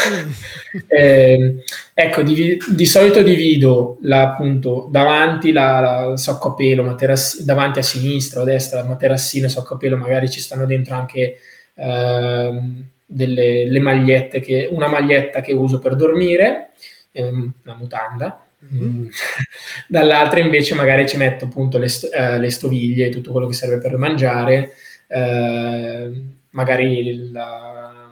Eh, 0.89 1.63
ecco, 1.93 2.21
divi- 2.21 2.57
di 2.69 2.85
solito 2.85 3.21
divido 3.21 3.97
la, 4.01 4.31
appunto 4.31 4.87
davanti 4.89 5.51
la, 5.51 5.79
la 5.79 6.17
sacco 6.17 6.49
a 6.49 6.53
pelo, 6.53 6.83
materass- 6.83 7.41
davanti 7.41 7.79
a 7.79 7.81
sinistra 7.83 8.39
o 8.39 8.43
a 8.43 8.45
destra, 8.45 8.83
materassino 8.83 9.47
sacco 9.47 9.73
a 9.75 9.77
pelo, 9.77 9.97
magari 9.97 10.29
ci 10.29 10.39
stanno 10.39 10.65
dentro 10.65 10.95
anche 10.95 11.37
ehm, 11.75 12.89
delle 13.05 13.65
le 13.69 13.79
magliette, 13.79 14.39
che, 14.39 14.67
una 14.71 14.87
maglietta 14.87 15.41
che 15.41 15.53
uso 15.53 15.79
per 15.79 15.95
dormire, 15.95 16.71
ehm, 17.11 17.53
una 17.63 17.75
mutanda. 17.75 18.46
Mm. 18.63 19.07
Dall'altra 19.87 20.39
invece 20.39 20.75
magari 20.75 21.07
ci 21.07 21.17
metto 21.17 21.45
appunto 21.45 21.77
le, 21.77 21.87
st- 21.87 22.11
eh, 22.13 22.39
le 22.39 22.49
stoviglie 22.49 23.09
tutto 23.09 23.31
quello 23.31 23.47
che 23.47 23.53
serve 23.53 23.77
per 23.77 23.97
mangiare, 23.97 24.73
eh, 25.07 26.11
magari 26.51 27.31
la- 27.31 28.11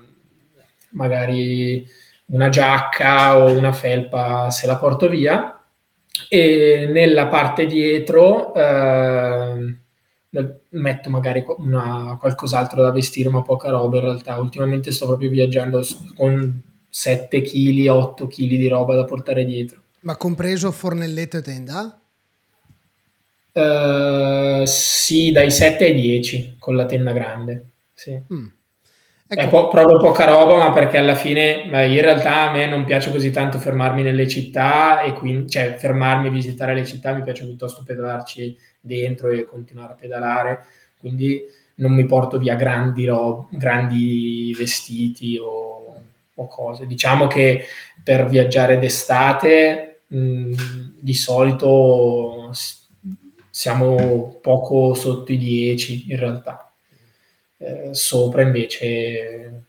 magari 0.92 1.86
una 2.28 2.50
giacca 2.50 3.38
o 3.38 3.52
una 3.52 3.72
felpa 3.74 4.50
se 4.50 4.68
la 4.68 4.78
porto 4.78 5.10
via. 5.10 5.50
E 6.30 6.88
nella 6.92 7.28
parte 7.28 7.66
dietro 7.66 8.54
eh, 8.56 9.76
metto 10.70 11.10
magari 11.10 11.44
una, 11.58 12.18
qualcos'altro 12.20 12.82
da 12.82 12.92
vestire 12.92 13.30
ma 13.30 13.42
poca 13.42 13.70
roba 13.70 13.98
in 13.98 14.04
realtà. 14.04 14.40
Ultimamente 14.40 14.92
sto 14.92 15.08
proprio 15.08 15.30
viaggiando 15.30 15.84
con 16.16 16.62
7 16.90 17.42
kg 17.42 17.88
8 17.88 18.28
kg 18.28 18.48
di 18.48 18.68
roba 18.68 18.96
da 18.96 19.04
portare 19.06 19.44
dietro 19.46 19.82
Ma 20.06 20.16
compreso 20.18 20.72
fornelletto 20.72 21.38
e 21.38 21.42
tenda? 21.42 22.00
Eh, 23.52 24.64
sì 24.66 25.32
dai 25.32 25.50
7 25.50 25.86
ai 25.86 25.94
10 25.96 26.58
con 26.60 26.76
la 26.76 26.86
tenda 26.86 27.12
grande 27.14 27.70
sì. 27.94 28.12
Mm. 28.34 28.48
È 29.28 29.34
Ecco, 29.42 29.50
po- 29.50 29.68
proprio 29.70 29.98
poca 29.98 30.26
roba, 30.26 30.58
ma 30.58 30.72
perché 30.72 30.98
alla 30.98 31.16
fine, 31.16 31.66
beh, 31.68 31.88
in 31.88 32.02
realtà 32.02 32.50
a 32.50 32.52
me 32.52 32.68
non 32.68 32.86
piace 32.86 33.10
così 33.12 33.32
tanto 33.32 33.58
fermarmi 33.58 34.04
nelle 34.04 34.28
città 34.28 35.02
e 35.02 35.14
quindi, 35.14 35.50
cioè, 35.50 35.76
fermarmi 35.78 36.28
a 36.28 36.32
visitare 36.32 36.76
le 36.76 36.86
città, 36.86 37.12
mi 37.14 37.24
piace 37.24 37.44
piuttosto 37.46 37.84
pedalarci 37.84 38.56
dentro 38.80 39.30
e 39.30 39.46
continuare 39.46 39.94
a 39.94 39.96
pedalare, 39.96 40.66
quindi 41.00 41.42
non 41.76 41.94
mi 41.94 42.06
porto 42.06 42.38
via 42.38 42.56
grandi, 42.56 43.06
ro- 43.06 43.48
grandi 43.52 44.54
vestiti 44.58 45.38
o, 45.40 46.02
o 46.36 46.48
cose. 46.48 46.86
Diciamo 46.86 47.26
che 47.28 47.66
per 48.04 48.28
viaggiare 48.28 48.78
d'estate, 48.78 49.95
mh, 50.08 50.54
di 51.00 51.14
solito 51.14 52.52
siamo 53.50 54.40
poco 54.42 54.94
sotto 54.94 55.32
i 55.32 55.38
10 55.38 56.06
in 56.12 56.18
realtà. 56.18 56.72
Eh, 57.58 57.90
sopra 57.94 58.42
invece 58.42 59.64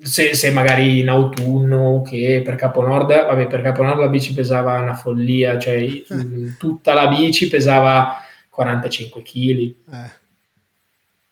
se, 0.00 0.32
se 0.34 0.50
magari 0.52 1.00
in 1.00 1.08
autunno 1.08 2.02
che 2.02 2.40
per 2.44 2.54
Caponord 2.54 3.08
vabbè 3.08 3.48
per 3.48 3.62
Caponord 3.62 3.98
la 3.98 4.08
bici 4.08 4.32
pesava 4.32 4.78
una 4.78 4.94
follia 4.94 5.58
cioè 5.58 6.04
mh, 6.08 6.56
tutta 6.56 6.94
la 6.94 7.08
bici 7.08 7.48
pesava 7.48 8.16
45 8.48 9.22
kg 9.22 9.74
eh, 9.92 10.10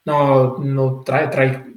no, 0.02 0.56
no 0.58 1.02
tra, 1.02 1.28
tra, 1.28 1.44
i- 1.44 1.69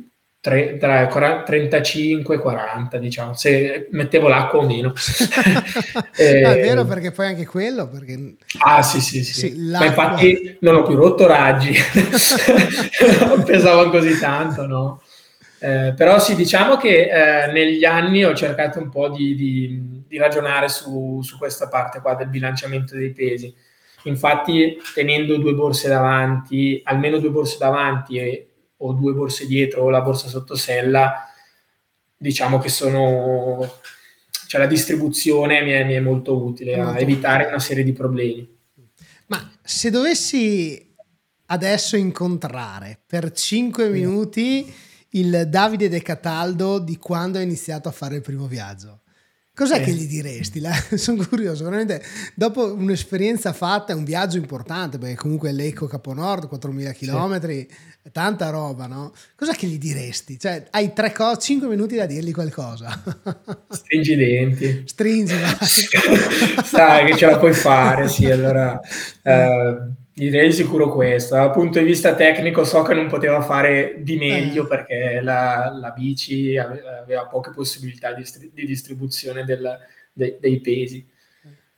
tre- 0.44 0.76
tra 0.78 1.04
i 1.04 1.10
40 1.10 1.44
35 1.44 2.36
e 2.36 2.40
40 2.40 2.98
diciamo 2.98 3.34
se 3.34 3.88
mettevo 3.92 4.28
l'acqua 4.28 4.60
o 4.60 4.66
meno 4.66 4.92
Eh, 6.18 6.44
Ah, 6.44 6.54
è 6.54 6.62
vero 6.62 6.86
perché 6.86 7.12
poi 7.12 7.28
anche 7.28 7.46
quello, 7.46 7.88
perché 7.88 8.36
Ah 8.60 8.84
sì 8.84 9.00
sì 9.00 9.24
sì, 9.24 9.34
Sì, 9.34 9.56
ma 9.72 9.86
infatti 9.86 10.58
non 10.60 10.76
ho 10.76 10.84
più 10.84 10.96
rotto 10.96 11.26
raggi, 11.26 11.74
non 13.28 13.44
pesavano 13.46 13.90
così 13.90 14.20
tanto, 14.20 14.68
no? 14.68 15.02
Eh, 15.60 15.94
però 15.96 16.20
sì, 16.20 16.36
diciamo 16.36 16.76
che 16.76 17.10
eh, 17.46 17.52
negli 17.54 17.86
anni 17.86 18.26
ho 18.26 18.36
cercato 18.36 18.80
un 18.80 18.90
po' 18.90 19.10
di, 19.10 19.34
di- 19.36 20.02
di 20.08 20.18
ragionare 20.18 20.68
su, 20.68 21.22
su 21.24 21.38
questa 21.38 21.70
parte 21.70 22.02
qua 22.02 22.16
del 22.16 22.28
bilanciamento 22.28 22.96
dei 22.96 23.12
pesi. 23.14 23.54
Infatti, 24.04 24.78
tenendo 24.94 25.38
due 25.38 25.54
borse 25.54 25.88
davanti, 25.88 26.82
almeno 26.84 27.18
due 27.18 27.30
borse 27.30 27.58
davanti 27.58 28.18
e, 28.18 28.48
o 28.86 28.94
due 28.94 29.14
borse 29.14 29.46
dietro 29.46 29.84
o 29.84 29.90
la 29.90 30.02
borsa 30.02 30.28
sotto 30.28 30.56
sella, 30.56 31.28
diciamo 32.16 32.60
che 32.60 32.70
sono 32.70 33.82
cioè 34.48 34.62
la 34.62 34.68
distribuzione 34.68 35.64
mi 35.64 35.72
è, 35.72 35.84
mi 35.84 35.94
è 35.94 36.00
molto 36.00 36.44
utile 36.44 36.76
molto 36.76 36.92
a 36.92 37.00
evitare 37.00 37.38
utile. 37.38 37.50
una 37.50 37.60
serie 37.60 37.84
di 37.84 37.92
problemi. 37.92 38.48
Ma 39.28 39.52
se 39.64 39.90
dovessi 39.90 40.96
adesso 41.48 41.96
incontrare 41.96 43.00
per 43.06 43.32
5 43.32 43.90
minuti 43.90 44.72
il 45.10 45.48
Davide 45.50 45.90
De 45.90 46.02
Cataldo 46.02 46.78
di 46.78 46.98
quando 46.98 47.40
ha 47.40 47.42
iniziato 47.42 47.90
a 47.90 47.92
fare 47.92 48.16
il 48.16 48.22
primo 48.22 48.46
viaggio, 48.46 49.02
Cos'è 49.56 49.82
eh. 49.82 49.84
che 49.84 49.92
gli 49.92 50.08
diresti? 50.08 50.62
Sono 50.98 51.26
curioso, 51.28 51.64
veramente. 51.64 52.02
Dopo 52.34 52.74
un'esperienza 52.74 53.54
fatta, 53.54 53.96
un 53.96 54.04
viaggio 54.04 54.38
importante, 54.38 54.98
perché 54.98 55.16
comunque 55.16 55.52
l'Eco 55.52 55.86
Caponord, 55.86 56.50
4.000 56.52 56.94
km, 56.94 57.48
sì. 57.48 57.68
È 58.04 58.12
tanta 58.12 58.50
roba, 58.50 58.86
no? 58.86 59.14
Cos'è 59.36 59.54
che 59.54 59.66
gli 59.66 59.80
diresti? 59.80 60.38
Cioè, 60.38 60.66
hai 60.72 60.94
tre 60.94 61.12
cose, 61.12 61.40
5 61.40 61.68
minuti 61.68 61.96
da 61.96 62.06
dirgli 62.06 62.32
qualcosa. 62.32 63.02
Stringi 63.70 64.14
i 64.14 64.16
denti. 64.18 64.84
Stringi, 64.86 65.34
Sai 66.64 67.06
che 67.06 67.18
ce 67.18 67.26
la 67.26 67.38
puoi 67.40 67.54
fare, 67.54 68.08
sì, 68.08 68.30
allora... 68.30 68.80
Eh 69.24 70.02
Direi 70.16 70.52
sicuro 70.52 70.92
questo. 70.92 71.34
Dal 71.34 71.50
punto 71.52 71.80
di 71.80 71.86
vista 71.86 72.14
tecnico 72.14 72.64
so 72.64 72.84
che 72.84 72.94
non 72.94 73.08
poteva 73.08 73.42
fare 73.42 73.96
di 73.98 74.16
meglio 74.18 74.66
eh. 74.66 74.68
perché 74.68 75.22
la, 75.24 75.76
la, 75.76 75.90
bici 75.90 76.56
aveva 76.56 77.26
poche 77.26 77.50
possibilità 77.50 78.14
di, 78.14 78.24
di 78.54 78.66
distribuzione 78.68 79.44
del, 79.44 79.76
de, 80.14 80.38
dei 80.40 80.60
pesi. 80.60 81.04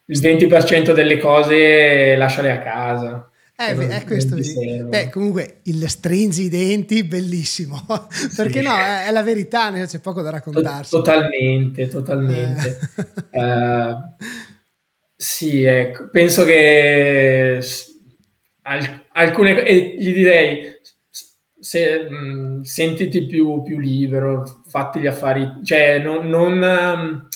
Il 0.08 0.20
20% 0.20 0.94
delle 0.94 1.18
cose 1.18 2.18
lasciale 2.18 2.52
a 2.52 2.60
casa. 2.60 3.30
Eh, 3.58 3.74
beh, 3.74 3.88
è 3.88 4.04
questo. 4.04 4.36
Beh, 4.36 5.10
comunque 5.10 5.62
il 5.64 5.90
stringi 5.90 6.44
i 6.44 6.50
denti, 6.50 7.06
bellissimo. 7.06 7.86
Perché 8.36 8.60
sì. 8.60 8.66
no, 8.66 8.76
è, 8.76 9.06
è, 9.06 9.12
la 9.12 9.24
verità, 9.24 9.72
c'è 9.72 10.00
poco 10.00 10.22
da 10.22 10.30
raccontarsi. 10.30 10.90
Totalmente, 10.92 11.88
totalmente. 11.88 12.80
Eh. 13.30 13.42
uh, 13.42 13.96
sì, 15.16 15.64
ecco, 15.64 16.10
penso 16.10 16.44
che 16.44 17.62
alcune 19.14 19.64
e 19.64 19.96
gli 20.00 20.14
direi 20.14 20.74
se, 21.58 22.10
mh, 22.10 22.62
sentiti 22.64 23.26
più, 23.26 23.64
più, 23.64 23.80
libero, 23.80 24.64
fatti 24.68 25.00
gli 25.00 25.08
affari, 25.08 25.62
cioè 25.64 26.00
non, 26.00 26.28
non, 26.28 26.62
um, 26.62 27.28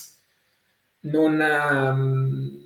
non 1.02 1.40
um, 1.40 2.60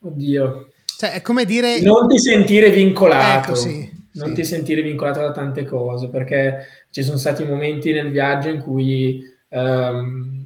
oddio. 0.00 0.70
Cioè, 0.98 1.12
è 1.12 1.20
come 1.20 1.44
dire... 1.44 1.80
Non 1.80 2.08
ti 2.08 2.18
sentire 2.18 2.70
vincolato. 2.70 3.50
Ecco, 3.50 3.54
sì, 3.54 3.90
non 4.14 4.28
sì. 4.28 4.34
ti 4.34 4.44
sentire 4.44 4.80
vincolato 4.80 5.20
da 5.20 5.30
tante 5.30 5.64
cose, 5.64 6.08
perché 6.08 6.66
ci 6.90 7.02
sono 7.02 7.18
stati 7.18 7.44
momenti 7.44 7.92
nel 7.92 8.10
viaggio 8.10 8.48
in 8.48 8.62
cui, 8.62 9.22
um, 9.48 10.44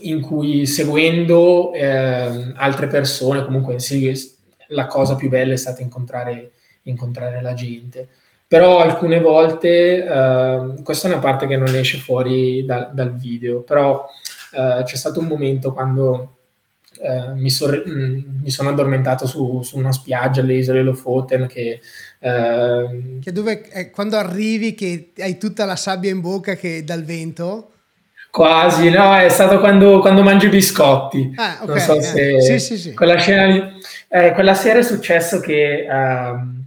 in 0.00 0.20
cui 0.20 0.66
seguendo 0.66 1.72
eh, 1.72 2.52
altre 2.56 2.88
persone, 2.88 3.42
comunque 3.44 3.78
sì, 3.78 4.12
la 4.68 4.86
cosa 4.86 5.14
più 5.16 5.30
bella 5.30 5.54
è 5.54 5.56
stata 5.56 5.80
incontrare, 5.80 6.52
incontrare 6.82 7.40
la 7.40 7.54
gente. 7.54 8.06
Però 8.46 8.80
alcune 8.80 9.20
volte, 9.20 10.04
eh, 10.04 10.82
questa 10.82 11.08
è 11.08 11.12
una 11.12 11.20
parte 11.20 11.46
che 11.46 11.56
non 11.56 11.74
esce 11.74 11.98
fuori 11.98 12.64
da, 12.66 12.90
dal 12.92 13.16
video, 13.16 13.62
però 13.62 14.04
eh, 14.52 14.82
c'è 14.82 14.96
stato 14.96 15.20
un 15.20 15.26
momento 15.26 15.72
quando 15.72 16.39
eh, 17.02 17.34
mi, 17.34 17.48
sor- 17.48 17.82
mm, 17.88 18.42
mi, 18.42 18.50
sono 18.50 18.68
addormentato 18.68 19.26
su, 19.26 19.62
su, 19.62 19.78
una 19.78 19.92
spiaggia 19.92 20.42
alle 20.42 20.54
isole 20.54 20.82
Lofoten 20.82 21.46
che... 21.46 21.80
Ehm, 22.18 23.20
che 23.20 23.32
dove, 23.32 23.90
quando 23.90 24.16
arrivi 24.16 24.74
che 24.74 25.12
hai 25.18 25.38
tutta 25.38 25.64
la 25.64 25.76
sabbia 25.76 26.10
in 26.10 26.20
bocca 26.20 26.54
che 26.54 26.84
dal 26.84 27.04
vento... 27.04 27.72
Quasi, 28.30 28.90
no, 28.90 29.16
è 29.16 29.28
stato 29.28 29.58
quando, 29.58 29.98
quando 29.98 30.22
mangi 30.22 30.46
i 30.46 30.50
biscotti. 30.50 31.32
Ah, 31.34 31.58
okay, 31.62 31.66
non 31.66 31.78
so 31.80 31.94
eh. 31.96 32.02
se 32.02 32.40
sì, 32.40 32.58
sì, 32.60 32.78
sì. 32.78 32.94
quella 32.94 33.16
scena 33.16 33.46
lì. 33.46 33.60
Eh, 34.08 34.32
quella 34.34 34.54
sera 34.54 34.78
è 34.78 34.82
successo 34.82 35.40
che, 35.40 35.84
um, 35.90 36.64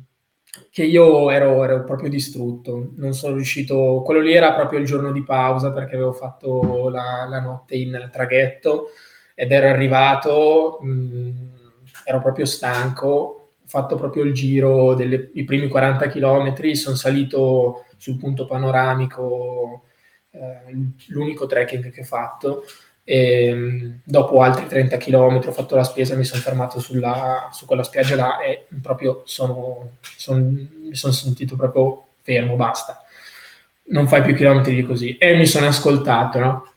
che 0.69 0.83
io 0.83 1.29
ero, 1.29 1.63
ero, 1.63 1.85
proprio 1.85 2.09
distrutto, 2.09 2.91
non 2.97 3.13
sono 3.13 3.35
riuscito, 3.35 4.01
quello 4.03 4.19
lì 4.19 4.33
era 4.33 4.53
proprio 4.53 4.79
il 4.79 4.85
giorno 4.85 5.13
di 5.13 5.23
pausa 5.23 5.71
perché 5.71 5.95
avevo 5.95 6.11
fatto 6.11 6.89
la, 6.89 7.25
la 7.29 7.39
notte 7.39 7.75
in 7.75 8.09
traghetto 8.11 8.89
ed 9.43 9.51
ero 9.51 9.67
arrivato, 9.67 10.79
mh, 10.81 10.89
mm, 10.89 11.29
ero 12.05 12.21
proprio 12.21 12.45
stanco, 12.45 13.07
ho 13.07 13.49
fatto 13.65 13.97
proprio 13.97 14.23
il 14.23 14.33
giro 14.33 14.93
dei 14.93 15.43
primi 15.43 15.67
40 15.67 16.07
km, 16.07 16.71
sono 16.71 16.95
salito 16.95 17.85
sul 17.97 18.17
punto 18.17 18.45
panoramico 18.45 19.83
eh, 20.31 20.73
l'unico 21.07 21.45
trekking 21.45 21.91
che 21.91 22.01
ho 22.01 22.05
fatto. 22.05 22.63
E, 23.03 23.47
ehm, 23.47 23.99
dopo 24.05 24.41
altri 24.41 24.65
30 24.65 24.95
km 24.95 25.41
ho 25.45 25.51
fatto 25.51 25.75
la 25.75 25.83
spesa, 25.83 26.15
mi 26.15 26.23
sono 26.23 26.41
fermato 26.41 26.79
sulla, 26.79 27.49
su 27.51 27.65
quella 27.65 27.83
spiaggia 27.83 28.15
là 28.15 28.39
e 28.39 28.65
proprio 28.81 29.23
sono, 29.25 29.97
son, 30.17 30.69
mi 30.83 30.95
sono 30.95 31.11
sentito 31.11 31.57
proprio 31.57 32.05
fermo, 32.21 32.55
basta. 32.55 33.03
Non 33.87 34.07
fai 34.07 34.21
più 34.21 34.35
chilometri 34.35 34.73
di 34.73 34.83
così. 34.83 35.17
E 35.17 35.35
mi 35.35 35.45
sono 35.45 35.67
ascoltato, 35.67 36.39
no? 36.39 36.72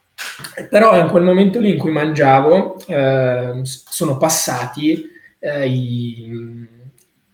Però 0.70 0.98
in 0.98 1.08
quel 1.08 1.22
momento 1.22 1.58
lì 1.60 1.70
in 1.70 1.78
cui 1.78 1.90
mangiavo 1.90 2.78
eh, 2.86 3.60
sono 3.62 4.16
passati 4.16 5.04
eh, 5.38 5.68
i, 5.68 6.66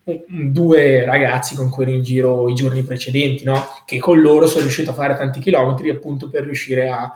due 0.03 1.05
ragazzi 1.05 1.55
con 1.55 1.69
cui 1.69 1.83
ero 1.83 1.93
in 1.93 2.03
giro 2.03 2.49
i 2.49 2.53
giorni 2.55 2.83
precedenti, 2.83 3.43
no? 3.45 3.63
che 3.85 3.99
con 3.99 4.19
loro 4.19 4.47
sono 4.47 4.63
riuscito 4.63 4.91
a 4.91 4.93
fare 4.93 5.15
tanti 5.15 5.39
chilometri 5.39 5.89
appunto 5.89 6.29
per 6.29 6.43
riuscire 6.43 6.89
a 6.89 7.11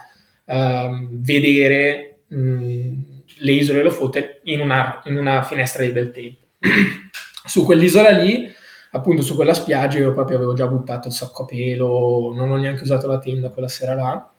uh, 0.46 1.08
vedere 1.12 2.20
mh, 2.28 2.94
le 3.40 3.52
isole 3.52 3.84
Lofoten 3.84 4.40
in 4.44 4.62
una, 4.62 5.02
in 5.06 5.18
una 5.18 5.44
finestra 5.44 5.84
di 5.84 5.92
bel 5.92 6.12
tempo. 6.12 6.46
su 7.46 7.66
quell'isola 7.66 8.10
lì, 8.12 8.50
appunto 8.92 9.22
su 9.22 9.36
quella 9.36 9.54
spiaggia, 9.54 9.98
io 9.98 10.14
proprio 10.14 10.38
avevo 10.38 10.54
già 10.54 10.68
buttato 10.68 11.10
il 11.10 11.14
sacco 11.14 11.44
a 11.44 11.46
pelo, 11.46 12.32
non 12.34 12.50
ho 12.52 12.56
neanche 12.56 12.84
usato 12.84 13.08
la 13.08 13.20
tenda 13.20 13.50
quella 13.50 13.68
sera 13.68 13.96
là, 13.96 14.34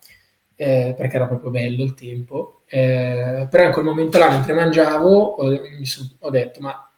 eh, 0.60 0.92
perché 0.96 1.14
era 1.14 1.28
proprio 1.28 1.52
bello 1.52 1.84
il 1.84 1.94
tempo. 1.94 2.62
Eh, 2.66 3.46
però 3.48 3.64
in 3.64 3.72
quel 3.72 3.84
momento 3.84 4.18
là, 4.18 4.28
mentre 4.28 4.54
mangiavo, 4.54 5.08
ho, 5.08 5.60
so, 5.84 6.16
ho 6.18 6.30
detto, 6.30 6.60
ma 6.60 6.90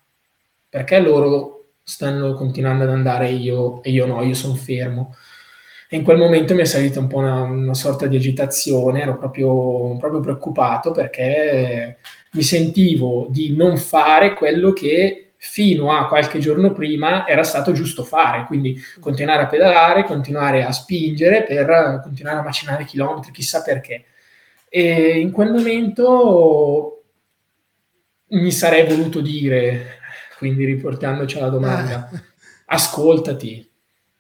perché 0.66 0.98
loro 0.98 1.72
stanno 1.82 2.32
continuando 2.34 2.84
ad 2.84 2.90
andare 2.90 3.28
e 3.28 3.34
io, 3.34 3.82
e 3.82 3.90
io 3.90 4.06
no, 4.06 4.22
io 4.22 4.32
sono 4.32 4.54
fermo. 4.54 5.14
E 5.90 5.96
in 5.96 6.04
quel 6.04 6.16
momento 6.16 6.54
mi 6.54 6.62
è 6.62 6.64
salita 6.64 7.00
un 7.00 7.08
po' 7.08 7.18
una, 7.18 7.42
una 7.42 7.74
sorta 7.74 8.06
di 8.06 8.16
agitazione, 8.16 9.02
ero 9.02 9.18
proprio, 9.18 9.96
proprio, 9.98 10.20
preoccupato 10.20 10.92
perché 10.92 11.98
mi 12.32 12.42
sentivo 12.42 13.26
di 13.28 13.54
non 13.54 13.76
fare 13.76 14.34
quello 14.34 14.72
che 14.72 15.29
fino 15.42 15.90
a 15.96 16.06
qualche 16.06 16.38
giorno 16.38 16.70
prima 16.70 17.26
era 17.26 17.42
stato 17.42 17.72
giusto 17.72 18.04
fare, 18.04 18.44
quindi 18.44 18.78
continuare 19.00 19.44
a 19.44 19.46
pedalare, 19.46 20.04
continuare 20.04 20.64
a 20.64 20.70
spingere 20.70 21.44
per 21.44 22.00
continuare 22.02 22.40
a 22.40 22.42
macinare 22.42 22.84
chilometri, 22.84 23.32
chissà 23.32 23.62
perché. 23.62 24.04
E 24.68 25.18
in 25.18 25.30
quel 25.30 25.50
momento 25.50 27.04
mi 28.28 28.52
sarei 28.52 28.86
voluto 28.86 29.22
dire 29.22 29.98
quindi 30.36 30.66
riportandoci 30.66 31.38
alla 31.38 31.48
domanda, 31.48 32.10
ascoltati, 32.66 33.66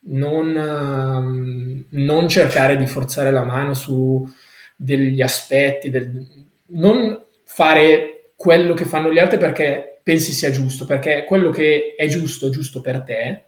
non, 0.04 0.54
um, 0.56 1.84
non, 1.90 2.28
cercare 2.28 2.78
di 2.78 2.86
forzare 2.86 3.30
la 3.30 3.44
mano 3.44 3.74
su 3.74 4.26
degli 4.74 5.20
aspetti, 5.20 5.90
del, 5.90 6.26
non 6.68 7.22
fare 7.44 8.32
quello 8.36 8.72
che 8.72 8.86
fanno 8.86 9.12
gli 9.12 9.18
altri 9.18 9.36
perché 9.36 9.89
pensi 10.02 10.32
sia 10.32 10.50
giusto, 10.50 10.84
perché 10.84 11.24
quello 11.26 11.50
che 11.50 11.94
è 11.96 12.06
giusto 12.06 12.48
è 12.48 12.50
giusto 12.50 12.80
per 12.80 13.02
te 13.02 13.44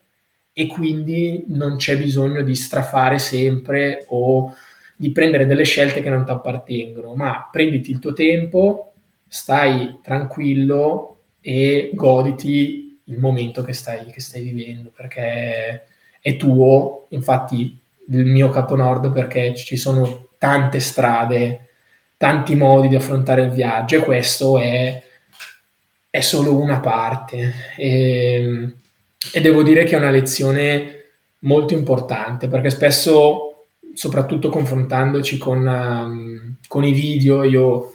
e 0.53 0.67
quindi 0.67 1.45
non 1.49 1.77
c'è 1.77 1.97
bisogno 1.97 2.43
di 2.43 2.55
strafare 2.55 3.19
sempre 3.19 4.05
o 4.09 4.55
di 4.97 5.11
prendere 5.11 5.47
delle 5.47 5.65
scelte 5.65 6.03
che 6.03 6.11
non 6.11 6.25
ti 6.25 6.31
appartengono, 6.31 7.15
ma 7.15 7.49
prenditi 7.51 7.91
il 7.91 7.99
tuo 7.99 8.13
tempo, 8.13 8.93
stai 9.27 9.99
tranquillo 10.03 11.17
e 11.41 11.91
goditi 11.95 13.01
il 13.05 13.19
momento 13.19 13.63
che 13.65 13.73
stai, 13.73 14.07
che 14.13 14.21
stai 14.21 14.43
vivendo, 14.43 14.93
perché 14.95 15.87
è 16.21 16.37
tuo, 16.37 17.07
infatti 17.11 17.77
il 18.09 18.25
mio 18.27 18.51
capo 18.51 18.77
nord 18.77 19.11
perché 19.13 19.55
ci 19.55 19.77
sono 19.77 20.29
tante 20.39 20.81
strade, 20.81 21.69
tanti 22.17 22.55
modi 22.55 22.89
di 22.89 22.95
affrontare 22.95 23.43
il 23.43 23.51
viaggio 23.51 23.97
e 23.97 24.05
questo 24.05 24.59
è, 24.59 25.03
è 26.13 26.21
solo 26.21 26.55
una 26.59 26.79
parte. 26.79 27.55
E, 27.75 28.75
e, 29.33 29.41
devo 29.41 29.63
dire 29.63 29.85
che 29.85 29.95
è 29.95 29.99
una 29.99 30.11
lezione 30.11 31.05
molto 31.39 31.73
importante 31.73 32.49
perché 32.49 32.69
spesso, 32.69 33.69
soprattutto 33.95 34.51
confrontandoci 34.51 35.39
con, 35.39 35.67
um, 35.67 36.57
con 36.69 36.85
i 36.85 36.93
video, 36.93 37.45
io 37.45 37.95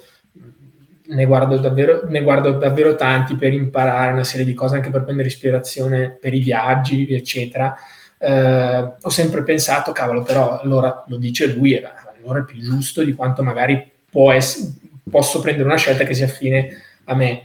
ne 1.10 1.26
guardo, 1.28 1.58
davvero, 1.58 2.08
ne 2.08 2.24
guardo 2.24 2.54
davvero 2.54 2.96
tanti 2.96 3.36
per 3.36 3.54
imparare 3.54 4.14
una 4.14 4.24
serie 4.24 4.48
di 4.48 4.56
cose, 4.56 4.78
anche 4.78 4.90
per 4.90 5.04
prendere 5.04 5.28
ispirazione 5.28 6.18
per 6.20 6.34
i 6.34 6.40
viaggi, 6.40 7.14
eccetera. 7.14 7.76
Eh, 8.18 8.94
ho 9.00 9.10
sempre 9.10 9.44
pensato, 9.44 9.92
cavolo, 9.92 10.24
però 10.24 10.60
allora 10.60 11.04
lo 11.08 11.18
dice 11.18 11.54
lui, 11.54 11.76
allora 11.76 12.40
è 12.40 12.46
più 12.46 12.60
giusto 12.60 13.04
di 13.04 13.14
quanto 13.14 13.44
magari 13.44 13.92
può 14.10 14.32
essere, 14.32 14.72
posso 15.08 15.40
prendere 15.40 15.68
una 15.68 15.78
scelta 15.78 16.04
che 16.04 16.16
sia 16.16 16.26
affine 16.26 16.82
a 17.04 17.14
me. 17.14 17.44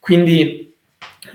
Quindi 0.00 0.74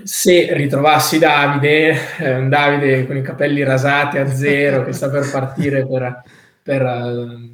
se 0.02 0.52
ritrovassi 0.52 1.18
Davide, 1.18 2.18
eh, 2.18 2.34
un 2.34 2.48
Davide 2.48 3.06
con 3.06 3.16
i 3.16 3.22
capelli 3.22 3.62
rasati 3.62 4.18
a 4.18 4.26
zero 4.26 4.84
che 4.84 4.92
sta 4.92 5.08
per 5.08 5.30
partire 5.30 5.86
per, 5.86 6.22
per, 6.62 6.82
eh, 6.82 7.50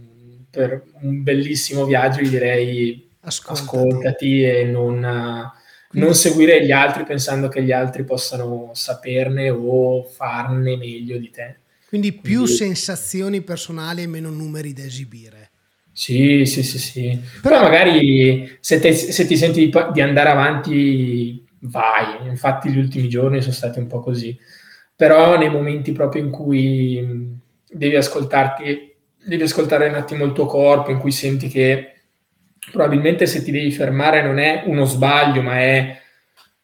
per 0.51 0.83
un 1.03 1.23
bellissimo 1.23 1.85
viaggio, 1.85 2.23
gli 2.23 2.29
direi 2.29 3.11
ascoltati, 3.21 3.61
ascoltati 3.61 4.43
e 4.43 4.65
non, 4.65 5.53
non, 5.93 6.15
seguire 6.15 6.65
gli 6.65 6.73
altri 6.73 7.05
pensando 7.05 7.49
che 7.49 7.63
gli 7.63 7.73
altri 7.73 8.05
possano 8.05 8.71
saperne 8.73 9.51
o 9.51 10.03
farne 10.03 10.77
meglio 10.77 11.19
di 11.19 11.31
te. 11.31 11.57
Quindi 11.87 12.13
più 12.13 12.45
Quindi... 12.45 12.53
sensazioni 12.53 13.43
personali 13.43 14.03
e 14.03 14.07
meno 14.07 14.31
numeri 14.31 14.73
da 14.73 14.83
esibire. 14.83 15.42
Sì, 16.03 16.47
sì, 16.47 16.65
sì, 16.65 16.79
sì. 16.81 17.21
Però, 17.43 17.59
Però 17.59 17.63
magari 17.63 18.59
se, 18.59 18.81
te, 18.81 18.93
se, 18.93 19.25
ti 19.25 19.37
senti 19.37 19.69
di, 19.69 19.73
di 19.93 20.01
andare 20.01 20.31
avanti, 20.31 21.47
vai. 21.61 22.27
Infatti 22.27 22.71
gli 22.71 22.79
ultimi 22.79 23.09
giorni 23.09 23.41
sono 23.41 23.53
stati 23.53 23.79
un 23.79 23.87
po' 23.87 24.01
così. 24.01 24.37
Però 24.97 25.39
nei 25.39 25.49
momenti 25.49 25.93
proprio 25.93 26.25
in 26.25 26.31
cui 26.31 27.39
devi 27.71 27.95
ascoltarti, 27.95 28.97
devi 29.25 29.45
ascoltare 29.45 29.87
un 29.87 29.95
attimo 29.95 30.25
il 30.25 30.33
tuo 30.33 30.47
corpo, 30.47 30.91
in 30.91 30.99
cui 30.99 31.13
senti 31.13 31.47
che 31.47 31.93
probabilmente 32.73 33.27
se 33.27 33.45
ti 33.45 33.53
devi 33.53 33.71
fermare 33.71 34.23
non 34.25 34.39
è 34.41 34.65
uno 34.67 34.85
sbaglio, 34.85 35.41
ma 35.41 35.61
è, 35.61 36.01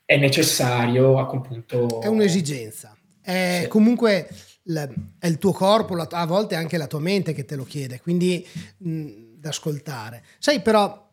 è 0.05 0.17
necessario 0.17 1.17
a 1.17 1.27
quel 1.27 1.43
punto. 1.43 2.01
È 2.01 2.09
un'esigenza. 2.09 2.93
È 3.23 3.61
sì. 3.63 3.69
comunque 3.69 4.27
è 5.19 5.27
il 5.29 5.39
tuo 5.39 5.53
corpo, 5.53 5.95
a 5.95 6.27
volte 6.27 6.57
anche 6.57 6.77
la 6.77 6.89
tua 6.89 6.99
mente 6.99 7.33
che 7.33 7.45
te 7.45 7.55
lo 7.55 7.65
chiede, 7.65 8.01
quindi 8.01 8.45
mh, 8.79 9.27
da 9.39 9.51
ascoltare. 9.51 10.25
Sai 10.39 10.61
però 10.61 11.11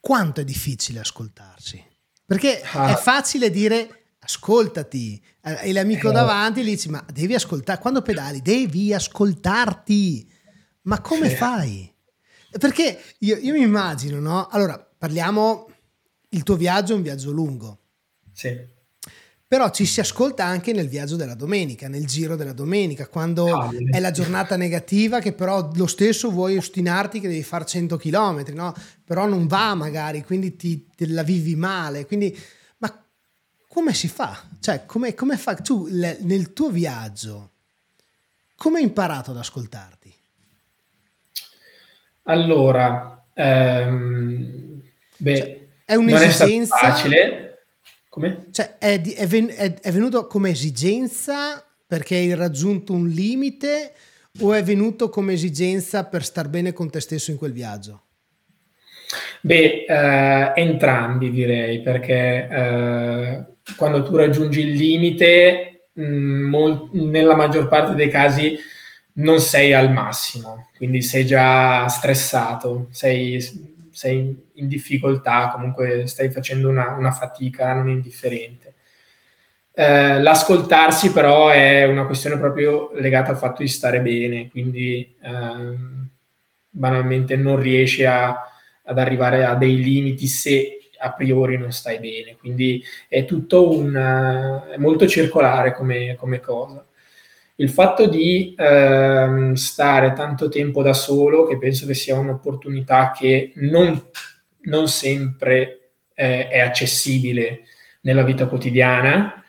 quanto 0.00 0.40
è 0.40 0.44
difficile 0.44 1.00
ascoltarsi? 1.00 1.84
Perché 2.24 2.60
ah. 2.62 2.90
è 2.90 2.96
facile 2.96 3.50
dire 3.50 4.14
ascoltati 4.18 5.22
e 5.40 5.72
l'amico 5.72 6.10
eh. 6.10 6.12
davanti 6.12 6.62
gli 6.62 6.70
dici 6.70 6.88
ma 6.88 7.04
devi 7.12 7.34
ascoltare, 7.34 7.80
quando 7.80 8.02
pedali 8.02 8.42
devi 8.42 8.92
ascoltarti, 8.92 10.30
ma 10.82 11.00
come 11.00 11.28
sì. 11.28 11.36
fai? 11.36 11.94
Perché 12.58 13.00
io, 13.18 13.36
io 13.36 13.52
mi 13.52 13.62
immagino, 13.62 14.18
no? 14.18 14.46
Allora, 14.48 14.78
parliamo, 14.78 15.70
il 16.30 16.42
tuo 16.42 16.56
viaggio 16.56 16.94
è 16.94 16.96
un 16.96 17.02
viaggio 17.02 17.30
lungo. 17.30 17.80
Sì 18.32 18.74
però 19.48 19.70
ci 19.70 19.86
si 19.86 20.00
ascolta 20.00 20.44
anche 20.44 20.72
nel 20.72 20.88
viaggio 20.88 21.14
della 21.14 21.36
domenica, 21.36 21.86
nel 21.86 22.04
giro 22.04 22.34
della 22.34 22.52
domenica, 22.52 23.06
quando 23.06 23.56
ah, 23.56 23.70
è 23.92 24.00
la 24.00 24.10
giornata 24.10 24.56
negativa 24.56 25.20
che 25.20 25.32
però 25.32 25.70
lo 25.74 25.86
stesso 25.86 26.30
vuoi 26.30 26.56
ostinarti 26.56 27.20
che 27.20 27.28
devi 27.28 27.44
fare 27.44 27.64
100 27.64 27.96
km, 27.96 28.44
no? 28.54 28.74
però 29.04 29.26
non 29.26 29.46
va 29.46 29.74
magari, 29.76 30.24
quindi 30.24 30.56
ti, 30.56 30.88
te 30.96 31.06
la 31.06 31.22
vivi 31.22 31.54
male. 31.54 32.06
Quindi, 32.06 32.36
ma 32.78 33.04
come 33.68 33.94
si 33.94 34.08
fa? 34.08 34.42
Cioè, 34.58 34.84
come, 34.84 35.14
come 35.14 35.36
fa 35.36 35.54
tu 35.54 35.86
le, 35.90 36.18
nel 36.22 36.52
tuo 36.52 36.70
viaggio? 36.70 37.52
Come 38.56 38.78
hai 38.78 38.84
imparato 38.84 39.30
ad 39.30 39.36
ascoltarti? 39.36 40.12
Allora, 42.24 43.24
ehm, 43.32 44.82
beh, 45.18 45.36
cioè, 45.36 45.66
è 45.84 45.94
un'esigenza... 45.94 46.76
È 46.78 46.90
facile 46.90 47.45
come? 48.16 48.46
Cioè, 48.50 48.78
è, 48.78 48.98
è, 48.98 49.26
ven- 49.26 49.52
è, 49.54 49.92
venuto 49.92 50.26
come 50.26 50.48
esigenza 50.48 51.62
perché 51.86 52.16
hai 52.16 52.34
raggiunto 52.34 52.94
un 52.94 53.06
limite 53.06 53.92
o 54.40 54.54
è 54.54 54.62
venuto 54.62 55.10
come 55.10 55.34
esigenza 55.34 56.04
per 56.06 56.24
star 56.24 56.48
bene 56.48 56.72
con 56.72 56.88
te 56.88 57.00
stesso 57.00 57.30
in 57.30 57.36
quel 57.36 57.52
viaggio? 57.52 58.04
Beh, 59.42 59.84
eh, 59.86 60.52
entrambi 60.54 61.30
direi, 61.30 61.82
perché 61.82 62.48
eh, 62.50 63.44
quando 63.76 64.02
tu 64.02 64.16
raggiungi 64.16 64.60
il 64.60 64.72
limite, 64.72 65.90
mh, 65.92 66.02
mm, 66.02 66.48
mol- 66.48 66.88
nella 66.92 67.36
maggior 67.36 67.68
parte 67.68 67.94
dei 67.94 68.08
casi 68.08 68.56
non 69.18 69.40
sei 69.40 69.74
al 69.74 69.92
massimo, 69.92 70.70
quindi 70.76 71.02
sei 71.02 71.26
già 71.26 71.86
stressato, 71.88 72.88
sei 72.90 73.75
sei 73.96 74.50
in 74.52 74.68
difficoltà, 74.68 75.48
comunque 75.48 76.06
stai 76.06 76.30
facendo 76.30 76.68
una, 76.68 76.90
una 76.98 77.12
fatica 77.12 77.72
non 77.72 77.88
indifferente. 77.88 78.74
Eh, 79.72 80.20
l'ascoltarsi 80.20 81.12
però 81.12 81.48
è 81.48 81.84
una 81.86 82.04
questione 82.04 82.38
proprio 82.38 82.90
legata 82.92 83.30
al 83.30 83.38
fatto 83.38 83.62
di 83.62 83.68
stare 83.68 84.02
bene, 84.02 84.50
quindi 84.50 85.16
ehm, 85.22 86.08
banalmente 86.68 87.36
non 87.36 87.58
riesci 87.58 88.04
a, 88.04 88.28
ad 88.82 88.98
arrivare 88.98 89.46
a 89.46 89.54
dei 89.54 89.82
limiti 89.82 90.26
se 90.26 90.90
a 90.98 91.12
priori 91.12 91.56
non 91.56 91.72
stai 91.72 91.98
bene, 91.98 92.36
quindi 92.36 92.84
è 93.08 93.24
tutto 93.24 93.70
un, 93.78 93.94
è 94.70 94.76
molto 94.76 95.08
circolare 95.08 95.72
come, 95.72 96.16
come 96.16 96.40
cosa 96.40 96.85
il 97.56 97.70
fatto 97.70 98.06
di 98.06 98.54
ehm, 98.56 99.54
stare 99.54 100.12
tanto 100.12 100.48
tempo 100.48 100.82
da 100.82 100.92
solo, 100.92 101.46
che 101.46 101.56
penso 101.58 101.86
che 101.86 101.94
sia 101.94 102.18
un'opportunità 102.18 103.12
che 103.12 103.52
non, 103.56 104.10
non 104.62 104.88
sempre 104.88 105.90
eh, 106.14 106.48
è 106.48 106.60
accessibile 106.60 107.62
nella 108.02 108.24
vita 108.24 108.46
quotidiana, 108.46 109.42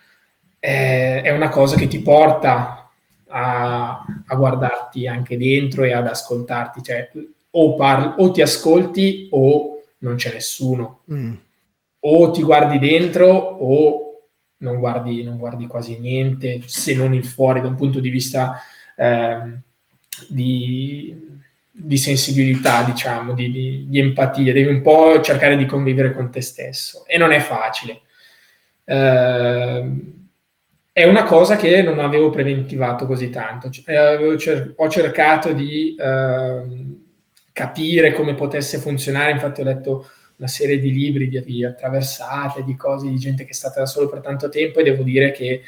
eh, 0.60 1.22
è 1.22 1.32
una 1.32 1.50
cosa 1.50 1.76
che 1.76 1.88
ti 1.88 2.00
porta 2.00 2.90
a, 3.28 4.06
a, 4.26 4.36
guardarti 4.36 5.06
anche 5.06 5.38
dentro 5.38 5.84
e 5.84 5.92
ad 5.92 6.08
ascoltarti, 6.08 6.82
cioè 6.82 7.10
o, 7.52 7.76
parli, 7.76 8.14
o 8.18 8.32
ti 8.32 8.42
ascolti 8.42 9.28
o 9.32 9.82
non 10.00 10.16
c'è 10.16 10.32
nessuno, 10.32 11.02
mm. 11.12 11.34
o 12.00 12.32
ti 12.32 12.42
guardi 12.42 12.80
dentro 12.80 13.28
o 13.28 14.07
non 14.60 14.80
guardi, 14.80 15.24
non 15.24 15.38
guardi 15.38 15.68
quasi 15.68 16.00
niente, 16.00 16.62
se 16.66 16.96
non 16.96 17.14
il 17.14 17.26
fuori 17.26 17.62
da 17.62 17.68
un 17.68 17.76
punto 17.76 18.00
di 18.00 18.10
vista 18.10 18.60
eh, 18.96 19.60
di, 20.28 21.16
di, 21.72 21.98
sensibilità, 21.98 22.84
diciamo, 22.84 23.34
di, 23.34 23.52
di, 23.52 23.86
di, 23.88 24.00
empatia, 24.00 24.54
devi 24.54 24.70
un 24.70 24.82
po' 24.82 25.22
cercare 25.22 25.56
di 25.58 25.66
convivere 25.66 26.14
con 26.14 26.32
te 26.32 26.42
stesso. 26.42 27.06
E 27.06 27.18
non 27.18 27.32
è 27.32 27.40
facile. 27.40 28.02
Eh, 28.84 30.16
è 30.98 31.04
una 31.04 31.26
cosa 31.26 31.58
che 31.58 31.84
non 31.84 32.00
avevo 32.00 32.32
preventivato 32.32 33.06
così 33.06 33.30
tanto, 33.30 33.70
eh, 33.86 34.36
cer- 34.40 34.74
ho 34.78 34.90
cercato 34.90 35.54
di 35.54 35.96
ehm, 35.96 37.04
capire 37.54 38.14
come 38.14 38.34
potesse 38.34 38.80
funzionare, 38.80 39.30
infatti 39.30 39.62
ho 39.62 39.64
letto 39.64 40.10
una 40.38 40.48
serie 40.48 40.80
di 40.80 40.92
libri 40.92 41.30
di, 41.30 41.42
di 41.44 41.66
attraversate, 41.66 42.64
di 42.64 42.76
cose, 42.76 43.10
di 43.10 43.18
gente 43.18 43.44
che 43.44 43.52
è 43.52 43.54
stata 43.54 43.80
da 43.80 43.86
solo 43.86 44.08
per 44.08 44.22
tanto 44.22 44.50
tempo 44.50 44.80
e 44.80 44.84
devo 44.84 45.04
dire 45.04 45.32
che 45.32 45.62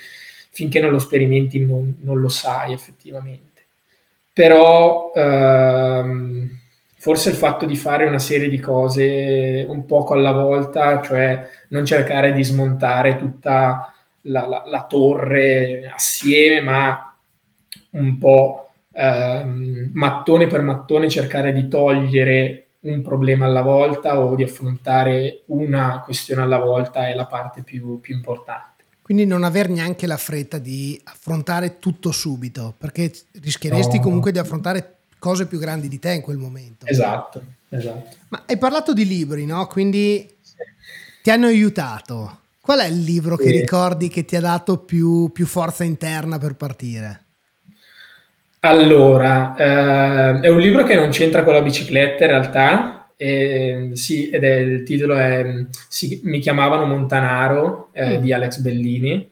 finché 0.51 0.79
non 0.79 0.91
lo 0.91 0.99
sperimenti 0.99 1.63
non, 1.63 1.97
non 2.01 2.19
lo 2.19 2.29
sai 2.29 2.73
effettivamente. 2.73 3.47
Però 4.31 5.11
ehm, 5.15 6.49
forse 6.95 7.29
il 7.29 7.35
fatto 7.35 7.65
di 7.65 7.75
fare 7.75 8.05
una 8.05 8.19
serie 8.19 8.49
di 8.49 8.59
cose 8.59 9.65
un 9.67 9.85
poco 9.85 10.13
alla 10.13 10.31
volta, 10.31 11.01
cioè 11.01 11.47
non 11.69 11.85
cercare 11.85 12.31
di 12.31 12.43
smontare 12.43 13.17
tutta 13.17 13.93
la, 14.23 14.47
la, 14.47 14.63
la 14.65 14.85
torre 14.85 15.91
assieme, 15.93 16.61
ma 16.61 17.15
un 17.91 18.17
po' 18.17 18.69
ehm, 18.93 19.91
mattone 19.93 20.47
per 20.47 20.61
mattone 20.61 21.09
cercare 21.09 21.53
di 21.53 21.67
togliere 21.67 22.68
un 22.81 23.01
problema 23.01 23.45
alla 23.45 23.61
volta 23.61 24.19
o 24.19 24.35
di 24.35 24.43
affrontare 24.43 25.43
una 25.47 26.01
questione 26.03 26.41
alla 26.41 26.59
volta 26.59 27.07
è 27.07 27.13
la 27.13 27.25
parte 27.25 27.61
più, 27.61 27.99
più 27.99 28.15
importante. 28.15 28.83
Quindi 29.01 29.25
non 29.25 29.43
aver 29.43 29.69
neanche 29.69 30.05
la 30.05 30.17
fretta 30.17 30.59
di 30.59 30.99
affrontare 31.03 31.79
tutto 31.79 32.11
subito, 32.11 32.75
perché 32.77 33.11
rischieresti 33.41 33.97
no. 33.97 34.03
comunque 34.03 34.31
di 34.31 34.37
affrontare 34.37 34.97
cose 35.17 35.47
più 35.47 35.57
grandi 35.57 35.87
di 35.87 35.99
te 35.99 36.13
in 36.13 36.21
quel 36.21 36.37
momento. 36.37 36.85
Esatto, 36.85 37.41
esatto. 37.69 38.15
Ma 38.29 38.43
hai 38.45 38.57
parlato 38.57 38.93
di 38.93 39.05
libri, 39.05 39.45
no? 39.45 39.65
Quindi 39.67 40.29
sì. 40.39 40.55
ti 41.23 41.31
hanno 41.31 41.47
aiutato. 41.47 42.37
Qual 42.61 42.79
è 42.79 42.85
il 42.85 43.01
libro 43.01 43.35
sì. 43.35 43.45
che 43.45 43.51
ricordi 43.51 44.09
che 44.09 44.25
ti 44.25 44.35
ha 44.35 44.41
dato 44.41 44.77
più, 44.77 45.31
più 45.33 45.47
forza 45.47 45.83
interna 45.83 46.37
per 46.37 46.55
partire? 46.55 47.23
Allora, 48.61 49.55
eh, 49.55 50.41
è 50.41 50.49
un 50.49 50.59
libro 50.59 50.83
che 50.83 50.95
non 50.95 51.09
c'entra 51.11 51.43
con 51.43 51.53
la 51.53 51.61
bicicletta 51.61 52.25
in 52.25 52.29
realtà, 52.29 53.13
eh, 53.15 53.91
sì, 53.93 54.29
ed 54.29 54.43
è, 54.43 54.55
il 54.57 54.83
titolo 54.83 55.17
è 55.17 55.65
sì, 55.87 56.19
Mi 56.23 56.39
chiamavano 56.39 56.85
Montanaro 56.85 57.89
eh, 57.93 58.17
mm. 58.17 58.21
di 58.21 58.33
Alex 58.33 58.57
Bellini, 58.59 59.31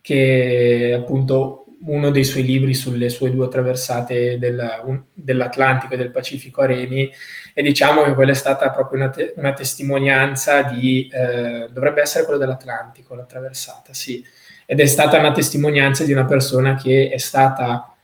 che 0.00 0.96
appunto 0.98 1.66
uno 1.82 2.10
dei 2.10 2.24
suoi 2.24 2.42
libri 2.44 2.74
sulle 2.74 3.08
sue 3.08 3.30
due 3.30 3.48
traversate 3.48 4.38
del, 4.38 4.82
un, 4.84 5.00
dell'Atlantico 5.12 5.94
e 5.94 5.96
del 5.96 6.10
Pacifico 6.10 6.60
a 6.62 6.66
remi 6.66 7.10
e 7.54 7.62
diciamo 7.62 8.02
che 8.02 8.14
quella 8.14 8.32
è 8.32 8.34
stata 8.34 8.70
proprio 8.70 9.00
una, 9.00 9.10
te, 9.10 9.32
una 9.36 9.52
testimonianza 9.52 10.62
di, 10.62 11.08
eh, 11.12 11.68
dovrebbe 11.70 12.02
essere 12.02 12.24
quello 12.24 12.38
dell'Atlantico, 12.38 13.14
la 13.14 13.24
traversata, 13.24 13.94
sì, 13.94 14.24
ed 14.66 14.80
è 14.80 14.86
stata 14.86 15.18
una 15.18 15.32
testimonianza 15.32 16.04
di 16.04 16.12
una 16.12 16.24
persona 16.24 16.74
che 16.74 17.10
è 17.10 17.18
stata 17.18 17.94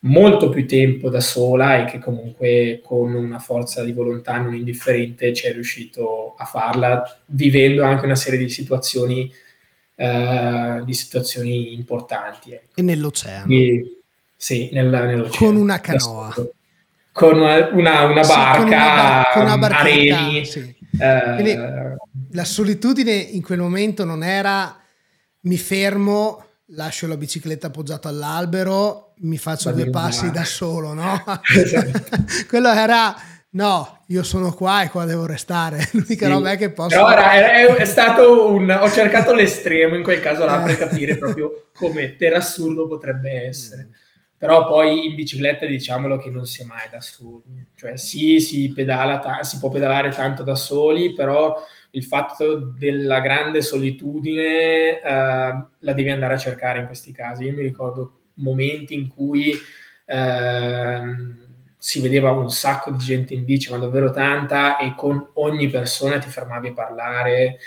molto 0.00 0.48
più 0.48 0.66
tempo 0.66 1.10
da 1.10 1.20
sola 1.20 1.78
e 1.78 1.84
che 1.84 1.98
comunque 1.98 2.80
con 2.84 3.14
una 3.14 3.38
forza 3.38 3.82
di 3.82 3.92
volontà 3.92 4.38
non 4.38 4.54
indifferente 4.54 5.32
ci 5.32 5.46
è 5.46 5.52
riuscito 5.52 6.34
a 6.36 6.44
farla, 6.44 7.02
vivendo 7.26 7.82
anche 7.82 8.04
una 8.04 8.14
serie 8.14 8.38
di 8.38 8.48
situazioni, 8.48 9.32
eh, 9.96 10.82
di 10.84 10.94
situazioni 10.94 11.74
importanti. 11.74 12.52
Ecco. 12.52 12.80
E 12.80 12.82
nell'oceano. 12.82 13.52
E, 13.52 14.00
sì, 14.36 14.70
nel, 14.72 14.88
nell'oceano. 14.88 15.36
Con 15.36 15.56
una 15.56 15.80
canoa. 15.80 16.34
Con 17.10 17.40
una, 17.40 17.68
una, 17.72 18.04
una 18.04 18.22
barca, 18.22 19.24
sì, 19.24 19.32
con 19.32 19.42
una, 19.42 19.58
bar- 19.58 19.72
con 19.72 19.76
una 19.76 19.78
a 19.78 19.82
remi. 19.82 20.44
Sì. 20.44 20.76
Eh, 21.00 21.96
la 22.30 22.44
solitudine 22.44 23.12
in 23.12 23.42
quel 23.42 23.58
momento 23.58 24.04
non 24.04 24.22
era 24.22 24.80
mi 25.40 25.56
fermo, 25.56 26.44
lascio 26.66 27.06
la 27.06 27.16
bicicletta 27.16 27.68
appoggiata 27.68 28.08
all'albero, 28.08 29.07
mi 29.20 29.38
faccio 29.38 29.70
due 29.72 29.90
passi 29.90 30.26
male. 30.26 30.38
da 30.38 30.44
solo, 30.44 30.92
no? 30.92 31.22
esatto. 31.54 32.16
Quello 32.48 32.70
era 32.70 33.14
no, 33.50 34.04
io 34.08 34.22
sono 34.22 34.52
qua 34.52 34.82
e 34.82 34.88
qua 34.88 35.04
devo 35.04 35.26
restare. 35.26 35.88
L'unica 35.92 36.26
sì. 36.26 36.32
roba 36.32 36.50
è 36.50 36.56
che 36.56 36.70
posso. 36.70 36.96
Però 36.96 37.10
era, 37.10 37.32
è, 37.32 37.66
è, 37.66 37.84
stato 37.84 38.52
un. 38.52 38.70
Ho 38.70 38.90
cercato 38.90 39.34
l'estremo 39.34 39.96
in 39.96 40.02
quel 40.02 40.20
caso 40.20 40.44
là 40.44 40.60
per 40.60 40.74
eh. 40.74 40.76
capire 40.76 41.16
proprio 41.16 41.68
come 41.74 42.10
per 42.10 42.34
assurdo 42.34 42.86
potrebbe 42.86 43.46
essere. 43.46 43.88
Però 44.36 44.68
poi 44.68 45.06
in 45.06 45.16
bicicletta 45.16 45.66
diciamolo 45.66 46.16
che 46.16 46.30
non 46.30 46.46
si 46.46 46.62
è 46.62 46.64
mai 46.64 46.88
da 46.90 47.00
soli. 47.00 47.66
Cioè, 47.74 47.96
sì, 47.96 48.38
si, 48.38 48.72
pedala 48.72 49.18
ta- 49.18 49.42
si 49.42 49.58
può 49.58 49.68
pedalare 49.68 50.10
tanto 50.10 50.44
da 50.44 50.54
soli, 50.54 51.12
però 51.12 51.60
il 51.90 52.04
fatto 52.04 52.54
della 52.56 53.18
grande 53.18 53.62
solitudine 53.62 55.00
eh, 55.00 55.00
la 55.02 55.92
devi 55.92 56.10
andare 56.10 56.34
a 56.34 56.38
cercare 56.38 56.78
in 56.78 56.86
questi 56.86 57.10
casi. 57.10 57.44
Io 57.44 57.52
mi 57.52 57.62
ricordo 57.62 58.17
momenti 58.38 58.94
in 58.94 59.08
cui 59.08 59.52
eh, 60.06 61.00
si 61.76 62.00
vedeva 62.00 62.30
un 62.32 62.50
sacco 62.50 62.90
di 62.90 62.98
gente 62.98 63.34
in 63.34 63.44
bici, 63.44 63.70
ma 63.70 63.78
davvero 63.78 64.10
tanta, 64.10 64.78
e 64.78 64.94
con 64.96 65.30
ogni 65.34 65.68
persona 65.68 66.18
ti 66.18 66.28
fermavi 66.28 66.68
a 66.68 66.72
parlare, 66.72 67.58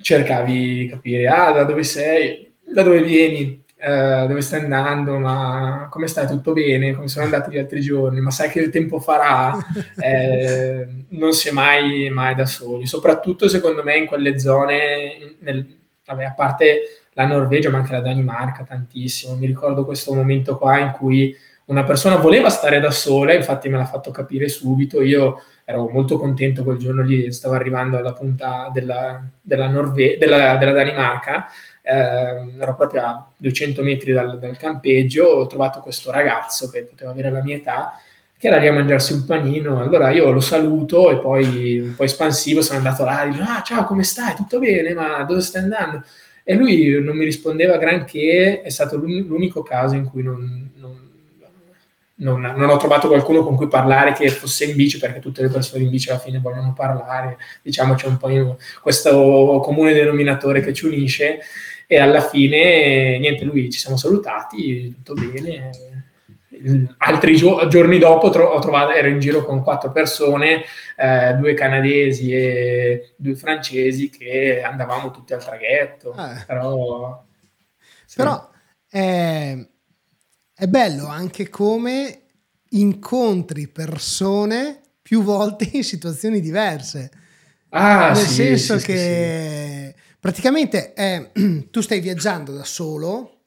cercavi 0.00 0.74
di 0.74 0.88
capire, 0.88 1.26
ah, 1.28 1.52
da 1.52 1.64
dove 1.64 1.82
sei, 1.82 2.54
da 2.64 2.82
dove 2.82 3.02
vieni, 3.02 3.66
Uh, 3.80 4.26
dove 4.26 4.40
stai 4.40 4.62
andando, 4.62 5.18
ma 5.18 5.86
come 5.88 6.08
stai? 6.08 6.26
Tutto 6.26 6.52
bene? 6.52 6.94
Come 6.94 7.06
sono 7.06 7.26
andati 7.26 7.52
gli 7.52 7.58
altri 7.58 7.80
giorni? 7.80 8.20
Ma 8.20 8.32
sai 8.32 8.50
che 8.50 8.58
il 8.58 8.70
tempo 8.70 8.98
farà? 8.98 9.56
Eh, 10.02 11.04
non 11.10 11.32
si 11.32 11.48
è 11.48 11.52
mai, 11.52 12.10
mai, 12.10 12.34
da 12.34 12.44
soli, 12.44 12.86
soprattutto 12.86 13.48
secondo 13.48 13.84
me 13.84 13.96
in 13.96 14.06
quelle 14.06 14.36
zone, 14.40 15.36
nel, 15.40 15.78
vabbè, 16.04 16.24
a 16.24 16.34
parte 16.34 16.97
la 17.18 17.26
Norvegia, 17.26 17.70
ma 17.70 17.78
anche 17.78 17.92
la 17.92 18.00
Danimarca 18.00 18.62
tantissimo. 18.62 19.34
Mi 19.34 19.46
ricordo 19.46 19.84
questo 19.84 20.14
momento 20.14 20.56
qua 20.56 20.78
in 20.78 20.92
cui 20.92 21.34
una 21.66 21.82
persona 21.84 22.16
voleva 22.16 22.48
stare 22.48 22.78
da 22.78 22.90
sola, 22.90 23.34
infatti 23.34 23.68
me 23.68 23.76
l'ha 23.76 23.84
fatto 23.84 24.10
capire 24.10 24.48
subito. 24.48 25.02
Io 25.02 25.42
ero 25.64 25.88
molto 25.88 26.16
contento 26.18 26.62
quel 26.62 26.78
giorno 26.78 27.02
lì, 27.02 27.32
stavo 27.32 27.54
arrivando 27.54 27.98
alla 27.98 28.12
punta 28.12 28.70
della, 28.72 29.22
della, 29.40 29.68
Norve- 29.68 30.16
della, 30.16 30.56
della 30.56 30.72
Danimarca 30.72 31.48
eh, 31.82 32.60
ero 32.60 32.74
proprio 32.76 33.02
a 33.02 33.30
200 33.36 33.82
metri 33.82 34.12
dal, 34.12 34.38
dal, 34.38 34.56
campeggio, 34.56 35.24
ho 35.24 35.46
trovato 35.46 35.80
questo 35.80 36.10
ragazzo 36.10 36.68
che 36.70 36.84
poteva 36.84 37.10
avere 37.10 37.30
la 37.30 37.42
mia 37.42 37.56
età, 37.56 37.98
che 38.36 38.46
era 38.46 38.58
lì 38.58 38.68
a 38.68 38.72
mangiarsi 38.72 39.14
un 39.14 39.24
panino, 39.24 39.80
allora 39.80 40.10
io 40.10 40.30
lo 40.30 40.40
saluto 40.40 41.10
e 41.10 41.18
poi 41.18 41.80
un 41.80 41.96
po' 41.96 42.04
espansivo 42.04 42.60
sono 42.60 42.78
andato 42.78 43.04
là 43.04 43.26
dico, 43.28 43.42
ah 43.42 43.62
ciao 43.62 43.84
come 43.84 44.04
stai, 44.04 44.36
tutto 44.36 44.58
bene, 44.58 44.92
ma 44.94 45.24
dove 45.24 45.40
stai 45.40 45.62
andando? 45.62 46.04
E 46.50 46.54
lui 46.54 46.98
non 47.02 47.14
mi 47.14 47.26
rispondeva 47.26 47.76
granché, 47.76 48.62
è 48.62 48.70
stato 48.70 48.96
l'unico 48.96 49.62
caso 49.62 49.96
in 49.96 50.06
cui 50.06 50.22
non, 50.22 50.70
non 50.76 50.96
non, 52.20 52.40
non, 52.40 52.70
ho 52.70 52.78
trovato 52.78 53.06
qualcuno 53.06 53.44
con 53.44 53.54
cui 53.54 53.68
parlare 53.68 54.14
che 54.14 54.30
fosse 54.30 54.64
in 54.64 54.74
bici, 54.74 54.98
perché 54.98 55.20
tutte 55.20 55.42
le 55.42 55.50
persone 55.50 55.84
in 55.84 55.90
bici 55.90 56.08
alla 56.08 56.18
fine 56.18 56.38
vogliono 56.38 56.72
parlare, 56.72 57.36
diciamo 57.62 57.94
c'è 57.94 58.06
un 58.06 58.16
po' 58.16 58.56
questo 58.80 59.60
comune 59.62 59.92
denominatore 59.92 60.62
che 60.62 60.72
ci 60.72 60.86
unisce 60.86 61.38
e 61.86 61.98
alla 61.98 62.22
fine 62.22 63.18
niente, 63.18 63.44
lui 63.44 63.70
ci 63.70 63.78
siamo 63.78 63.98
salutati, 63.98 64.94
tutto 65.02 65.12
bene. 65.12 65.70
Altri 66.98 67.36
gio- 67.36 67.66
giorni 67.68 67.98
dopo 67.98 68.30
tro- 68.30 68.48
ho 68.48 68.58
trovato, 68.60 68.92
ero 68.92 69.08
in 69.08 69.18
giro 69.20 69.44
con 69.44 69.62
quattro 69.62 69.92
persone, 69.92 70.62
eh, 70.96 71.34
due 71.34 71.54
canadesi 71.54 72.32
e 72.32 73.14
due 73.16 73.34
francesi 73.36 74.10
che 74.10 74.62
andavamo 74.62 75.10
tutti 75.10 75.32
al 75.34 75.44
traghetto. 75.44 76.14
Eh. 76.14 76.44
Però, 76.46 77.24
sì. 78.04 78.16
Però 78.16 78.50
è, 78.88 79.56
è 80.54 80.66
bello 80.66 81.06
anche 81.06 81.48
come 81.48 82.22
incontri 82.70 83.68
persone 83.68 84.80
più 85.00 85.22
volte 85.22 85.68
in 85.72 85.84
situazioni 85.84 86.40
diverse. 86.40 87.10
Ah, 87.70 88.12
Nel 88.12 88.16
sì, 88.16 88.34
senso 88.34 88.78
sì, 88.78 88.86
che 88.86 89.94
sì, 89.94 90.02
praticamente 90.18 90.94
eh, 90.94 91.30
tu 91.70 91.80
stai 91.80 92.00
viaggiando 92.00 92.52
da 92.52 92.64
solo, 92.64 93.37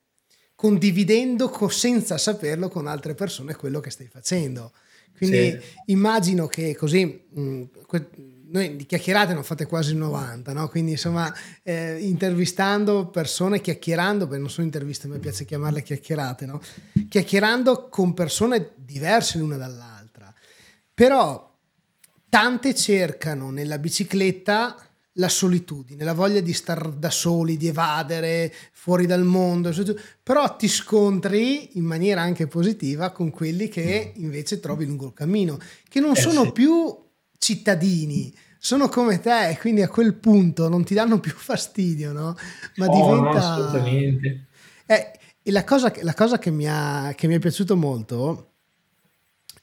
condividendo 0.62 1.49
co- 1.49 1.70
senza 1.70 2.20
saperlo 2.20 2.70
con 2.70 2.86
altre 2.86 3.16
persone 3.16 3.55
quello 3.55 3.80
che 3.80 3.89
stai 3.89 4.05
facendo. 4.05 4.74
Quindi 5.18 5.57
sì. 5.59 5.59
immagino 5.86 6.45
che 6.45 6.76
così 6.76 7.24
mh, 7.32 7.64
que- 7.88 8.09
noi 8.51 8.76
di 8.76 8.86
chiacchierate 8.86 9.34
non 9.34 9.43
fate 9.43 9.66
quasi 9.66 9.95
90, 9.95 10.53
no? 10.53 10.70
Quindi 10.70 10.91
insomma 10.91 11.34
eh, 11.64 11.97
intervistando 12.01 13.07
persone, 13.07 13.59
chiacchierando, 13.59 14.26
perché 14.26 14.39
non 14.39 14.51
sono 14.51 14.68
interviste, 14.68 15.07
mi 15.07 15.18
piace 15.18 15.45
chiamarle 15.45 15.82
chiacchierate, 15.82 16.45
no? 16.45 16.62
Chiacchierando 17.09 17.89
con 17.89 18.14
persone 18.14 18.74
diverse 18.76 19.39
l'una 19.39 19.57
dall'altra. 19.57 20.32
Però 20.93 21.57
tante 22.30 22.76
cercano 22.76 23.49
nella 23.49 23.80
bicicletta 23.80 24.76
la 25.16 25.28
solitudine, 25.28 26.03
la 26.03 26.14
voglia 26.14 26.39
di 26.39 26.53
stare 26.53 26.97
da 26.97 27.09
soli, 27.09 27.57
di 27.57 27.68
evadere 27.68 28.53
fuori 28.72 29.05
dal 29.05 29.26
mondo, 29.26 29.74
però 30.24 30.55
ti 30.55 30.68
scontri 30.68 31.78
in 31.78 31.84
maniera 31.84 32.22
anche 32.22 32.47
positiva 32.47 33.12
con 33.12 33.30
quelli 33.30 33.68
che 33.68 34.14
invece 34.16 34.59
trovi 34.59 34.86
lungo 34.86 35.07
il 35.07 35.14
cammino, 35.14 35.59
che 35.89 35.99
non 35.99 36.12
eh 36.12 36.20
sono 36.20 36.45
sì. 36.45 36.51
più 36.53 36.97
cittadini, 37.38 38.34
sono 38.57 38.88
come 38.88 39.20
te, 39.20 39.57
quindi 39.59 39.82
a 39.82 39.89
quel 39.89 40.14
punto 40.14 40.70
non 40.70 40.86
ti 40.86 40.93
danno 40.93 41.20
più 41.20 41.34
fastidio, 41.34 42.14
no? 42.14 42.38
Ma 42.76 42.86
oh, 42.86 42.95
diventa... 42.95 43.32
No, 43.32 43.38
assolutamente. 43.38 44.47
Eh, 44.86 45.12
e 45.43 45.51
la 45.51 45.64
cosa, 45.64 45.91
la 46.01 46.14
cosa 46.14 46.38
che, 46.38 46.51
mi 46.51 46.68
ha, 46.70 47.14
che 47.16 47.28
mi 47.28 47.36
è 47.36 47.39
piaciuto 47.39 47.76
molto 47.76 48.51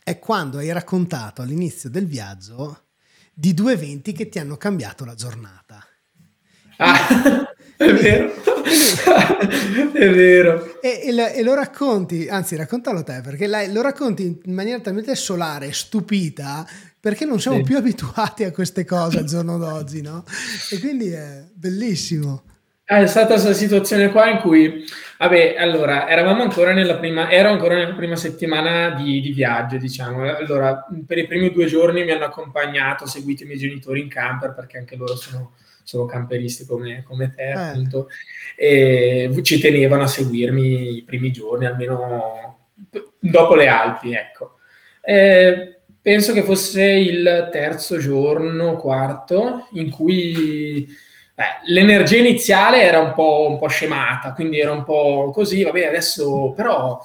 è 0.02 0.18
quando 0.18 0.58
hai 0.58 0.72
raccontato 0.72 1.40
all'inizio 1.40 1.88
del 1.88 2.06
viaggio 2.06 2.87
di 3.38 3.54
due 3.54 3.74
eventi 3.74 4.10
che 4.10 4.28
ti 4.28 4.40
hanno 4.40 4.56
cambiato 4.56 5.04
la 5.04 5.14
giornata. 5.14 5.86
Ah, 6.78 7.46
è 7.76 7.92
vero, 7.92 8.32
è 9.92 10.10
vero. 10.10 10.80
E, 10.80 11.02
e, 11.04 11.32
e, 11.36 11.42
lo 11.44 11.54
racconti, 11.54 12.26
anzi 12.28 12.56
raccontalo 12.56 13.04
te, 13.04 13.20
perché 13.22 13.46
la, 13.46 13.64
lo 13.68 13.80
racconti 13.80 14.40
in 14.44 14.52
maniera 14.54 14.80
talmente 14.80 15.14
solare, 15.14 15.72
stupita, 15.72 16.66
perché 16.98 17.24
non 17.24 17.40
siamo 17.40 17.58
sì. 17.58 17.62
più 17.62 17.76
abituati 17.76 18.42
a 18.42 18.50
queste 18.50 18.84
cose 18.84 19.18
al 19.18 19.26
giorno 19.26 19.56
d'oggi, 19.56 20.02
no? 20.02 20.24
E 20.72 20.80
quindi 20.80 21.10
è 21.10 21.44
bellissimo. 21.52 22.42
È 22.82 23.06
stata 23.06 23.34
questa 23.34 23.52
situazione 23.52 24.10
qua 24.10 24.30
in 24.30 24.38
cui, 24.38 24.84
vabbè, 25.18 25.56
allora, 25.58 26.08
eravamo 26.08 26.42
ancora 26.42 26.72
nella 26.72 26.96
prima, 26.96 27.30
ero 27.30 27.50
ancora 27.50 27.74
nella 27.74 27.94
prima 27.94 28.16
settimana 28.16 28.90
di, 28.90 29.20
di, 29.20 29.32
viaggio, 29.32 29.76
diciamo. 29.76 30.22
Allora, 30.34 30.86
per 31.06 31.18
i 31.18 31.26
primi 31.26 31.50
due 31.50 31.66
giorni 31.66 32.04
mi 32.04 32.12
hanno 32.12 32.24
accompagnato, 32.24 33.06
seguito 33.06 33.42
i 33.42 33.46
miei 33.46 33.58
genitori 33.58 34.00
in 34.00 34.08
camper, 34.08 34.54
perché 34.54 34.78
anche 34.78 34.96
loro 34.96 35.16
sono, 35.16 35.54
sono 35.82 36.06
camperisti 36.06 36.64
come, 36.64 37.02
come 37.02 37.32
te, 37.34 37.48
eh. 37.48 37.52
appunto, 37.52 38.08
e 38.56 39.30
ci 39.42 39.58
tenevano 39.58 40.02
a 40.02 40.08
seguirmi 40.08 40.96
i 40.96 41.02
primi 41.02 41.30
giorni, 41.32 41.66
almeno 41.66 42.58
dopo 43.18 43.54
le 43.54 43.68
Alpi, 43.68 44.14
ecco. 44.14 44.58
E 45.00 45.80
penso 46.00 46.32
che 46.32 46.42
fosse 46.42 46.82
il 46.84 47.48
terzo 47.50 47.98
giorno, 47.98 48.76
quarto, 48.76 49.68
in 49.72 49.90
cui 49.90 50.86
Beh, 51.38 51.60
l'energia 51.66 52.16
iniziale 52.16 52.82
era 52.82 52.98
un 52.98 53.12
po', 53.14 53.46
un 53.48 53.58
po', 53.58 53.68
scemata, 53.68 54.32
quindi 54.32 54.58
era 54.58 54.72
un 54.72 54.82
po' 54.82 55.30
così, 55.32 55.62
vabbè, 55.62 55.86
adesso 55.86 56.50
però 56.50 57.00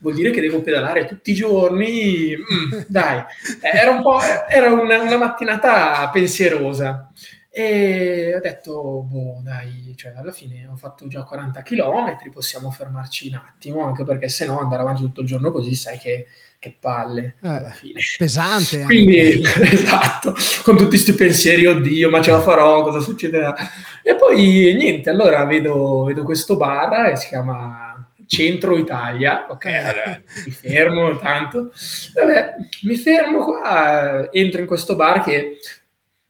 vuol 0.00 0.14
dire 0.14 0.32
che 0.32 0.40
devo 0.40 0.60
pedalare 0.60 1.04
tutti 1.04 1.30
i 1.30 1.34
giorni, 1.34 2.34
mm, 2.36 2.80
dai, 2.88 3.22
era 3.60 3.92
un 3.92 4.02
po', 4.02 4.18
era 4.48 4.72
una, 4.72 5.00
una 5.02 5.16
mattinata 5.16 6.10
pensierosa. 6.10 7.12
E 7.48 8.34
ho 8.34 8.40
detto, 8.40 9.02
boh, 9.08 9.40
dai, 9.44 9.94
cioè 9.96 10.14
alla 10.16 10.32
fine 10.32 10.66
ho 10.66 10.74
fatto 10.76 11.06
già 11.06 11.22
40 11.22 11.62
km, 11.62 12.16
possiamo 12.32 12.72
fermarci 12.72 13.28
un 13.28 13.34
attimo, 13.34 13.84
anche 13.84 14.02
perché 14.02 14.28
se 14.28 14.46
no 14.46 14.58
andare 14.58 14.82
avanti 14.82 15.02
tutto 15.02 15.20
il 15.20 15.28
giorno 15.28 15.52
così 15.52 15.76
sai 15.76 15.96
che, 15.98 16.26
che 16.58 16.76
palle 16.80 17.36
Eh, 17.42 17.48
alla 17.48 17.70
fine. 17.70 18.00
pesante. 18.18 18.82
Quindi, 18.84 19.42
esatto, 19.62 20.34
con 20.62 20.76
tutti 20.76 20.88
questi 20.90 21.12
pensieri, 21.14 21.66
oddio, 21.66 22.10
ma 22.10 22.20
ce 22.22 22.30
la 22.32 22.40
farò, 22.40 22.82
cosa 22.82 23.00
succederà? 23.00 23.54
E 24.02 24.14
poi 24.16 24.74
niente, 24.76 25.10
allora 25.10 25.44
vedo, 25.44 26.04
vedo 26.04 26.22
questo 26.24 26.56
bar 26.56 27.10
e 27.10 27.16
si 27.16 27.28
chiama 27.28 28.08
Centro 28.26 28.76
Italia, 28.76 29.46
ok, 29.48 29.64
allora, 29.66 30.20
mi 30.44 30.50
fermo 30.50 31.16
tanto, 31.18 31.70
vabbè, 32.14 32.54
mi 32.82 32.96
fermo 32.96 33.44
qua, 33.44 34.28
entro 34.32 34.60
in 34.60 34.66
questo 34.66 34.96
bar 34.96 35.22
che 35.22 35.58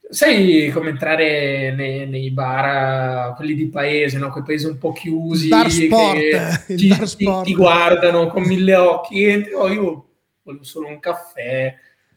sai 0.08 0.70
come 0.72 0.90
entrare 0.90 1.72
nei, 1.74 2.06
nei 2.06 2.30
bar, 2.30 3.34
quelli 3.34 3.54
di 3.54 3.66
paese, 3.68 4.18
no? 4.18 4.30
quei 4.30 4.44
paesi 4.44 4.66
un 4.66 4.78
po' 4.78 4.92
chiusi, 4.92 5.48
sport, 5.48 6.18
che 6.66 6.74
ti, 6.76 6.88
ti- 7.16 7.42
ti 7.42 7.54
guardano 7.54 8.26
con 8.28 8.42
mille 8.42 8.76
occhi, 8.76 9.46
oh, 9.54 9.68
io 9.68 10.05
volevo 10.46 10.64
solo 10.64 10.88
un 10.88 10.98
caffè, 11.00 11.74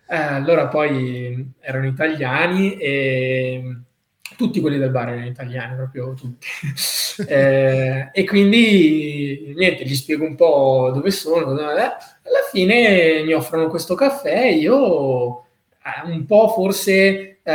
eh, 0.08 0.16
allora 0.16 0.68
poi 0.68 1.54
erano 1.60 1.86
italiani 1.88 2.78
e 2.78 3.78
tutti 4.38 4.62
quelli 4.62 4.78
del 4.78 4.92
bar 4.92 5.10
erano 5.10 5.26
italiani, 5.28 5.76
proprio 5.76 6.14
tutti. 6.14 6.48
Eh, 7.28 8.12
e 8.14 8.24
quindi 8.24 9.52
niente, 9.54 9.84
gli 9.84 9.94
spiego 9.94 10.24
un 10.24 10.36
po' 10.36 10.90
dove 10.94 11.12
sono. 11.12 11.52
eh. 11.60 11.82
Alla 11.82 11.98
fine 12.50 13.24
mi 13.24 13.34
offrono 13.34 13.68
questo 13.68 13.94
caffè, 13.94 14.46
io 14.46 15.42
eh, 15.84 16.10
un 16.10 16.26
po' 16.26 16.48
forse 16.48 17.40
eh, 17.44 17.52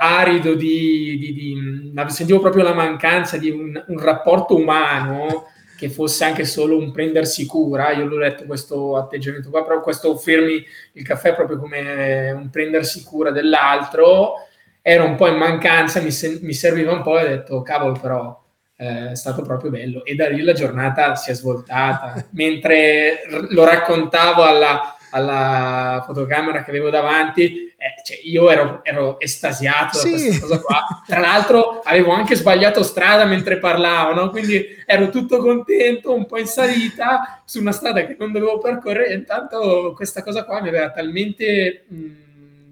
arido 0.00 0.54
di, 0.54 1.16
di- 1.16 1.32
di- 1.32 1.92
sentivo 2.08 2.40
proprio 2.40 2.64
la 2.64 2.74
mancanza 2.74 3.36
di 3.38 3.50
un, 3.50 3.84
un 3.86 3.98
rapporto 4.00 4.56
umano 4.56 5.44
che 5.78 5.90
fosse 5.90 6.24
anche 6.24 6.44
solo 6.44 6.76
un 6.76 6.90
prendersi 6.90 7.46
cura. 7.46 7.92
Io 7.92 8.04
l'ho 8.04 8.18
letto 8.18 8.44
questo 8.46 8.96
atteggiamento 8.96 9.48
qua, 9.48 9.62
però 9.62 9.80
questo 9.80 10.10
offrirmi 10.10 10.66
il 10.94 11.04
caffè 11.04 11.36
proprio 11.36 11.56
come 11.56 12.32
un 12.32 12.50
prendersi 12.50 13.04
cura 13.04 13.30
dell'altro 13.30 14.44
era 14.82 15.04
un 15.04 15.14
po' 15.14 15.28
in 15.28 15.36
mancanza, 15.36 16.00
mi, 16.00 16.10
sen- 16.10 16.40
mi 16.42 16.52
serviva 16.52 16.92
un 16.92 17.02
po' 17.02 17.16
e 17.18 17.24
ho 17.24 17.28
detto, 17.28 17.62
cavolo, 17.62 17.96
però 18.00 18.42
eh, 18.76 19.12
è 19.12 19.14
stato 19.14 19.42
proprio 19.42 19.70
bello. 19.70 20.04
E 20.04 20.16
da 20.16 20.28
lì 20.28 20.42
la 20.42 20.52
giornata 20.52 21.14
si 21.14 21.30
è 21.30 21.34
svoltata. 21.34 22.26
Mentre 22.32 23.20
lo 23.50 23.64
raccontavo 23.64 24.42
alla, 24.42 24.96
alla 25.10 26.02
fotocamera 26.06 26.62
che 26.64 26.70
avevo 26.70 26.90
davanti, 26.90 27.66
eh, 27.76 28.02
cioè, 28.04 28.18
io 28.24 28.50
ero, 28.50 28.80
ero 28.82 29.18
estasiato 29.20 29.98
Sì. 29.98 30.10
da 30.10 30.16
questa 30.18 30.40
cosa 30.40 30.60
qua. 30.60 31.02
Tra 31.06 31.20
l'altro 31.20 31.80
avevo 31.84 32.12
anche 32.12 32.34
sbagliato 32.36 32.82
strada 32.82 33.24
mentre 33.24 33.58
parlavo, 33.58 34.14
no? 34.14 34.30
quindi 34.30 34.64
ero 34.86 35.10
tutto 35.10 35.38
contento, 35.38 36.14
un 36.14 36.26
po' 36.26 36.38
in 36.38 36.46
salita 36.46 37.42
su 37.44 37.60
una 37.60 37.72
strada 37.72 38.04
che 38.06 38.16
non 38.18 38.32
dovevo 38.32 38.58
percorrere. 38.58 39.14
Intanto 39.14 39.92
questa 39.94 40.22
cosa 40.22 40.44
qua 40.44 40.60
mi 40.60 40.68
aveva 40.68 40.90
talmente 40.90 41.84
mh, 41.88 42.06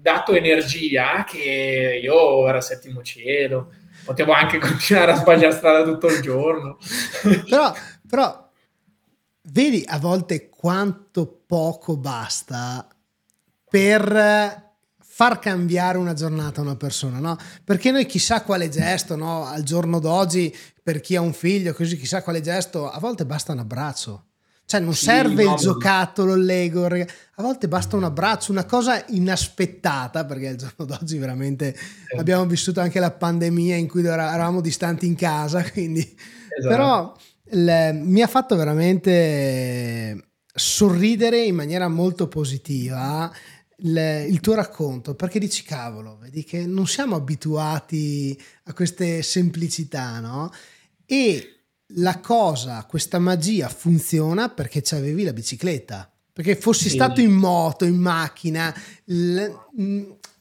dato 0.01 0.33
energia 0.33 1.23
che 1.27 1.99
io 2.01 2.47
ero 2.47 2.61
settimo 2.61 3.01
cielo. 3.01 3.71
Potevo 4.05 4.31
anche 4.31 4.57
continuare 4.59 5.11
a 5.11 5.15
sbagliare 5.15 5.53
strada 5.53 5.83
tutto 5.83 6.07
il 6.07 6.21
giorno. 6.21 6.77
Però, 7.49 7.73
però 8.09 8.45
vedi 9.49 9.83
a 9.87 9.97
volte 9.99 10.49
quanto 10.49 11.36
poco 11.47 11.97
basta 11.97 12.87
per 13.69 14.65
far 14.99 15.39
cambiare 15.39 15.97
una 15.97 16.13
giornata 16.13 16.59
a 16.61 16.63
una 16.63 16.75
persona, 16.75 17.17
no? 17.19 17.35
Perché 17.63 17.89
noi 17.89 18.05
chissà 18.05 18.43
quale 18.43 18.69
gesto, 18.69 19.15
no? 19.15 19.45
Al 19.45 19.63
giorno 19.63 19.99
d'oggi, 19.99 20.55
per 20.83 20.99
chi 21.01 21.15
ha 21.15 21.21
un 21.21 21.33
figlio, 21.33 21.73
così 21.73 21.97
chissà 21.97 22.21
quale 22.21 22.41
gesto, 22.41 22.87
a 22.89 22.99
volte 22.99 23.25
basta 23.25 23.53
un 23.53 23.59
abbraccio. 23.59 24.25
Cioè 24.65 24.81
non 24.81 24.93
Sì, 24.93 25.05
serve 25.05 25.43
no, 25.45 25.53
il 25.53 25.57
giocattolo, 25.59 26.33
il 26.35 26.43
Lego, 26.43 26.85
a 26.85 27.41
volte 27.41 27.67
basta 27.69 27.95
un 27.95 28.03
abbraccio, 28.03 28.51
una 28.51 28.65
cosa 28.65 29.03
inaspettata, 29.07 30.25
perché 30.25 30.49
al 30.49 30.55
giorno 30.57 30.85
d'oggi 30.85 31.17
veramente 31.17 31.73
abbiamo 32.17 32.45
vissuto 32.45 32.81
anche 32.81 32.99
la 32.99 33.11
pandemia 33.11 33.75
in 33.77 33.87
cui 33.87 34.05
era- 34.05 34.33
eravamo 34.33 34.59
distanti 34.61 35.07
in 35.07 35.15
casa, 35.15 35.63
quindi 35.71 36.01
Esatto. 36.01 36.67
però 36.67 37.15
il- 37.51 38.01
mi 38.03 38.21
ha 38.21 38.27
fatto 38.27 38.55
veramente 38.57 40.21
sorridere 40.57 41.43
in 41.43 41.55
maniera 41.55 41.87
molto 41.87 42.27
positiva 42.27 43.31
il, 43.79 44.25
il 44.27 44.39
tuo 44.39 44.55
racconto 44.55 45.13
perché 45.13 45.37
dici 45.37 45.61
cavolo 45.63 46.17
vedi 46.19 46.43
che 46.43 46.65
non 46.65 46.87
siamo 46.87 47.15
abituati 47.15 48.35
a 48.63 48.73
queste 48.73 49.21
semplicità 49.21 50.19
no 50.19 50.51
e 51.05 51.59
la 51.91 52.19
cosa 52.19 52.83
questa 52.89 53.19
magia 53.19 53.69
funziona 53.69 54.49
perché 54.49 54.81
c'avevi 54.81 55.23
la 55.23 55.31
bicicletta 55.33 56.11
perché 56.33 56.55
fossi 56.55 56.89
Sì. 56.89 56.95
stato 56.95 57.21
in 57.21 57.31
moto 57.31 57.85
in 57.85 57.97
macchina 57.97 58.73
l- 59.05 59.47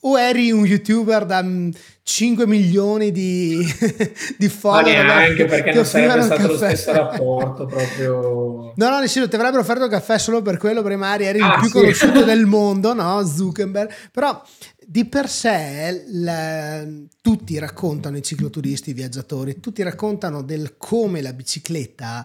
o 0.09 0.19
eri 0.21 0.51
un 0.53 0.65
youtuber 0.67 1.25
da 1.25 1.43
mh, 1.43 1.71
5 2.03 2.47
milioni 2.47 3.11
di, 3.11 3.57
di 4.39 4.47
Ma 4.47 4.51
follower 4.53 5.05
neanche 5.05 5.45
perché 5.47 5.73
non 5.73 5.85
sarebbe 5.85 6.23
stato 6.23 6.47
lo 6.47 6.57
stesso 6.57 6.93
rapporto 6.93 7.67
proprio. 7.67 8.73
No, 8.77 8.91
no, 8.91 8.99
nel 8.99 9.09
senso, 9.09 9.29
ti 9.29 9.37
avrebbero 9.37 9.63
offerto 9.63 9.85
il 9.85 9.91
caffè 9.91 10.19
solo 10.19 10.43
per 10.43 10.59
quello, 10.59 10.83
perché 10.83 10.97
magari 10.97 11.25
eri 11.25 11.41
Ah, 11.41 11.55
il 11.55 11.61
più 11.61 11.67
sì. 11.69 11.73
conosciuto 11.73 12.23
del 12.25 12.45
mondo, 12.47 12.93
no? 12.93 13.25
Zuckerberg. 13.27 13.91
Però 14.13 14.41
di 14.87 15.07
per 15.07 15.29
sé 15.29 16.05
la- 16.09 16.85
tutti 17.23 17.59
raccontano, 17.59 18.19
i 18.19 18.23
cicloturisti, 18.23 18.91
i 18.91 18.93
viaggiatori, 18.93 19.59
tutti 19.61 19.83
raccontano 19.83 20.43
del 20.43 20.75
come 20.77 21.23
la 21.23 21.33
bicicletta 21.33 22.25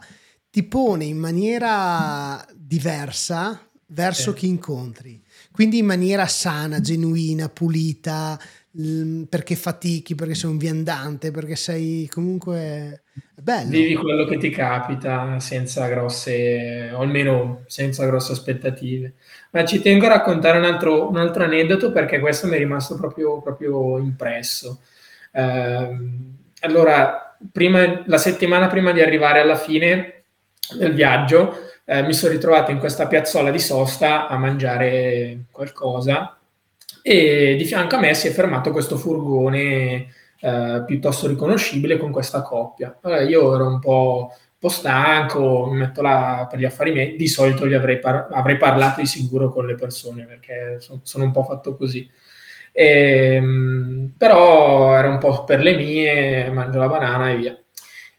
ti 0.51 0.63
pone 0.63 1.05
in 1.05 1.17
maniera 1.17 2.45
diversa 2.53 3.59
verso 3.87 4.31
Sì. 4.31 4.37
chi 4.37 4.47
incontri. 4.47 5.21
Quindi 5.51 5.79
in 5.79 5.85
maniera 5.85 6.27
sana, 6.27 6.79
genuina, 6.79 7.49
pulita, 7.49 8.39
perché 9.29 9.55
fatichi, 9.55 10.15
perché 10.15 10.33
sei 10.33 10.49
un 10.49 10.57
viandante, 10.57 11.31
perché 11.31 11.55
sei 11.55 12.07
comunque 12.07 13.03
bello. 13.35 13.69
Vivi 13.69 13.95
quello 13.95 14.25
che 14.25 14.37
ti 14.37 14.49
capita 14.49 15.39
senza 15.39 15.87
grosse, 15.87 16.89
o 16.93 17.01
almeno 17.01 17.63
senza 17.67 18.05
grosse 18.05 18.31
aspettative. 18.31 19.15
Ma 19.51 19.65
ci 19.65 19.81
tengo 19.81 20.05
a 20.05 20.09
raccontare 20.09 20.57
un 20.57 20.63
altro, 20.63 21.09
un 21.09 21.17
altro 21.17 21.43
aneddoto 21.43 21.91
perché 21.91 22.19
questo 22.19 22.47
mi 22.47 22.55
è 22.55 22.57
rimasto 22.59 22.95
proprio, 22.95 23.41
proprio 23.41 23.97
impresso. 23.99 24.79
Ehm, 25.33 26.37
allora, 26.61 27.37
prima- 27.51 28.03
la 28.05 28.17
settimana 28.17 28.67
prima 28.67 28.91
di 28.93 29.01
arrivare 29.01 29.41
alla 29.41 29.55
fine 29.57 30.20
del 30.75 30.93
viaggio, 30.93 31.69
eh, 31.85 32.03
mi 32.03 32.13
sono 32.13 32.31
ritrovato 32.31 32.71
in 32.71 32.79
questa 32.79 33.07
piazzola 33.07 33.51
di 33.51 33.59
sosta 33.59 34.27
a 34.27 34.37
mangiare 34.37 35.45
qualcosa 35.51 36.37
e 37.01 37.55
di 37.57 37.65
fianco 37.65 37.95
a 37.95 37.99
me 37.99 38.13
si 38.13 38.27
è 38.27 38.31
fermato 38.31 38.71
questo 38.71 38.97
furgone 38.97 40.07
eh, 40.39 40.83
piuttosto 40.85 41.27
riconoscibile 41.27 41.97
con 41.97 42.11
questa 42.11 42.41
coppia. 42.41 42.97
Allora, 43.01 43.21
io 43.21 43.55
ero 43.55 43.67
un 43.67 43.79
po', 43.79 44.29
un 44.31 44.57
po' 44.59 44.69
stanco, 44.69 45.65
mi 45.65 45.77
metto 45.77 46.01
là 46.01 46.47
per 46.49 46.59
gli 46.59 46.65
affari 46.65 46.91
miei, 46.91 47.15
di 47.15 47.27
solito 47.27 47.67
gli 47.67 47.73
avrei, 47.73 47.99
par- 47.99 48.27
avrei 48.31 48.57
parlato 48.57 49.01
di 49.01 49.07
sicuro 49.07 49.49
con 49.51 49.65
le 49.65 49.75
persone 49.75 50.25
perché 50.25 50.77
so- 50.79 51.01
sono 51.03 51.25
un 51.25 51.31
po' 51.31 51.43
fatto 51.43 51.75
così. 51.75 52.09
Ehm, 52.73 54.13
però 54.17 54.95
era 54.97 55.09
un 55.09 55.17
po' 55.17 55.43
per 55.43 55.59
le 55.61 55.75
mie, 55.75 56.49
mangio 56.51 56.79
la 56.79 56.87
banana 56.87 57.29
e 57.31 57.35
via. 57.35 57.57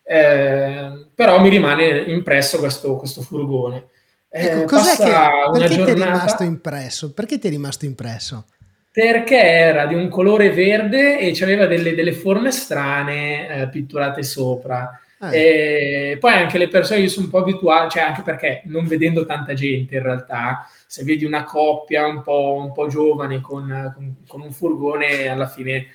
Eh, 0.02 1.06
però 1.14 1.40
mi 1.40 1.48
rimane 1.48 1.86
impresso 2.06 2.58
questo, 2.58 2.96
questo 2.96 3.22
furgone. 3.22 3.86
Eh, 4.28 4.46
Ecco, 4.46 4.76
cos'è 4.76 4.96
che, 4.96 5.10
una 5.10 5.50
perché 5.50 5.68
ti 5.68 5.74
è 5.74 5.84
giornata- 5.84 6.12
rimasto 6.12 6.42
impresso? 6.42 7.12
Perché 7.12 7.38
ti 7.38 7.46
è 7.46 7.50
rimasto 7.50 7.84
impresso? 7.84 8.46
perché 8.92 9.40
era 9.40 9.86
di 9.86 9.94
un 9.94 10.08
colore 10.10 10.50
verde 10.50 11.18
e 11.18 11.34
aveva 11.42 11.64
delle, 11.64 11.94
delle 11.94 12.12
forme 12.12 12.50
strane 12.50 13.48
eh, 13.62 13.68
pitturate 13.70 14.22
sopra. 14.22 15.00
Eh, 15.30 16.16
poi 16.20 16.32
anche 16.32 16.58
le 16.58 16.68
persone, 16.68 17.00
io 17.00 17.08
sono 17.08 17.24
un 17.26 17.30
po' 17.30 17.38
abituato, 17.38 17.88
cioè 17.90 18.02
anche 18.02 18.22
perché 18.22 18.62
non 18.66 18.86
vedendo 18.86 19.24
tanta 19.24 19.54
gente 19.54 19.96
in 19.96 20.02
realtà, 20.02 20.68
se 20.86 21.04
vedi 21.04 21.24
una 21.24 21.44
coppia 21.44 22.06
un 22.06 22.22
po', 22.22 22.56
un 22.60 22.72
po' 22.72 22.88
giovane 22.88 23.40
con, 23.40 23.92
con- 23.94 24.16
con 24.26 24.40
un 24.42 24.52
furgone, 24.52 25.28
alla 25.28 25.46
fine 25.46 25.86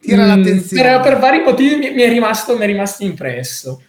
Tira 0.00 0.24
Mm, 0.24 0.28
l'attenzione. 0.28 0.82
Per, 0.82 1.00
per 1.00 1.18
vari 1.18 1.40
motivi 1.42 1.76
mi, 1.76 1.90
mi 1.92 2.02
è 2.02 2.08
rimasto, 2.08 2.56
mi 2.56 2.62
è 2.64 2.66
rimasto 2.66 3.04
impresso. 3.04 3.82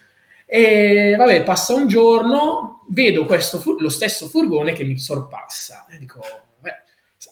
E 0.46 1.14
vabbè, 1.16 1.44
passa 1.44 1.74
un 1.74 1.86
giorno, 1.86 2.84
vedo 2.88 3.24
questo 3.24 3.62
lo 3.78 3.88
stesso 3.88 4.26
furgone 4.28 4.72
che 4.72 4.82
mi 4.84 4.98
sorpassa. 4.98 5.86
E 5.88 5.96
dico, 5.98 6.20
beh, 6.58 6.74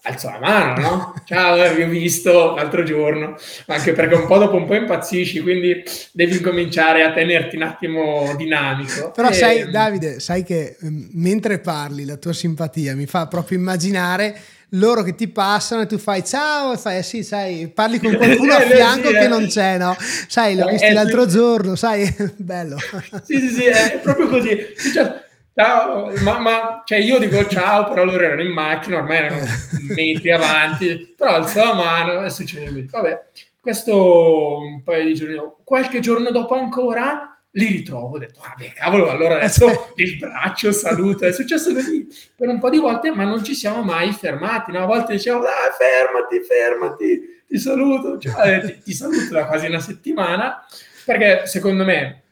alzo 0.03 0.31
la 0.31 0.39
mano, 0.39 0.81
no? 0.81 1.15
Ciao, 1.27 1.57
eh, 1.63 1.75
vi 1.75 1.83
ho 1.83 1.89
visto 1.89 2.55
l'altro 2.55 2.85
giorno. 2.85 3.35
Anche 3.67 3.93
perché 3.93 4.15
un 4.15 4.27
po' 4.27 4.39
dopo 4.39 4.55
un 4.55 4.67
po' 4.67 4.77
impazzisci, 4.77 5.41
quindi 5.41 5.83
devi 6.13 6.41
cominciare 6.41 7.03
a 7.03 7.13
tenerti 7.13 7.57
un 7.57 7.63
attimo 7.63 8.35
dinamico. 8.37 9.11
Però 9.11 9.29
E- 9.31 9.33
sai, 9.33 9.69
Davide, 9.69 10.21
sai 10.21 10.45
che 10.45 10.77
ehm, 10.81 11.09
mentre 11.15 11.59
parli 11.59 12.05
la 12.05 12.17
tua 12.19 12.33
simpatia 12.33 12.95
mi 12.95 13.07
fa 13.07 13.27
proprio 13.27 13.59
immaginare 13.59 14.41
loro 14.73 15.03
che 15.03 15.15
ti 15.15 15.29
passano 15.29 15.83
e 15.83 15.87
tu 15.87 15.99
fai 15.99 16.25
ciao 16.25 16.73
e 16.75 16.77
fai 16.77 16.99
eh 16.99 17.03
sì, 17.03 17.23
sai, 17.23 17.69
parli 17.69 17.99
con 17.99 18.15
qualcuno 18.17 18.53
a 18.55 18.63
Eh, 18.63 18.67
fianco 18.75 19.11
che 19.11 19.25
eh. 19.25 19.29
non 19.29 19.47
c'è, 19.47 19.79
no? 19.79 19.97
Sai, 19.99 20.57
l'ho 20.57 20.67
Eh, 20.69 20.73
visto 20.73 20.93
l'altro 20.93 21.27
giorno, 21.27 21.75
sai, 21.75 22.15
bello. 22.37 22.77
Sì, 23.25 23.39
sì, 23.41 23.49
sì, 23.49 23.65
è 23.65 24.01
proprio 24.03 24.29
così. 24.29 24.59
Cioè, 24.93 25.25
ciao, 25.55 26.13
ma, 26.23 26.39
ma- 26.39 26.83
cioè 26.85 26.99
io 26.99 27.19
dico 27.19 27.47
ciao, 27.47 27.89
però 27.89 28.05
loro 28.05 28.23
erano 28.23 28.43
in 28.43 28.53
macchina, 28.53 28.97
ormai 28.99 29.17
erano 29.19 29.45
metri 29.95 30.31
avanti, 30.31 31.15
però 31.17 31.35
alzo 31.37 31.65
la 31.65 31.75
mano 31.75 32.25
e 32.25 32.31
succede. 32.31 32.87
Vabbè, 32.91 33.27
questo 33.61 34.59
un 34.59 34.83
paio 34.83 35.05
di 35.05 35.15
giorni 35.15 35.35
dopo. 35.35 35.61
Qualche 35.65 36.01
giorno 36.01 36.31
dopo 36.31 36.55
ancora 36.55 37.28
li 37.53 37.67
ritrovo, 37.67 38.17
ho 38.17 38.19
detto, 38.19 38.41
vabbè, 38.41 38.73
cavolo, 38.73 39.09
allora 39.11 39.37
adesso 39.37 39.67
il 39.97 40.17
braccio, 40.19 40.71
saluto, 40.73 41.25
è 41.25 41.33
successo 41.33 41.73
così 41.73 42.07
per 42.37 42.49
un 42.49 42.59
po' 42.59 42.71
di 42.71 42.79
volte, 42.79 43.11
ma 43.11 43.25
non 43.25 43.43
ci 43.43 43.55
siamo 43.55 43.83
mai 43.83 44.13
fermati, 44.13 44.73
no? 44.73 44.83
A 44.83 44.87
volte 44.87 45.15
diciamo, 45.15 45.41
dai, 45.41 45.71
fermati, 45.77 46.41
fermati, 46.41 47.43
ti 47.47 47.59
saluto, 47.59 48.19
cioè, 48.19 48.61
ti, 48.61 48.81
ti 48.83 48.93
saluto 48.93 49.33
da 49.33 49.47
quasi 49.47 49.67
una 49.67 49.81
settimana, 49.81 50.65
perché 51.05 51.47
secondo 51.47 51.85
me 51.85 52.23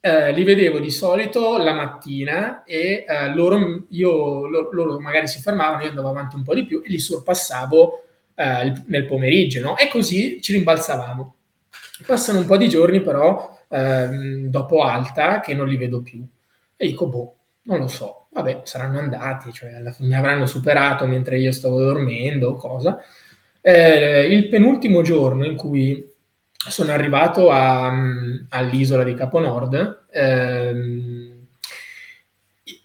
eh, 0.00 0.32
li 0.32 0.42
vedevo 0.44 0.80
di 0.80 0.90
solito 0.90 1.56
la 1.58 1.72
mattina 1.72 2.64
e 2.64 3.04
eh, 3.06 3.34
loro, 3.34 3.84
io, 3.90 4.46
lo- 4.48 4.70
loro 4.72 4.98
magari 4.98 5.28
si 5.28 5.40
fermavano, 5.40 5.82
io 5.82 5.90
andavo 5.90 6.08
avanti 6.08 6.36
un 6.36 6.42
po' 6.42 6.54
di 6.54 6.66
più 6.66 6.82
e 6.84 6.88
li 6.88 6.98
sorpassavo 6.98 8.04
eh, 8.34 8.72
nel 8.86 9.06
pomeriggio, 9.06 9.60
no? 9.60 9.76
E 9.76 9.88
così 9.88 10.40
ci 10.40 10.52
rimbalzavamo. 10.52 11.34
Passano 12.06 12.38
un 12.38 12.46
po' 12.46 12.56
di 12.56 12.68
giorni 12.68 13.00
però 13.00 13.57
ehm, 13.68 14.46
dopo 14.46 14.82
alta 14.82 15.40
che 15.40 15.54
non 15.54 15.68
li 15.68 15.76
vedo 15.76 16.02
più 16.02 16.24
e 16.76 16.86
dico, 16.86 17.08
boh, 17.08 17.36
non 17.62 17.78
lo 17.78 17.88
so, 17.88 18.26
vabbè, 18.30 18.62
saranno 18.64 18.98
andati, 18.98 19.52
cioè 19.52 19.82
mi 19.98 20.14
avranno 20.14 20.46
superato 20.46 21.06
mentre 21.06 21.38
io 21.38 21.52
stavo 21.52 21.80
dormendo, 21.80 22.54
cosa. 22.54 22.98
Eh, 23.60 24.26
il 24.32 24.48
penultimo 24.48 25.02
giorno 25.02 25.44
in 25.44 25.56
cui 25.56 26.08
sono 26.52 26.92
arrivato 26.92 27.50
a- 27.50 27.92
all'isola 28.50 29.02
di 29.04 29.14
Caponord, 29.14 30.06
ehm, 30.10 31.46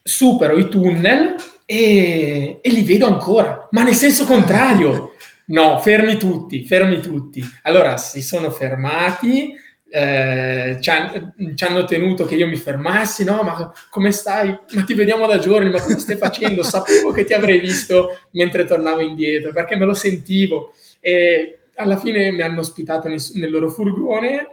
supero 0.02 0.58
i 0.58 0.68
tunnel 0.70 1.36
e, 1.66 2.60
e 2.62 2.70
li 2.70 2.84
vedo 2.84 3.06
ancora, 3.08 3.68
ma 3.72 3.84
nel 3.84 3.96
senso 3.96 4.26
contrario. 4.26 5.12
No, 5.46 5.80
fermi 5.80 6.18
tutti, 6.18 6.66
fermi 6.66 7.02
tutti. 7.02 7.44
Allora 7.64 7.98
si 7.98 8.22
sono 8.22 8.50
fermati, 8.50 9.54
eh, 9.96 10.78
ci, 10.80 10.89
han- 10.89 11.34
ci 11.56 11.64
hanno 11.64 11.86
tenuto 11.86 12.26
che 12.26 12.36
io 12.36 12.48
mi 12.48 12.56
fermassi, 12.56 13.24
no, 13.24 13.44
ma 13.44 13.72
come 13.89 14.12
stai? 14.12 14.58
Ma 14.72 14.84
ti 14.84 14.94
vediamo 14.96 15.28
da 15.28 15.38
giorni, 15.38 15.70
ma 15.70 15.80
cosa 15.82 16.00
stai 16.00 16.18
facendo? 16.18 16.64
Sapevo 16.64 17.12
che 17.12 17.26
ti 17.26 17.34
avrei 17.34 17.60
visto 17.60 18.20
mentre 18.32 18.66
tornavo 18.66 19.02
indietro, 19.02 19.52
perché 19.52 19.76
me 19.76 19.86
lo 19.86 19.94
sentivo. 19.94 20.74
E 21.00 21.60
alla 21.76 21.98
fine 21.98 22.32
mi 22.32 22.41
hanno 22.41 22.62
ospitato 22.62 23.08
nel, 23.08 23.22
nel 23.36 23.52
loro 23.52 23.70
furgone, 23.70 24.48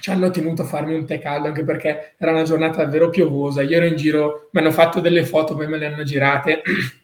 ci 0.00 0.10
hanno 0.10 0.30
tenuto 0.30 0.62
a 0.62 0.66
farmi 0.66 0.94
un 0.94 1.06
tè 1.06 1.18
caldo, 1.18 1.48
anche 1.48 1.64
perché 1.64 2.14
era 2.18 2.30
una 2.32 2.42
giornata 2.42 2.84
davvero 2.84 3.10
piovosa. 3.10 3.62
Io 3.62 3.76
ero 3.76 3.86
in 3.86 3.96
giro, 3.96 4.48
mi 4.52 4.60
hanno 4.60 4.70
fatto 4.72 5.00
delle 5.00 5.24
foto, 5.24 5.54
poi 5.54 5.66
me 5.68 5.78
le 5.78 5.86
hanno 5.86 6.02
girate. 6.04 6.62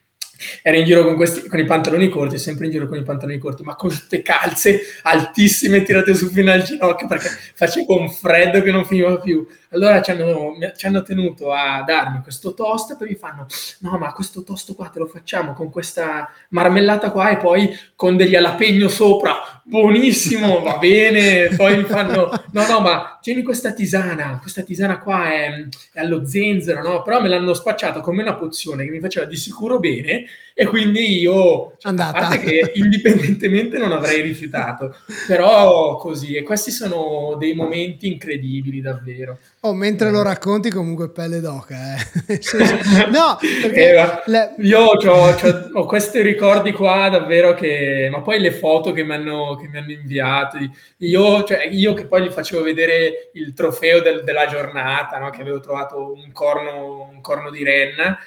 Ero 0.62 0.76
in 0.76 0.84
giro 0.84 1.04
con, 1.04 1.16
questi, 1.16 1.48
con 1.48 1.58
i 1.58 1.64
pantaloni 1.64 2.08
corti, 2.08 2.38
sempre 2.38 2.66
in 2.66 2.72
giro 2.72 2.88
con 2.88 2.98
i 2.98 3.02
pantaloni 3.02 3.38
corti, 3.38 3.62
ma 3.62 3.74
con 3.74 3.88
queste 3.88 4.22
calze 4.22 4.80
altissime 5.02 5.82
tirate 5.82 6.14
su 6.14 6.28
fino 6.28 6.50
al 6.50 6.62
ginocchio 6.62 7.06
perché 7.06 7.28
facevo 7.54 7.98
un 7.98 8.10
freddo 8.10 8.62
che 8.62 8.70
non 8.70 8.84
finiva 8.84 9.18
più. 9.18 9.46
Allora 9.72 10.02
ci 10.02 10.10
hanno, 10.10 10.56
ci 10.76 10.86
hanno 10.86 11.02
tenuto 11.02 11.52
a 11.52 11.82
darmi 11.86 12.22
questo 12.22 12.54
toast 12.54 12.92
e 12.92 12.96
poi 12.96 13.08
mi 13.08 13.14
fanno: 13.14 13.46
No, 13.80 13.96
ma 13.98 14.12
questo 14.12 14.42
toast 14.42 14.74
qua 14.74 14.88
te 14.88 14.98
lo 14.98 15.06
facciamo 15.06 15.52
con 15.52 15.70
questa 15.70 16.28
marmellata 16.48 17.10
qua 17.10 17.30
e 17.30 17.36
poi 17.36 17.70
con 17.94 18.16
degli 18.16 18.34
alapegno 18.34 18.88
sopra. 18.88 19.59
Buonissimo, 19.70 20.62
va 20.62 20.78
bene. 20.78 21.54
Poi 21.54 21.76
mi 21.76 21.84
fanno: 21.84 22.28
No, 22.50 22.66
no, 22.66 22.80
ma 22.80 23.20
tieni 23.22 23.44
questa 23.44 23.72
tisana. 23.72 24.40
Questa 24.40 24.62
tisana 24.62 24.98
qua 24.98 25.32
è, 25.32 25.64
è 25.92 26.00
allo 26.00 26.26
zenzero, 26.26 26.82
no? 26.82 27.02
Però 27.02 27.20
me 27.20 27.28
l'hanno 27.28 27.54
spacciato 27.54 28.00
come 28.00 28.22
una 28.22 28.34
pozione 28.34 28.84
che 28.84 28.90
mi 28.90 28.98
faceva 28.98 29.26
di 29.26 29.36
sicuro 29.36 29.78
bene. 29.78 30.24
E 30.60 30.66
quindi 30.66 31.18
io, 31.20 31.72
cioè, 31.78 31.84
a 31.84 31.88
Andata. 31.88 32.12
parte 32.18 32.38
che 32.40 32.72
indipendentemente 32.74 33.78
non 33.78 33.92
avrei 33.92 34.20
rifiutato, 34.20 34.94
però 35.26 35.96
così. 35.96 36.34
E 36.34 36.42
questi 36.42 36.70
sono 36.70 37.34
dei 37.38 37.54
momenti 37.54 38.06
incredibili, 38.12 38.82
davvero. 38.82 39.38
Oh, 39.60 39.72
mentre 39.72 40.10
lo 40.10 40.20
racconti 40.22 40.68
comunque 40.70 41.08
pelle 41.10 41.40
d'oca, 41.40 41.76
eh. 41.96 42.38
No, 43.10 43.38
perché 43.62 43.94
Eh, 43.94 44.22
le- 44.26 44.54
io 44.58 44.96
c'ho- 44.96 45.34
c'ho- 45.34 45.70
ho 45.72 45.86
questi 45.86 46.20
ricordi 46.20 46.72
qua 46.72 47.08
davvero 47.08 47.54
che, 47.54 48.08
ma 48.12 48.20
poi 48.20 48.38
le 48.38 48.52
foto 48.52 48.92
che 48.92 49.02
mi 49.02 49.14
hanno, 49.14 49.56
che 49.56 49.66
mi 49.66 49.78
hanno 49.78 49.92
inviato, 49.92 50.58
io, 50.98 51.42
cioè, 51.44 51.68
io 51.70 51.94
che 51.94 52.04
poi 52.06 52.24
gli 52.24 52.30
facevo 52.30 52.62
vedere 52.62 53.30
il 53.32 53.54
trofeo 53.54 54.02
del- 54.02 54.24
della 54.24 54.46
giornata, 54.46 55.16
no? 55.18 55.30
che 55.30 55.40
avevo 55.40 55.60
trovato 55.60 56.12
un 56.12 56.30
corno, 56.32 57.08
un 57.10 57.22
corno 57.22 57.48
di 57.50 57.64
renna. 57.64 58.18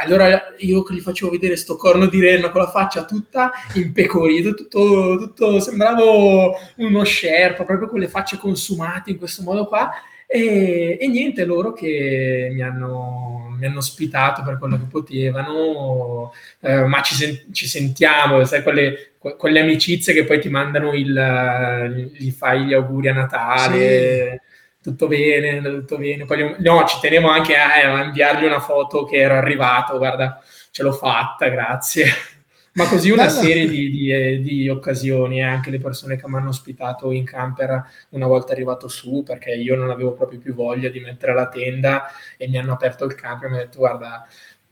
Allora 0.00 0.54
io 0.58 0.84
gli 0.88 1.00
facevo 1.00 1.30
vedere 1.30 1.56
sto 1.56 1.76
corno 1.76 2.06
di 2.06 2.20
renna 2.20 2.50
con 2.50 2.62
la 2.62 2.70
faccia 2.70 3.04
tutta 3.04 3.50
impecorita, 3.74 4.52
tutto, 4.52 5.16
tutto 5.18 5.60
sembravo 5.60 6.54
uno 6.76 7.04
sherpa, 7.04 7.64
proprio 7.64 7.88
con 7.88 8.00
le 8.00 8.08
facce 8.08 8.38
consumate 8.38 9.10
in 9.10 9.18
questo 9.18 9.42
modo 9.42 9.66
qua. 9.66 9.90
E, 10.32 10.96
e 11.00 11.08
niente, 11.08 11.44
loro 11.44 11.72
che 11.72 12.50
mi 12.52 12.62
hanno, 12.62 13.48
mi 13.58 13.66
hanno 13.66 13.78
ospitato 13.78 14.44
per 14.44 14.58
quello 14.58 14.78
che 14.78 14.86
potevano, 14.88 16.32
eh, 16.60 16.84
ma 16.84 17.02
ci, 17.02 17.16
sen- 17.16 17.52
ci 17.52 17.66
sentiamo, 17.66 18.44
sai, 18.44 18.62
quelle, 18.62 19.14
que- 19.18 19.34
quelle 19.34 19.58
amicizie 19.58 20.14
che 20.14 20.24
poi 20.24 20.40
ti 20.40 20.48
mandano 20.48 20.92
il, 20.92 22.12
gli 22.16 22.30
fai 22.30 22.64
gli 22.66 22.74
auguri 22.74 23.08
a 23.08 23.12
Natale, 23.12 24.42
tutto 24.82 25.06
bene, 25.06 25.60
tutto 25.62 25.98
bene. 25.98 26.24
Poi, 26.24 26.54
no, 26.58 26.84
ci 26.86 26.98
tenevo 27.00 27.28
anche 27.28 27.56
a, 27.56 27.98
a 27.98 28.04
inviargli 28.04 28.44
una 28.44 28.60
foto 28.60 29.04
che 29.04 29.16
ero 29.16 29.34
arrivato, 29.34 29.98
guarda, 29.98 30.42
ce 30.70 30.82
l'ho 30.82 30.92
fatta, 30.92 31.48
grazie. 31.48 32.06
Ma 32.72 32.86
così 32.86 33.10
una 33.10 33.28
serie 33.28 33.68
di, 33.68 33.90
di- 33.90 34.12
eh, 34.12 34.40
di 34.40 34.68
occasioni, 34.68 35.38
eh, 35.40 35.42
anche 35.42 35.70
le 35.70 35.80
persone 35.80 36.14
che 36.16 36.28
mi 36.28 36.36
hanno 36.36 36.50
ospitato 36.50 37.10
in 37.10 37.24
camper 37.24 37.84
una 38.10 38.28
volta 38.28 38.52
arrivato 38.52 38.86
su, 38.86 39.24
perché 39.24 39.50
io 39.50 39.74
non 39.74 39.90
avevo 39.90 40.12
proprio 40.12 40.38
più 40.38 40.54
voglia 40.54 40.88
di 40.88 41.00
mettere 41.00 41.34
la 41.34 41.48
tenda 41.48 42.06
e 42.36 42.46
mi 42.48 42.58
hanno 42.58 42.72
aperto 42.72 43.04
il 43.04 43.16
camper 43.16 43.48
e 43.48 43.50
mi 43.50 43.56
hanno 43.56 43.64
detto 43.66 43.78
guarda, 43.78 44.24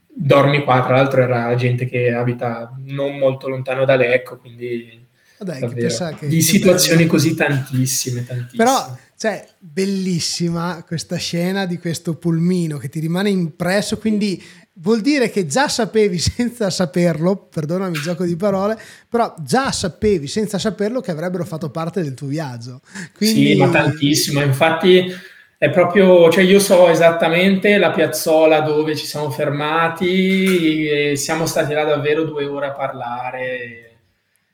dormi 0.06 0.62
qua, 0.62 0.82
tra 0.84 0.94
l'altro 0.94 1.22
era 1.22 1.52
gente 1.56 1.86
che 1.86 2.12
abita 2.12 2.72
non 2.84 3.16
molto 3.18 3.48
lontano 3.48 3.84
da 3.84 3.96
Lecco, 3.96 4.38
quindi 4.38 5.06
Vabbè, 5.38 5.58
che 5.68 5.86
che- 6.18 6.26
di 6.28 6.40
situazioni 6.40 6.98
bello. 7.02 7.10
così 7.10 7.34
tantissime, 7.34 8.24
tantissime. 8.24 8.64
Però, 8.64 8.96
cioè, 9.18 9.44
bellissima 9.58 10.84
questa 10.86 11.16
scena 11.16 11.66
di 11.66 11.78
questo 11.78 12.14
pulmino 12.14 12.78
che 12.78 12.88
ti 12.88 13.00
rimane 13.00 13.30
impresso, 13.30 13.98
quindi 13.98 14.40
vuol 14.74 15.00
dire 15.00 15.28
che 15.28 15.44
già 15.44 15.66
sapevi 15.66 16.18
senza 16.22 16.70
saperlo, 16.70 17.36
perdonami 17.36 17.96
il 17.96 18.02
gioco 18.02 18.24
di 18.24 18.36
parole, 18.36 18.78
però 19.08 19.34
già 19.40 19.72
sapevi 19.72 20.28
senza 20.28 20.58
saperlo 20.58 21.00
che 21.00 21.10
avrebbero 21.10 21.44
fatto 21.44 21.68
parte 21.68 22.00
del 22.00 22.14
tuo 22.14 22.28
viaggio. 22.28 22.80
Quindi, 23.16 23.54
Sì, 23.54 23.56
ma 23.56 23.68
tantissimo. 23.68 24.40
Infatti 24.40 25.12
è 25.58 25.68
proprio, 25.70 26.30
cioè 26.30 26.44
io 26.44 26.60
so 26.60 26.88
esattamente 26.88 27.76
la 27.76 27.90
piazzola 27.90 28.60
dove 28.60 28.94
ci 28.94 29.04
siamo 29.04 29.30
fermati 29.30 30.86
e 30.86 31.16
siamo 31.16 31.46
stati 31.46 31.72
là 31.72 31.82
davvero 31.82 32.22
due 32.22 32.44
ore 32.44 32.66
a 32.66 32.72
parlare 32.72 33.98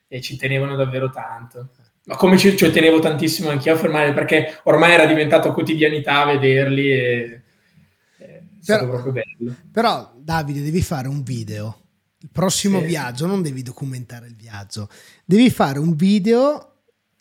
e, 0.08 0.20
ci 0.22 0.38
tenevano 0.38 0.74
davvero 0.74 1.10
tanto. 1.10 1.68
Ma 2.06 2.16
come 2.16 2.36
ci, 2.36 2.56
ci 2.56 2.70
tenevo 2.70 2.98
tantissimo 2.98 3.48
anch'io 3.48 3.74
a 3.74 3.76
fermare 3.78 4.12
perché 4.12 4.60
ormai 4.64 4.92
era 4.92 5.06
diventato 5.06 5.52
quotidianità 5.52 6.24
vederli 6.26 6.90
e 6.92 7.42
è 8.18 8.40
stato 8.60 8.86
Però- 8.86 9.00
proprio 9.02 9.12
bello. 9.24 9.54
Però, 9.72 10.12
Davide, 10.18 10.62
devi 10.62 10.82
fare 10.82 11.08
un 11.08 11.22
video. 11.22 11.78
Il 12.20 12.28
prossimo 12.32 12.80
Sì. 12.80 12.86
viaggio, 12.86 13.26
non 13.26 13.42
devi 13.42 13.62
documentare 13.62 14.26
il 14.26 14.34
viaggio, 14.36 14.88
devi 15.24 15.50
fare 15.50 15.78
un 15.78 15.94
video 15.94 16.73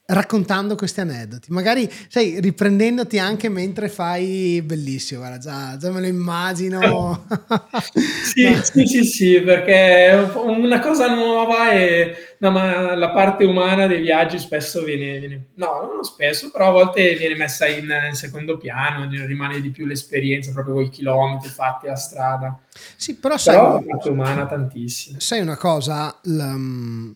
raccontando 0.06 0.76
questi 0.76 1.00
aneddoti, 1.00 1.52
magari 1.52 1.90
sai, 2.10 2.40
riprendendoti 2.42 3.20
anche 3.20 3.50
mentre 3.50 3.90
fai 3.90 4.62
bellissimo, 4.62 5.22
guarda, 5.22 5.38
già, 5.38 5.78
già 5.78 5.92
me 5.92 6.02
lo 6.02 6.08
immagino. 6.08 7.26
Sì, 8.26 8.56
sì, 8.64 8.86
sì, 8.88 9.04
sì, 9.04 9.42
perché 9.42 10.08
è 10.08 10.24
una 10.38 10.80
cosa 10.80 11.14
nuova 11.14 11.72
e 11.72 12.36
no, 12.40 12.52
ma 12.52 12.96
la 12.96 13.12
parte 13.12 13.44
umana 13.44 13.86
dei 13.86 14.02
viaggi 14.02 14.40
spesso 14.40 14.82
viene, 14.84 15.20
viene- 15.20 15.48
no, 15.56 15.90
non 15.94 16.04
spesso, 16.04 16.50
però 16.50 16.70
a 16.70 16.72
volte 16.72 17.16
viene 17.16 17.36
messa 17.36 17.68
in, 17.68 17.90
in 18.10 18.16
secondo 18.16 18.58
piano, 18.58 19.08
rimane 19.26 19.60
di 19.62 19.72
più 19.72 19.86
l'esperienza 19.86 20.52
proprio 20.54 20.76
con 20.76 20.84
i 20.86 20.90
chilometri 20.90 21.50
fatti 21.50 21.88
a 21.88 21.96
strada. 21.96 22.58
Sì, 22.96 23.16
però 23.18 23.38
sai, 23.38 23.56
Però 23.56 23.74
la 23.74 23.82
parte 23.86 24.10
umana 24.10 24.46
tantissimo. 24.48 25.20
sai 25.20 25.42
una 25.42 25.58
cosa, 25.58 26.18
L- 26.24 27.16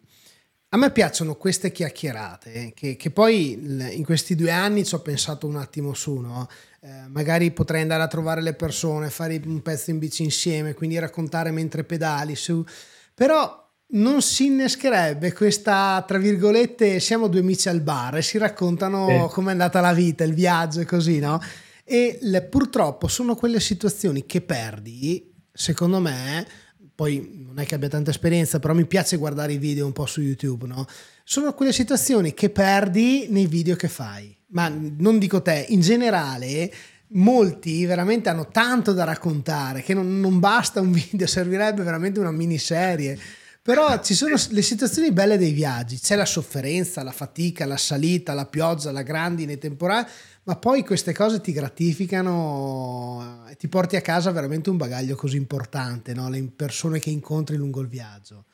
a 0.70 0.78
me 0.78 0.91
piacciono 0.91 1.36
queste 1.36 1.72
chiacchierate 1.72 2.53
eh, 2.53 2.74
che, 2.76 2.95
che 2.97 3.09
poi 3.11 3.53
in 3.53 4.03
questi 4.03 4.36
due 4.36 4.51
anni 4.51 4.84
ci 4.86 4.95
ho 4.95 4.99
pensato 4.99 5.47
un 5.47 5.55
attimo 5.55 5.93
su, 5.93 6.15
no? 6.18 6.47
Eh, 6.82 7.07
magari 7.07 7.51
potrei 7.51 7.82
andare 7.84 8.03
a 8.03 8.07
trovare 8.07 8.41
le 8.41 8.53
persone, 8.53 9.09
fare 9.09 9.41
un 9.45 9.61
pezzo 9.61 9.91
in 9.91 9.99
bici 9.99 10.24
insieme, 10.24 10.74
quindi 10.74 10.99
raccontare 10.99 11.51
mentre 11.51 11.84
pedali 11.86 12.36
su, 12.36 12.63
però 13.13 13.65
non 13.91 14.22
si 14.22 14.47
innescherebbe 14.47 15.32
questa, 15.32 16.03
tra 16.05 16.18
virgolette, 16.18 16.99
siamo 16.99 17.28
due 17.30 17.39
amici 17.39 17.70
al 17.70 17.80
bar 17.80 18.18
e 18.18 18.22
si 18.22 18.38
raccontano 18.38 19.28
Sì. 19.30 19.34
com'è 19.34 19.51
andata 19.51 19.80
la 19.80 19.93
vita, 19.93 20.26
il 20.26 20.34
viaggio 20.34 20.82
e 20.82 20.86
così, 20.86 21.20
no? 21.20 21.39
E 21.86 22.20
le- 22.24 22.41
purtroppo 22.43 23.07
sono 23.07 23.36
quelle 23.36 23.61
situazioni 23.61 24.26
che 24.26 24.41
perdi, 24.41 25.34
secondo 25.53 25.99
me, 26.01 26.45
poi 26.98 27.45
non 27.45 27.60
è 27.60 27.66
che 27.68 27.76
abbia 27.76 27.89
tanta 27.89 28.10
esperienza, 28.10 28.58
però 28.58 28.74
mi 28.74 28.88
piace 28.88 29.18
guardare 29.18 29.54
i 29.54 29.60
video 29.60 29.86
un 29.86 29.91
po' 29.91 30.08
su 30.08 30.20
YouTube, 30.20 30.66
no? 30.66 30.84
Sono 31.24 31.54
quelle 31.54 31.72
situazioni 31.72 32.34
che 32.34 32.50
perdi 32.50 33.28
nei 33.30 33.45
video 33.45 33.76
che 33.76 33.88
fai. 33.88 34.36
Ma 34.48 34.68
non 34.68 35.20
dico 35.20 35.43
te, 35.43 35.68
in 35.70 35.82
generale 35.82 36.74
molti 37.10 37.86
veramente 37.86 38.30
hanno 38.30 38.48
tanto 38.48 38.93
da 38.93 39.04
raccontare 39.04 39.84
che 39.84 39.93
non, 39.93 40.20
non 40.20 40.39
basta 40.39 40.82
un 40.82 40.89
video, 40.91 41.28
servirebbe 41.28 41.84
veramente 41.84 42.20
una 42.20 42.32
miniserie. 42.32 43.16
Però 43.62 44.02
ci 44.02 44.16
sono 44.16 44.36
le 44.50 44.62
situazioni 44.64 45.12
belle 45.12 45.38
dei 45.38 45.52
viaggi, 45.52 46.00
c'è 46.00 46.16
la 46.16 46.26
sofferenza, 46.26 47.04
la 47.04 47.12
fatica, 47.12 47.68
la 47.68 47.78
salita, 47.78 48.34
la 48.34 48.48
pioggia, 48.48 48.91
la 48.91 49.04
grandine, 49.04 49.54
i 49.54 49.58
temporali, 49.60 50.08
ma 50.48 50.56
poi 50.56 50.82
queste 50.86 51.14
cose 51.14 51.41
ti 51.41 51.52
gratificano 51.52 53.43
e 53.50 53.56
ti 53.58 53.68
porti 53.68 53.98
a 53.98 54.02
casa 54.02 54.32
veramente 54.32 54.70
un 54.70 54.78
bagaglio 54.78 55.16
così 55.16 55.36
importante, 55.36 56.14
no? 56.14 56.30
le 56.30 56.50
persone 56.56 57.00
che 57.00 57.10
incontri 57.10 57.58
lungo 57.58 57.82
il 57.82 57.89
viaggio. 57.89 58.45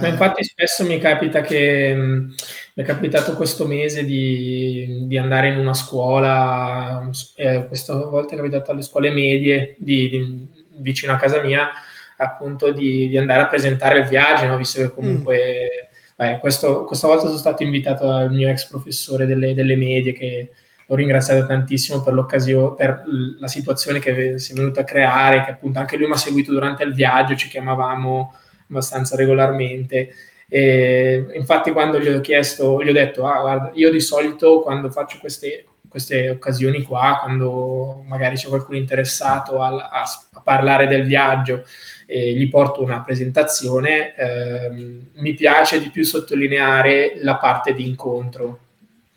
È- 0.00 0.08
infatti 0.08 0.42
spesso 0.42 0.84
mi 0.84 0.98
capita 0.98 1.40
che 1.40 1.94
mh, 1.94 2.34
mi 2.74 2.82
è 2.82 2.84
capitato 2.84 3.36
questo 3.36 3.68
mese 3.68 4.04
di, 4.04 5.04
di 5.06 5.16
andare 5.16 5.48
in 5.50 5.58
una 5.58 5.74
scuola, 5.74 7.08
eh, 7.36 7.66
questa 7.68 7.94
volta 7.94 8.34
è 8.34 8.36
capitato 8.36 8.72
alle 8.72 8.82
scuole 8.82 9.10
medie 9.12 9.76
di, 9.78 10.08
di- 10.08 10.48
vicino 10.78 11.12
a 11.12 11.16
casa 11.16 11.40
mia, 11.40 11.70
appunto 12.16 12.72
di, 12.72 13.08
di 13.08 13.16
andare 13.16 13.42
a 13.42 13.46
presentare 13.46 14.00
il 14.00 14.08
viaggio, 14.08 14.46
no? 14.46 14.56
visto 14.56 14.80
che 14.80 14.90
comunque 14.92 15.88
beh, 16.16 16.38
questo- 16.40 16.82
questa 16.84 17.06
volta 17.06 17.26
sono 17.26 17.38
stato 17.38 17.62
invitato 17.62 18.06
dal 18.06 18.32
mio 18.32 18.48
ex 18.48 18.66
professore 18.66 19.24
delle, 19.24 19.54
delle 19.54 19.76
medie 19.76 20.12
che 20.12 20.50
l'ho 20.92 20.98
ringraziato 20.98 21.46
tantissimo 21.46 22.02
per 22.02 22.12
l'occasione, 22.12 22.74
per 22.76 23.02
la 23.38 23.48
situazione 23.48 23.98
che 23.98 24.38
si 24.38 24.52
è 24.52 24.54
venuta 24.54 24.82
a 24.82 24.84
creare, 24.84 25.42
che 25.44 25.52
appunto 25.52 25.78
anche 25.78 25.96
lui 25.96 26.06
mi 26.06 26.12
ha 26.12 26.16
seguito 26.16 26.52
durante 26.52 26.84
il 26.84 26.92
viaggio, 26.92 27.34
ci 27.34 27.48
chiamavamo 27.48 28.34
abbastanza 28.68 29.16
regolarmente. 29.16 30.10
E 30.48 31.26
infatti, 31.34 31.70
quando 31.72 31.98
gli 31.98 32.08
ho 32.08 32.20
chiesto, 32.20 32.82
gli 32.84 32.90
ho 32.90 32.92
detto: 32.92 33.26
Ah, 33.26 33.40
guarda, 33.40 33.70
io 33.74 33.90
di 33.90 34.00
solito 34.00 34.60
quando 34.60 34.90
faccio 34.90 35.16
queste, 35.18 35.64
queste 35.88 36.28
occasioni 36.28 36.82
qua, 36.82 37.20
quando 37.22 38.02
magari 38.06 38.36
c'è 38.36 38.48
qualcuno 38.48 38.76
interessato 38.76 39.62
al- 39.62 39.78
a, 39.80 40.02
a 40.32 40.40
parlare 40.42 40.86
del 40.88 41.06
viaggio 41.06 41.64
e 42.06 42.34
gli 42.34 42.48
porto 42.50 42.82
una 42.82 43.00
presentazione, 43.00 44.14
ehm, 44.14 45.06
mi 45.14 45.32
piace 45.32 45.80
di 45.80 45.88
più 45.88 46.04
sottolineare 46.04 47.14
la 47.22 47.36
parte 47.36 47.72
di 47.72 47.88
incontro 47.88 48.58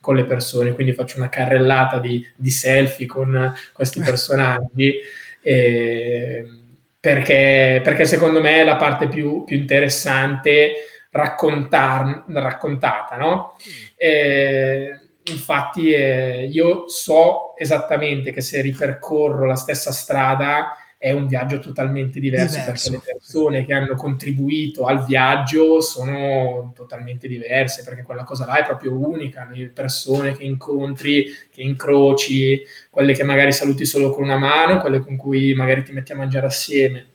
con 0.05 0.15
le 0.15 0.25
persone, 0.25 0.73
quindi 0.73 0.93
faccio 0.93 1.17
una 1.17 1.29
carrellata 1.29 1.97
di, 1.97 2.23
di 2.35 2.51
selfie 2.51 3.07
con 3.07 3.51
questi 3.73 3.99
personaggi. 4.05 4.93
eh, 5.41 6.47
perché, 6.99 7.81
perché 7.83 8.05
secondo 8.05 8.39
me 8.39 8.61
è 8.61 8.63
la 8.63 8.75
parte 8.75 9.07
più, 9.07 9.43
più 9.43 9.57
interessante 9.57 10.73
raccontar, 11.09 12.23
raccontata, 12.27 13.15
no? 13.15 13.55
Eh, 13.95 14.99
infatti 15.23 15.91
eh, 15.91 16.47
io 16.51 16.87
so 16.87 17.55
esattamente 17.57 18.31
che 18.31 18.41
se 18.41 18.61
ripercorro 18.61 19.45
la 19.45 19.55
stessa 19.55 19.91
strada 19.91 20.75
è 20.97 21.11
un 21.11 21.27
viaggio 21.27 21.59
totalmente 21.59 22.19
diverso, 22.19 22.57
Diverso. 22.57 22.89
perché 22.91 23.07
le 23.07 23.13
persone 23.13 23.65
che 23.65 23.73
hanno 23.73 23.95
contribuito 23.95 24.85
al 24.85 25.05
viaggio 25.05 25.81
sono 25.81 26.71
totalmente 26.75 27.27
diverse, 27.27 27.83
perché 27.83 28.01
quella 28.03 28.23
cosa 28.23 28.45
là 28.45 28.57
è 28.57 28.65
proprio 28.65 28.97
unica, 28.97 29.47
le 29.53 29.67
persone 29.67 30.35
che 30.35 30.43
incontri, 30.43 31.25
che 31.51 31.61
incroci, 31.61 32.63
quelle 32.89 33.13
che 33.13 33.23
magari 33.23 33.51
saluti 33.51 33.85
solo 33.85 34.11
con 34.11 34.23
una 34.23 34.37
mano, 34.37 34.79
quelle 34.79 34.99
con 34.99 35.15
cui 35.15 35.53
magari 35.53 35.83
ti 35.83 35.91
metti 35.91 36.11
a 36.11 36.15
mangiare 36.15 36.47
assieme, 36.47 37.07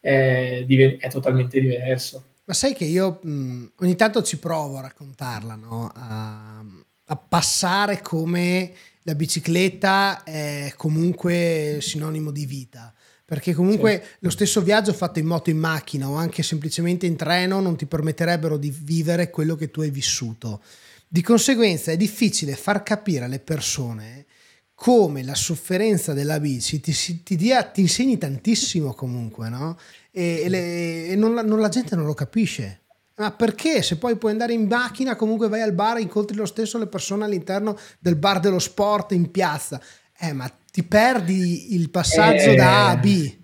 è, 0.00 0.64
è 0.98 1.08
totalmente 1.10 1.60
diverso. 1.60 2.24
Ma 2.44 2.54
sai 2.54 2.74
che 2.74 2.84
io 2.84 3.20
mh, 3.22 3.64
ogni 3.76 3.94
tanto 3.94 4.22
ci 4.22 4.38
provo 4.38 4.78
a 4.78 4.82
raccontarla, 4.82 5.54
no? 5.54 5.92
a, 5.94 6.64
a 7.04 7.16
passare 7.16 8.00
come 8.02 8.72
la 9.02 9.14
bicicletta 9.14 10.24
è 10.24 10.72
comunque 10.76 11.78
sinonimo 11.80 12.30
di 12.32 12.46
vita. 12.46 12.92
Perché 13.30 13.54
comunque 13.54 14.02
lo 14.18 14.30
stesso 14.30 14.60
viaggio 14.60 14.92
fatto 14.92 15.20
in 15.20 15.26
moto 15.26 15.50
in 15.50 15.58
macchina 15.58 16.08
o 16.08 16.16
anche 16.16 16.42
semplicemente 16.42 17.06
in 17.06 17.14
treno 17.14 17.60
non 17.60 17.76
ti 17.76 17.86
permetterebbero 17.86 18.56
di 18.56 18.70
vivere 18.76 19.30
quello 19.30 19.54
che 19.54 19.70
tu 19.70 19.82
hai 19.82 19.90
vissuto. 19.90 20.60
Di 21.06 21.22
conseguenza 21.22 21.92
è 21.92 21.96
difficile 21.96 22.56
far 22.56 22.82
capire 22.82 23.26
alle 23.26 23.38
persone 23.38 24.26
come 24.74 25.22
la 25.22 25.36
sofferenza 25.36 26.12
della 26.12 26.40
bici 26.40 26.80
ti, 26.80 27.22
ti 27.22 27.36
dia- 27.36 27.62
ti 27.62 27.82
insegni 27.82 28.18
tantissimo 28.18 28.94
comunque, 28.94 29.48
no? 29.48 29.78
E, 30.10 30.40
e 30.42 30.48
le- 30.48 31.06
e 31.06 31.14
non, 31.14 31.32
la, 31.32 31.42
non 31.42 31.60
la 31.60 31.68
gente 31.68 31.94
non 31.94 32.06
lo 32.06 32.14
capisce. 32.14 32.80
Ma 33.18 33.30
perché? 33.30 33.80
Se 33.82 33.96
poi 33.96 34.16
puoi 34.16 34.32
andare 34.32 34.54
in 34.54 34.66
macchina, 34.66 35.14
comunque 35.14 35.46
vai 35.46 35.60
al 35.60 35.72
bar 35.72 35.98
e 35.98 36.00
incontri 36.00 36.34
lo 36.34 36.46
stesso 36.46 36.78
le 36.78 36.88
persone 36.88 37.24
all'interno 37.26 37.78
del 38.00 38.16
bar 38.16 38.40
dello 38.40 38.58
sport 38.58 39.12
in 39.12 39.30
piazza. 39.30 39.80
Eh, 40.18 40.32
ma 40.32 40.50
ti 40.70 40.82
perdi 40.84 41.74
il 41.74 41.90
passaggio 41.90 42.50
Eh. 42.50 42.54
da 42.56 42.86
A 42.86 42.90
a 42.90 42.96
B. 42.96 43.36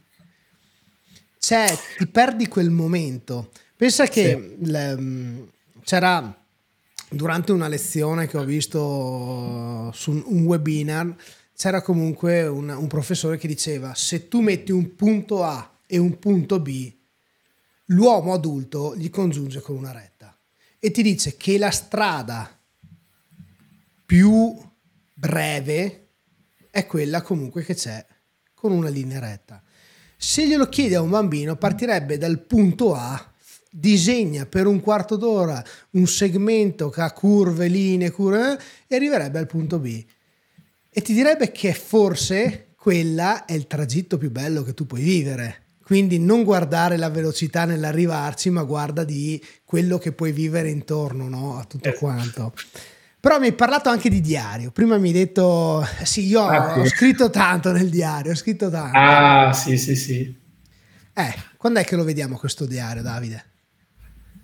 Cioè, 1.38 1.76
ti 1.98 2.06
perdi 2.06 2.48
quel 2.48 2.70
momento. 2.70 3.52
Pensa 3.76 4.06
che 4.06 4.56
le- 4.58 4.96
mh, 4.96 5.48
c'era 5.84 6.44
durante 7.10 7.52
una 7.52 7.68
lezione 7.68 8.26
che 8.26 8.36
ho 8.36 8.44
visto 8.44 9.90
su 9.94 10.10
un, 10.10 10.22
un 10.26 10.44
webinar, 10.44 11.14
c'era 11.56 11.82
comunque 11.82 12.46
un, 12.46 12.68
un 12.68 12.86
professore 12.88 13.36
che 13.38 13.46
diceva: 13.46 13.94
se 13.94 14.28
tu 14.28 14.40
metti 14.40 14.72
un 14.72 14.94
punto 14.96 15.44
A 15.44 15.78
e 15.86 15.98
un 15.98 16.18
punto 16.18 16.58
B, 16.58 16.92
l'uomo 17.86 18.32
adulto 18.32 18.96
gli 18.96 19.10
congiunge 19.10 19.60
con 19.60 19.76
una 19.76 19.92
retta 19.92 20.36
e 20.80 20.90
ti 20.90 21.02
dice 21.02 21.36
che 21.36 21.58
la 21.58 21.70
strada 21.70 22.58
più 24.04 24.56
breve 25.14 26.05
è 26.76 26.84
quella 26.84 27.22
comunque 27.22 27.64
che 27.64 27.74
c'è 27.74 28.04
con 28.52 28.70
una 28.70 28.90
linea 28.90 29.18
retta. 29.18 29.62
Se 30.14 30.46
glielo 30.46 30.68
chiedi 30.68 30.94
a 30.94 31.00
un 31.00 31.08
bambino, 31.08 31.56
partirebbe 31.56 32.18
dal 32.18 32.38
punto 32.40 32.94
A, 32.94 33.32
disegna 33.70 34.44
per 34.44 34.66
un 34.66 34.80
quarto 34.80 35.16
d'ora 35.16 35.64
un 35.92 36.06
segmento 36.06 36.90
che 36.90 37.00
ha 37.00 37.12
curve, 37.12 37.68
linee, 37.68 38.10
curve, 38.10 38.52
eh, 38.52 38.58
e 38.88 38.96
arriverebbe 38.96 39.38
al 39.38 39.46
punto 39.46 39.78
B. 39.78 40.04
E 40.90 41.00
ti 41.00 41.14
direbbe 41.14 41.50
che 41.50 41.72
forse 41.72 42.74
quella 42.76 43.46
è 43.46 43.54
il 43.54 43.66
tragitto 43.66 44.18
più 44.18 44.30
bello 44.30 44.62
che 44.62 44.74
tu 44.74 44.86
puoi 44.86 45.00
vivere. 45.00 45.62
Quindi 45.82 46.18
non 46.18 46.44
guardare 46.44 46.98
la 46.98 47.08
velocità 47.08 47.64
nell'arrivarci, 47.64 48.50
ma 48.50 48.64
guarda 48.64 49.02
di 49.02 49.42
quello 49.64 49.96
che 49.96 50.12
puoi 50.12 50.32
vivere 50.32 50.68
intorno 50.68 51.26
no? 51.26 51.56
a 51.56 51.64
tutto 51.64 51.88
Esatto. 51.88 52.04
quanto. 52.04 52.52
Però 53.26 53.40
mi 53.40 53.46
hai 53.46 53.54
parlato 53.54 53.88
anche 53.88 54.08
di 54.08 54.20
diario. 54.20 54.70
Prima 54.70 54.98
mi 54.98 55.08
hai 55.08 55.14
detto, 55.14 55.84
sì, 56.04 56.26
io 56.26 56.42
Ah, 56.46 56.74
sì. 56.74 56.78
ho 56.78 56.84
scritto 56.84 57.28
tanto 57.28 57.72
nel 57.72 57.90
diario, 57.90 58.30
ho 58.30 58.36
scritto 58.36 58.70
tanto. 58.70 58.96
Ah, 58.96 59.52
sì, 59.52 59.76
sì, 59.78 59.96
sì. 59.96 60.32
Eh, 61.12 61.34
quando 61.56 61.80
è 61.80 61.84
che 61.84 61.96
lo 61.96 62.04
vediamo 62.04 62.36
questo 62.36 62.66
diario, 62.66 63.02
Davide? 63.02 63.44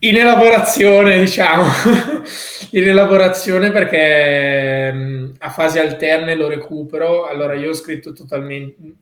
In 0.00 0.16
elaborazione, 0.16 1.20
diciamo, 1.20 1.62
in 2.70 2.88
elaborazione 2.88 3.70
perché 3.70 4.92
mh, 4.92 5.34
a 5.38 5.50
fasi 5.50 5.78
alterne 5.78 6.34
lo 6.34 6.48
recupero. 6.48 7.26
Allora, 7.28 7.54
io 7.54 7.70
ho 7.70 7.74
scritto 7.74 8.12
totalmente 8.12 8.94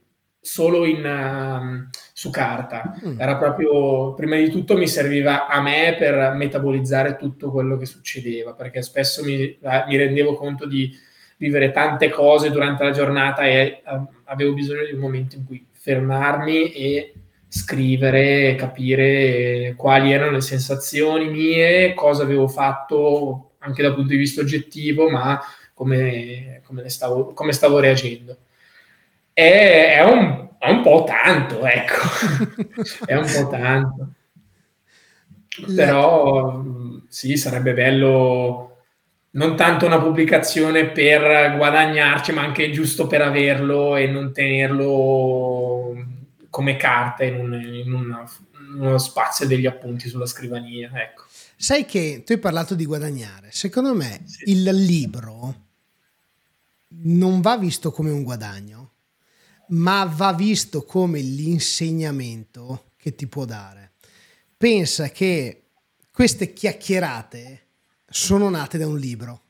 solo 0.43 0.85
in, 0.85 1.03
um, 1.07 1.89
su 2.21 2.29
carta. 2.29 2.95
Mm. 3.03 3.19
Era 3.19 3.39
proprio, 3.39 4.13
prima 4.13 4.37
di 4.37 4.51
tutto, 4.51 4.77
mi 4.77 4.87
serviva 4.87 5.47
a 5.47 5.59
me 5.63 5.97
per 5.99 6.35
metabolizzare 6.35 7.17
tutto 7.17 7.51
quello 7.51 7.79
che 7.79 7.87
succedeva, 7.87 8.53
perché 8.53 8.83
spesso 8.83 9.25
mi, 9.25 9.41
eh, 9.41 9.85
mi 9.87 9.97
rendevo 9.97 10.35
conto 10.35 10.67
di 10.67 10.95
vivere 11.39 11.71
tante 11.71 12.11
cose 12.11 12.51
durante 12.51 12.85
la 12.85 12.91
giornata 12.91 13.47
e 13.47 13.55
eh, 13.55 13.83
avevo 14.25 14.53
bisogno 14.53 14.85
di 14.85 14.93
un 14.93 14.99
momento 14.99 15.37
in 15.37 15.47
cui 15.47 15.67
fermarmi 15.73 16.73
e 16.73 17.15
scrivere, 17.49 18.55
capire 18.55 19.73
quali 19.79 20.13
erano 20.13 20.33
le 20.33 20.43
sensazioni 20.43 21.31
mie, 21.31 21.95
cosa 21.95 22.25
avevo 22.25 22.49
fatto 22.49 23.53
anche 23.61 23.81
dal 23.81 23.95
punto 23.95 24.11
di 24.11 24.19
vista 24.19 24.43
oggettivo, 24.43 25.09
ma 25.09 25.41
come, 25.73 26.61
come, 26.67 26.87
stavo, 26.91 27.33
come 27.33 27.53
stavo 27.53 27.79
reagendo. 27.79 28.37
È, 29.33 29.95
è, 29.97 30.05
un, 30.05 30.50
è 30.61 30.69
un 30.69 30.83
po' 30.83 31.05
tanto, 31.07 31.65
ecco, 31.65 31.95
è 33.07 33.15
un 33.17 33.25
po' 33.25 33.49
tanto. 33.49 34.13
Però 35.75 36.63
sì, 37.09 37.39
sarebbe 37.39 37.73
bello 37.73 38.83
non 39.31 39.57
tanto 39.57 39.87
una 39.87 39.99
pubblicazione 39.99 40.91
per 40.91 41.57
guadagnarci, 41.57 42.33
ma 42.33 42.43
anche 42.43 42.71
giusto 42.73 43.07
per 43.07 43.23
averlo 43.23 43.97
e 43.97 44.07
non 44.07 44.35
tenerlo 44.35 45.95
come 46.51 46.77
carta 46.77 47.25
in, 47.25 47.39
un, 47.39 47.55
in 47.55 47.93
una, 47.95 48.31
uno 48.77 48.99
spazio 48.99 49.47
degli 49.47 49.67
appunti 49.67 50.11
sulla 50.11 50.27
scrivania. 50.27 50.91
Ecco. 50.93 51.25
Sai 51.57 51.87
che 51.87 52.23
tu 52.25 52.33
hai 52.33 52.39
parlato 52.39 52.75
di 52.75 52.85
guadagnare. 52.85 53.49
Secondo 53.51 53.95
me 53.95 54.21
sì. 54.27 54.51
il 54.51 54.65
libro 54.65 55.55
non 57.03 57.41
va 57.41 57.57
visto 57.57 57.93
come 57.93 58.11
un 58.11 58.25
guadagno, 58.25 58.80
ma 59.71 60.05
va 60.05 60.33
visto 60.33 60.85
come 60.85 61.21
l'insegnamento 61.21 62.93
che 62.97 63.15
ti 63.15 63.27
può 63.27 63.45
dare. 63.45 63.93
Pensa 64.57 65.11
che 65.11 65.71
queste 66.13 66.53
chiacchierate 66.53 67.67
sono 68.09 68.49
nate 68.51 68.79
da 68.79 68.87
un 68.87 68.99
libro. 68.99 69.43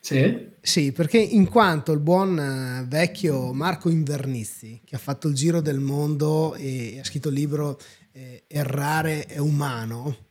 Sì. 0.00 0.54
Sì, 0.60 0.92
perché 0.92 1.18
in 1.18 1.48
quanto 1.48 1.90
il 1.90 1.98
buon 1.98 2.38
eh, 2.38 2.84
vecchio 2.86 3.52
Marco 3.52 3.88
Invernizzi, 3.88 4.82
che 4.84 4.94
ha 4.94 5.00
fatto 5.00 5.26
il 5.26 5.34
giro 5.34 5.60
del 5.60 5.80
mondo 5.80 6.54
e 6.54 6.98
ha 7.00 7.04
scritto 7.04 7.28
il 7.28 7.34
libro 7.34 7.80
eh, 8.12 8.44
Errare 8.46 9.26
è 9.26 9.38
umano, 9.38 10.25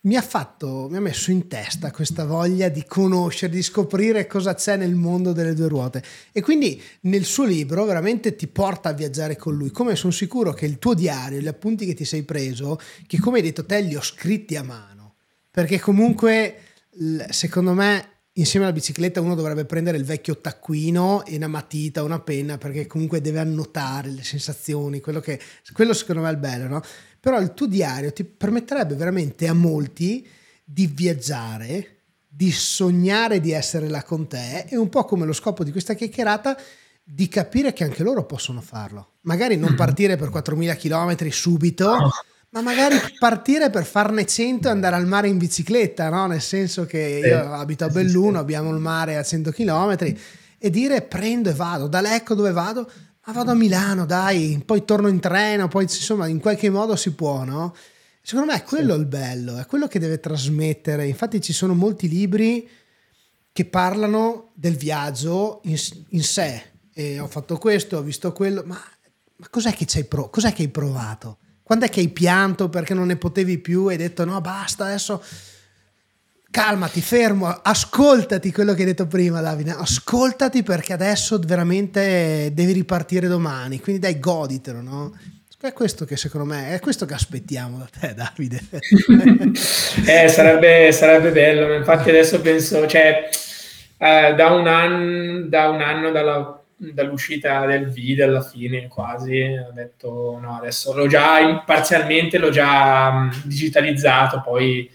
mi 0.00 0.16
ha 0.16 0.22
fatto, 0.22 0.86
mi 0.88 0.96
ha 0.96 1.00
messo 1.00 1.30
in 1.30 1.48
testa 1.48 1.90
questa 1.90 2.24
voglia 2.24 2.68
di 2.68 2.84
conoscere, 2.86 3.52
di 3.52 3.62
scoprire 3.62 4.26
cosa 4.26 4.54
c'è 4.54 4.76
nel 4.76 4.94
mondo 4.94 5.32
delle 5.32 5.54
due 5.54 5.68
ruote. 5.68 6.02
E 6.32 6.40
quindi 6.40 6.80
nel 7.02 7.24
suo 7.24 7.44
libro 7.44 7.84
veramente 7.84 8.36
ti 8.36 8.46
porta 8.46 8.90
a 8.90 8.92
viaggiare 8.92 9.36
con 9.36 9.56
lui. 9.56 9.70
Come 9.70 9.96
sono 9.96 10.12
sicuro 10.12 10.52
che 10.52 10.66
il 10.66 10.78
tuo 10.78 10.94
diario, 10.94 11.40
gli 11.40 11.48
appunti 11.48 11.84
che 11.84 11.94
ti 11.94 12.04
sei 12.04 12.22
preso, 12.22 12.78
che 13.06 13.18
come 13.18 13.38
hai 13.38 13.42
detto 13.42 13.66
te 13.66 13.80
li 13.80 13.96
ho 13.96 14.02
scritti 14.02 14.54
a 14.54 14.62
mano, 14.62 15.14
perché 15.50 15.80
comunque 15.80 16.60
secondo 17.30 17.72
me 17.72 18.17
insieme 18.38 18.66
alla 18.66 18.74
bicicletta 18.74 19.20
uno 19.20 19.34
dovrebbe 19.34 19.64
prendere 19.64 19.98
il 19.98 20.04
vecchio 20.04 20.40
taccuino 20.40 21.24
e 21.24 21.36
una 21.36 21.48
matita, 21.48 22.02
una 22.02 22.20
penna, 22.20 22.56
perché 22.56 22.86
comunque 22.86 23.20
deve 23.20 23.40
annotare 23.40 24.10
le 24.10 24.22
sensazioni, 24.22 25.00
quello, 25.00 25.20
che, 25.20 25.40
quello 25.72 25.92
secondo 25.92 26.22
me 26.22 26.28
è 26.28 26.32
il 26.32 26.38
bello, 26.38 26.68
no? 26.68 26.82
Però 27.20 27.40
il 27.40 27.52
tuo 27.52 27.66
diario 27.66 28.12
ti 28.12 28.24
permetterebbe 28.24 28.94
veramente 28.94 29.48
a 29.48 29.52
molti 29.52 30.26
di 30.64 30.86
viaggiare, 30.86 31.96
di 32.28 32.52
sognare 32.52 33.40
di 33.40 33.50
essere 33.50 33.88
là 33.88 34.02
con 34.02 34.28
te 34.28 34.66
e 34.68 34.76
un 34.76 34.88
po' 34.88 35.04
come 35.04 35.26
lo 35.26 35.32
scopo 35.32 35.64
di 35.64 35.72
questa 35.72 35.94
chiacchierata 35.94 36.56
di 37.02 37.26
capire 37.26 37.72
che 37.72 37.84
anche 37.84 38.02
loro 38.02 38.24
possono 38.26 38.60
farlo. 38.60 39.14
Magari 39.22 39.56
non 39.56 39.72
mm. 39.72 39.76
partire 39.76 40.16
per 40.16 40.28
4.000 40.28 40.76
km 40.76 41.30
subito, 41.30 42.10
ma 42.50 42.62
magari 42.62 42.96
partire 43.18 43.68
per 43.70 43.84
farne 43.84 44.24
100 44.24 44.68
e 44.68 44.70
andare 44.70 44.96
al 44.96 45.06
mare 45.06 45.28
in 45.28 45.36
bicicletta, 45.36 46.08
no? 46.08 46.26
Nel 46.26 46.40
senso 46.40 46.86
che 46.86 47.20
io 47.24 47.52
abito 47.52 47.84
a 47.84 47.88
Belluno, 47.88 48.38
abbiamo 48.38 48.70
il 48.70 48.80
mare 48.80 49.16
a 49.16 49.22
100 49.22 49.50
km 49.50 49.96
e 50.58 50.70
dire 50.70 51.02
prendo 51.02 51.50
e 51.50 51.54
vado, 51.54 51.86
da 51.88 52.00
Lecco 52.00 52.34
dove 52.34 52.52
vado? 52.52 52.90
Ma 53.26 53.32
vado 53.32 53.50
a 53.50 53.54
Milano, 53.54 54.06
dai, 54.06 54.62
poi 54.64 54.84
torno 54.84 55.08
in 55.08 55.20
treno, 55.20 55.68
poi 55.68 55.82
insomma 55.82 56.26
in 56.28 56.40
qualche 56.40 56.70
modo 56.70 56.96
si 56.96 57.12
può, 57.12 57.44
no? 57.44 57.74
Secondo 58.22 58.52
me 58.52 58.58
è 58.58 58.62
quello 58.62 58.94
sì. 58.94 59.00
il 59.00 59.06
bello, 59.06 59.58
è 59.58 59.66
quello 59.66 59.86
che 59.86 59.98
deve 59.98 60.18
trasmettere. 60.18 61.06
Infatti 61.06 61.40
ci 61.40 61.52
sono 61.52 61.74
molti 61.74 62.08
libri 62.08 62.68
che 63.52 63.64
parlano 63.66 64.52
del 64.54 64.76
viaggio 64.76 65.60
in, 65.64 65.76
in 66.10 66.22
sé. 66.22 66.62
E 66.92 67.18
ho 67.20 67.26
fatto 67.26 67.58
questo, 67.58 67.98
ho 67.98 68.02
visto 68.02 68.32
quello, 68.32 68.62
ma, 68.64 68.80
ma 69.36 69.48
cos'è, 69.48 69.72
che 69.72 69.86
cos'è 70.30 70.52
che 70.52 70.62
hai 70.62 70.68
provato? 70.68 71.38
Quando 71.68 71.84
è 71.84 71.90
che 71.90 72.00
hai 72.00 72.08
pianto 72.08 72.70
perché 72.70 72.94
non 72.94 73.08
ne 73.08 73.16
potevi 73.16 73.58
più 73.58 73.88
e 73.88 73.92
hai 73.92 73.98
detto 73.98 74.24
no 74.24 74.40
basta 74.40 74.86
adesso 74.86 75.22
calmati, 76.50 77.02
fermo, 77.02 77.46
ascoltati 77.46 78.50
quello 78.50 78.72
che 78.72 78.80
hai 78.80 78.86
detto 78.86 79.06
prima 79.06 79.42
Davide, 79.42 79.72
ascoltati 79.72 80.62
perché 80.62 80.94
adesso 80.94 81.38
veramente 81.44 82.52
devi 82.54 82.72
ripartire 82.72 83.28
domani, 83.28 83.80
quindi 83.80 84.00
dai 84.00 84.18
goditelo, 84.18 84.80
no? 84.80 85.14
È 85.60 85.74
questo 85.74 86.06
che 86.06 86.16
secondo 86.16 86.46
me 86.46 86.70
è 86.70 86.80
questo 86.80 87.04
che 87.04 87.12
aspettiamo 87.12 87.76
da 87.76 87.88
te, 88.00 88.14
Davide. 88.14 88.62
eh, 90.06 90.28
sarebbe, 90.28 90.90
sarebbe, 90.90 91.30
bello, 91.32 91.74
infatti 91.74 92.08
adesso 92.08 92.40
penso, 92.40 92.86
cioè, 92.86 93.28
eh, 93.98 94.34
da, 94.34 94.52
un 94.52 94.66
anno, 94.66 95.46
da 95.48 95.68
un 95.68 95.82
anno 95.82 96.10
dalla 96.12 96.57
dall'uscita 96.78 97.66
del 97.66 97.88
video 97.88 98.26
alla 98.26 98.42
fine 98.42 98.86
quasi 98.86 99.42
ho 99.42 99.72
detto 99.72 100.38
no 100.40 100.56
adesso 100.56 100.94
l'ho 100.94 101.08
già 101.08 101.58
parzialmente 101.66 102.38
l'ho 102.38 102.50
già 102.50 103.28
digitalizzato 103.44 104.40
poi 104.40 104.88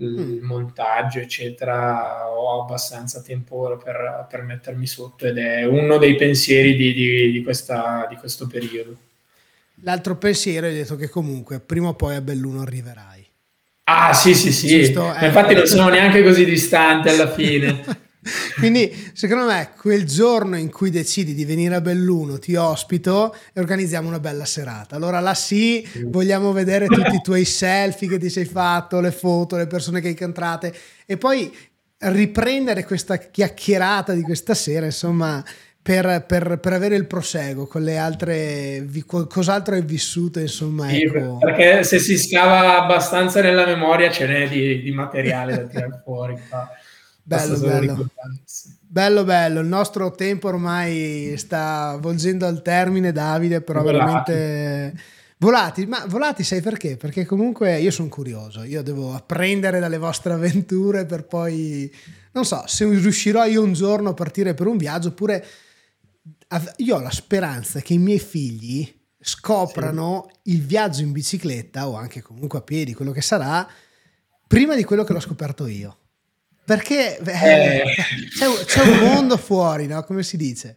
il 0.00 0.08
mm. 0.08 0.44
montaggio 0.44 1.18
eccetera 1.18 2.28
ho 2.28 2.62
abbastanza 2.62 3.22
tempo 3.22 3.78
per, 3.82 4.26
per, 4.28 4.42
mettermi 4.42 4.86
sotto 4.86 5.26
ed 5.26 5.38
è 5.38 5.64
uno 5.64 5.98
dei 5.98 6.14
pensieri 6.16 6.74
di, 6.74 6.92
di, 6.92 7.32
di, 7.32 7.42
questa, 7.42 8.06
di 8.08 8.16
questo 8.16 8.46
periodo. 8.46 8.96
L'altro 9.82 10.16
pensiero 10.16 10.66
è 10.66 10.72
detto 10.72 10.96
che 10.96 11.08
comunque 11.08 11.60
prima 11.60 11.88
o 11.88 11.94
poi 11.94 12.16
a 12.16 12.20
Belluno 12.20 12.62
arriverai. 12.62 13.26
Ah 13.84 14.12
sì 14.12 14.34
sì 14.34 14.52
sì. 14.52 14.68
Giusto, 14.68 15.14
eh, 15.14 15.26
infatti 15.26 15.54
non 15.54 15.66
sono 15.66 15.88
neanche 15.88 16.22
così 16.22 16.44
distante 16.44 17.10
alla 17.10 17.30
fine 17.30 17.82
Quindi, 18.58 19.10
secondo 19.14 19.46
me, 19.46 19.70
quel 19.78 20.04
giorno 20.04 20.56
in 20.56 20.70
cui 20.70 20.90
decidi 20.90 21.34
di 21.34 21.44
venire 21.44 21.74
a 21.74 21.80
Belluno, 21.80 22.38
ti 22.38 22.54
ospito 22.54 23.34
e 23.52 23.60
organizziamo 23.60 24.08
una 24.08 24.20
bella 24.20 24.44
serata. 24.44 24.96
Allora, 24.96 25.20
là 25.20 25.34
sì, 25.34 25.86
vogliamo 26.04 26.52
vedere 26.52 26.86
tutti 26.86 27.14
i 27.14 27.20
tuoi 27.22 27.44
selfie 27.46 28.08
che 28.08 28.18
ti 28.18 28.28
sei 28.28 28.44
fatto, 28.44 29.00
le 29.00 29.10
foto, 29.10 29.56
le 29.56 29.66
persone 29.66 30.00
che 30.00 30.06
hai 30.06 30.12
incontrate 30.12 30.74
e 31.06 31.16
poi 31.16 31.50
riprendere 31.98 32.84
questa 32.84 33.16
chiacchierata 33.16 34.12
di 34.12 34.22
questa 34.22 34.54
sera, 34.54 34.86
insomma. 34.86 35.42
Per, 35.82 36.26
per, 36.28 36.58
per, 36.58 36.74
avere 36.74 36.94
il 36.94 37.06
proseguo 37.06 37.66
con 37.66 37.82
le 37.82 37.96
altre 37.96 38.86
cos'altro 39.06 39.74
hai 39.74 39.80
vissuto 39.80 40.38
insomma 40.38 40.90
sì, 40.90 41.04
ecco. 41.04 41.38
perché 41.38 41.84
se 41.84 41.98
si 41.98 42.18
scava 42.18 42.82
abbastanza 42.82 43.40
nella 43.40 43.64
memoria 43.64 44.10
ce 44.10 44.26
n'è 44.26 44.46
di, 44.46 44.82
di 44.82 44.92
materiale 44.92 45.56
da 45.56 45.62
tirare 45.62 46.02
fuori 46.04 46.36
Bello, 47.22 47.58
bello. 47.58 48.10
bello, 48.80 49.24
bello. 49.24 49.60
Il 49.60 49.66
nostro 49.66 50.10
tempo 50.12 50.48
ormai 50.48 51.34
sta 51.36 51.96
volgendo 52.00 52.46
al 52.46 52.62
termine, 52.62 53.12
Davide, 53.12 53.60
però 53.60 53.82
volati. 53.82 54.32
veramente... 54.32 55.02
Volati, 55.40 55.86
ma 55.86 56.04
volati 56.06 56.44
sai 56.44 56.60
perché? 56.60 56.98
Perché 56.98 57.24
comunque 57.24 57.78
io 57.78 57.90
sono 57.90 58.10
curioso, 58.10 58.62
io 58.62 58.82
devo 58.82 59.14
apprendere 59.14 59.80
dalle 59.80 59.96
vostre 59.96 60.34
avventure 60.34 61.06
per 61.06 61.24
poi, 61.24 61.90
non 62.32 62.44
so, 62.44 62.62
se 62.66 62.84
riuscirò 62.84 63.46
io 63.46 63.62
un 63.62 63.72
giorno 63.72 64.10
a 64.10 64.14
partire 64.14 64.52
per 64.52 64.66
un 64.66 64.76
viaggio, 64.76 65.08
oppure 65.08 65.42
io 66.76 66.96
ho 66.96 67.00
la 67.00 67.10
speranza 67.10 67.80
che 67.80 67.94
i 67.94 67.98
miei 67.98 68.18
figli 68.18 68.86
scoprano 69.18 70.28
sì. 70.42 70.50
il 70.52 70.62
viaggio 70.62 71.00
in 71.00 71.12
bicicletta 71.12 71.88
o 71.88 71.96
anche 71.96 72.20
comunque 72.20 72.58
a 72.58 72.62
piedi, 72.62 72.92
quello 72.92 73.12
che 73.12 73.22
sarà, 73.22 73.66
prima 74.46 74.74
di 74.74 74.84
quello 74.84 75.04
che 75.04 75.14
l'ho 75.14 75.20
scoperto 75.20 75.66
io. 75.66 75.99
Perché 76.70 77.18
eh, 77.18 77.32
eh. 77.32 77.84
C'è, 78.28 78.64
c'è, 78.64 78.82
un 78.82 78.98
mondo 78.98 79.36
fuori, 79.36 79.88
no? 79.88 80.04
Come 80.04 80.22
si 80.22 80.36
dice? 80.36 80.76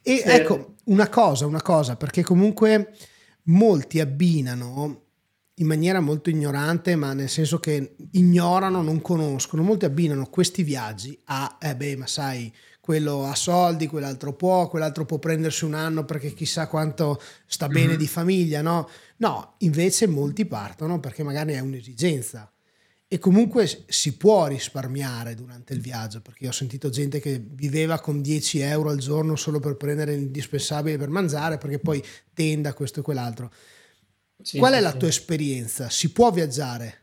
E 0.00 0.22
sì. 0.24 0.28
ecco, 0.28 0.76
una 0.84 1.10
cosa, 1.10 1.44
una 1.44 1.60
cosa, 1.60 1.94
perché 1.96 2.22
comunque 2.22 2.94
molti 3.44 4.00
abbinano 4.00 5.02
in 5.56 5.66
maniera 5.66 6.00
molto 6.00 6.30
ignorante, 6.30 6.96
ma 6.96 7.12
nel 7.12 7.28
senso 7.28 7.58
che 7.58 7.96
ignorano, 8.12 8.80
non 8.80 9.02
conoscono, 9.02 9.62
molti 9.62 9.84
abbinano 9.84 10.24
questi 10.30 10.62
viaggi 10.62 11.20
a, 11.24 11.58
eh 11.60 11.76
beh, 11.76 11.96
ma 11.96 12.06
sai, 12.06 12.50
quello 12.80 13.26
ha 13.26 13.34
soldi, 13.34 13.88
quell'altro 13.88 14.32
può, 14.32 14.68
quell'altro 14.68 15.04
può 15.04 15.18
prendersi 15.18 15.66
un 15.66 15.74
anno 15.74 16.06
perché 16.06 16.32
chissà 16.32 16.66
quanto 16.66 17.20
sta 17.44 17.68
bene 17.68 17.88
mm-hmm. 17.88 17.98
di 17.98 18.06
famiglia, 18.06 18.62
no? 18.62 18.88
No, 19.18 19.56
invece 19.58 20.06
molti 20.06 20.46
partono 20.46 20.98
perché 20.98 21.22
magari 21.22 21.52
è 21.52 21.58
un'esigenza 21.58 22.50
e 23.08 23.18
comunque 23.18 23.68
si 23.86 24.16
può 24.16 24.48
risparmiare 24.48 25.36
durante 25.36 25.72
il 25.72 25.80
viaggio 25.80 26.20
perché 26.20 26.48
ho 26.48 26.52
sentito 26.52 26.90
gente 26.90 27.20
che 27.20 27.40
viveva 27.40 28.00
con 28.00 28.20
10 28.20 28.58
euro 28.60 28.90
al 28.90 28.98
giorno 28.98 29.36
solo 29.36 29.60
per 29.60 29.76
prendere 29.76 30.16
l'indispensabile 30.16 30.98
per 30.98 31.08
mangiare 31.08 31.56
perché 31.56 31.78
poi 31.78 32.02
tenda 32.34 32.74
questo 32.74 33.00
e 33.00 33.02
quell'altro 33.04 33.52
sì, 34.42 34.58
qual 34.58 34.72
sì, 34.72 34.78
è 34.78 34.80
la 34.80 34.90
sì. 34.90 34.98
tua 34.98 35.08
esperienza? 35.08 35.88
si 35.88 36.10
può 36.10 36.32
viaggiare? 36.32 37.02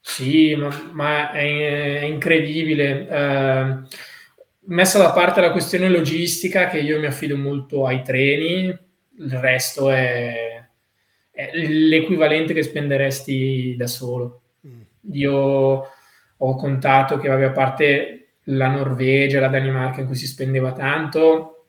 sì 0.00 0.54
ma, 0.54 0.90
ma 0.92 1.32
è, 1.32 2.00
è, 2.00 2.04
incredibile 2.04 3.06
eh, 3.06 3.78
messa 4.66 4.98
da 4.98 5.12
parte 5.12 5.42
la 5.42 5.52
questione 5.52 5.90
logistica 5.90 6.68
che 6.68 6.78
io 6.78 6.98
mi 6.98 7.06
affido 7.06 7.36
molto 7.36 7.86
ai 7.86 8.02
treni 8.02 8.68
il 9.18 9.38
resto 9.38 9.90
è, 9.90 10.66
è 11.30 11.50
l'equivalente 11.52 12.54
che 12.54 12.62
spenderesti 12.62 13.74
da 13.76 13.86
solo 13.86 14.38
io 15.12 15.88
ho 16.36 16.54
contato 16.56 17.16
che, 17.18 17.28
vabbè, 17.28 17.44
a 17.44 17.50
parte 17.50 18.36
la 18.44 18.68
Norvegia, 18.68 19.40
la 19.40 19.48
Danimarca 19.48 20.00
in 20.00 20.06
cui 20.06 20.16
si 20.16 20.26
spendeva 20.26 20.72
tanto, 20.72 21.66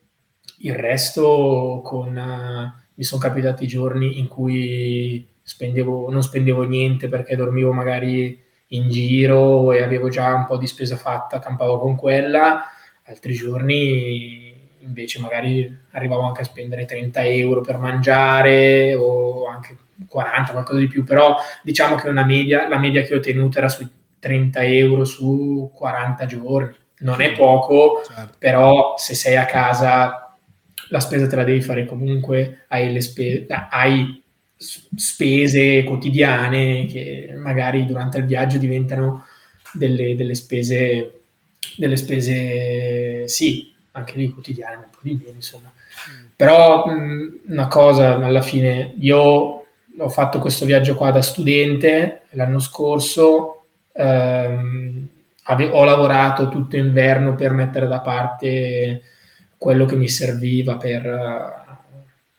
il 0.60 0.76
resto 0.76 1.82
con, 1.84 2.16
uh, 2.16 2.82
mi 2.94 3.04
sono 3.04 3.22
capitati 3.22 3.68
giorni 3.68 4.20
in 4.20 4.28
cui 4.28 5.28
spendevo, 5.42 6.10
non 6.10 6.24
spendevo 6.24 6.64
niente 6.64 7.08
perché 7.08 7.36
dormivo 7.36 7.72
magari 7.72 8.42
in 8.70 8.90
giro 8.90 9.72
e 9.72 9.84
avevo 9.84 10.10
già 10.10 10.34
un 10.34 10.46
po' 10.46 10.58
di 10.58 10.68
spesa 10.68 10.96
fatta, 10.96 11.40
campavo 11.40 11.80
con 11.80 11.96
quella, 11.96 12.64
altri 13.04 13.34
giorni 13.34 14.54
invece 14.80 15.20
magari 15.20 15.78
arrivavo 15.92 16.22
anche 16.22 16.42
a 16.42 16.46
spendere 16.46 16.86
30 16.86 17.24
euro 17.26 17.62
per 17.62 17.78
mangiare 17.78 18.94
o 18.96 19.48
anche 19.48 19.78
40, 20.08 20.52
qualcosa 20.52 20.80
di 20.80 20.88
più, 20.88 21.04
però 21.04 21.38
diciamo 21.64 21.96
che 21.96 22.10
una 22.10 22.26
media, 22.26 22.68
la 22.68 22.78
media 22.78 23.02
che 23.04 23.16
ho 23.16 23.20
tenuto 23.20 23.58
era 23.58 23.70
sui 23.70 23.88
30 24.20 24.64
euro 24.64 25.06
su 25.06 25.72
40 25.74 26.26
giorni. 26.26 26.76
Non 27.00 27.22
è 27.22 27.34
poco, 27.34 28.02
Certo. 28.06 28.36
però 28.40 28.96
se 28.98 29.16
sei 29.16 29.36
a 29.36 29.46
casa 29.46 30.38
la 30.90 31.00
spesa 31.00 31.28
te 31.28 31.36
la 31.36 31.44
devi 31.44 31.62
fare 31.62 31.86
comunque, 31.86 32.66
hai, 32.70 32.92
le 32.92 33.02
spe- 33.02 33.46
hai 33.70 34.24
spese 34.96 35.84
quotidiane 35.84 36.86
che 36.86 37.34
magari 37.38 37.86
durante 37.86 38.20
il 38.20 38.26
viaggio 38.26 38.58
diventano 38.58 39.26
delle, 39.74 40.16
delle 40.16 40.36
spese, 40.36 41.22
delle 41.78 41.98
spese, 41.98 43.28
sì, 43.28 43.74
anche 43.92 44.14
lì 44.18 44.30
quotidiane, 44.30 44.76
un 44.76 44.90
po' 44.90 45.00
di 45.02 45.20
meno, 45.22 45.36
insomma. 45.36 45.72
Però 46.36 46.86
mh, 46.86 47.42
una 47.48 47.68
cosa, 47.68 48.16
alla 48.16 48.42
fine, 48.42 48.94
io 49.00 49.65
ho 49.98 50.10
fatto 50.10 50.40
questo 50.40 50.66
viaggio 50.66 50.96
qua 50.96 51.12
da 51.12 51.22
studente 51.22 52.24
l'anno 52.32 52.60
scorso, 52.60 53.66
ehm, 53.94 55.08
ave- 55.44 55.70
ho 55.70 55.84
lavorato 55.84 56.50
tutto 56.50 56.76
inverno 56.78 57.36
per 57.36 57.52
mettere 57.52 57.88
da 57.88 58.00
parte 58.02 59.02
quello 59.58 59.86
che 59.86 59.96
mi 59.96 60.10
serviva 60.10 60.78
per, 60.78 61.78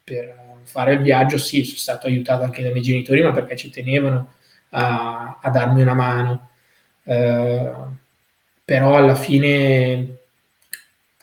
per 0.05 0.35
fare 0.65 0.93
il 0.95 1.01
viaggio. 1.01 1.39
Sì, 1.39 1.65
sono 1.65 1.79
stato 1.79 2.07
aiutato 2.07 2.45
anche 2.45 2.63
dai 2.63 2.73
miei 2.73 2.85
genitori, 2.85 3.23
ma 3.23 3.33
perché 3.33 3.57
ci 3.57 3.71
tenevano 3.71 4.35
a, 4.71 5.39
a 5.41 5.51
darmi 5.51 5.83
una 5.83 5.95
mano. 5.95 6.51
Eh, 7.05 7.73
però 8.65 8.97
alla 8.97 9.15
fine 9.15 10.19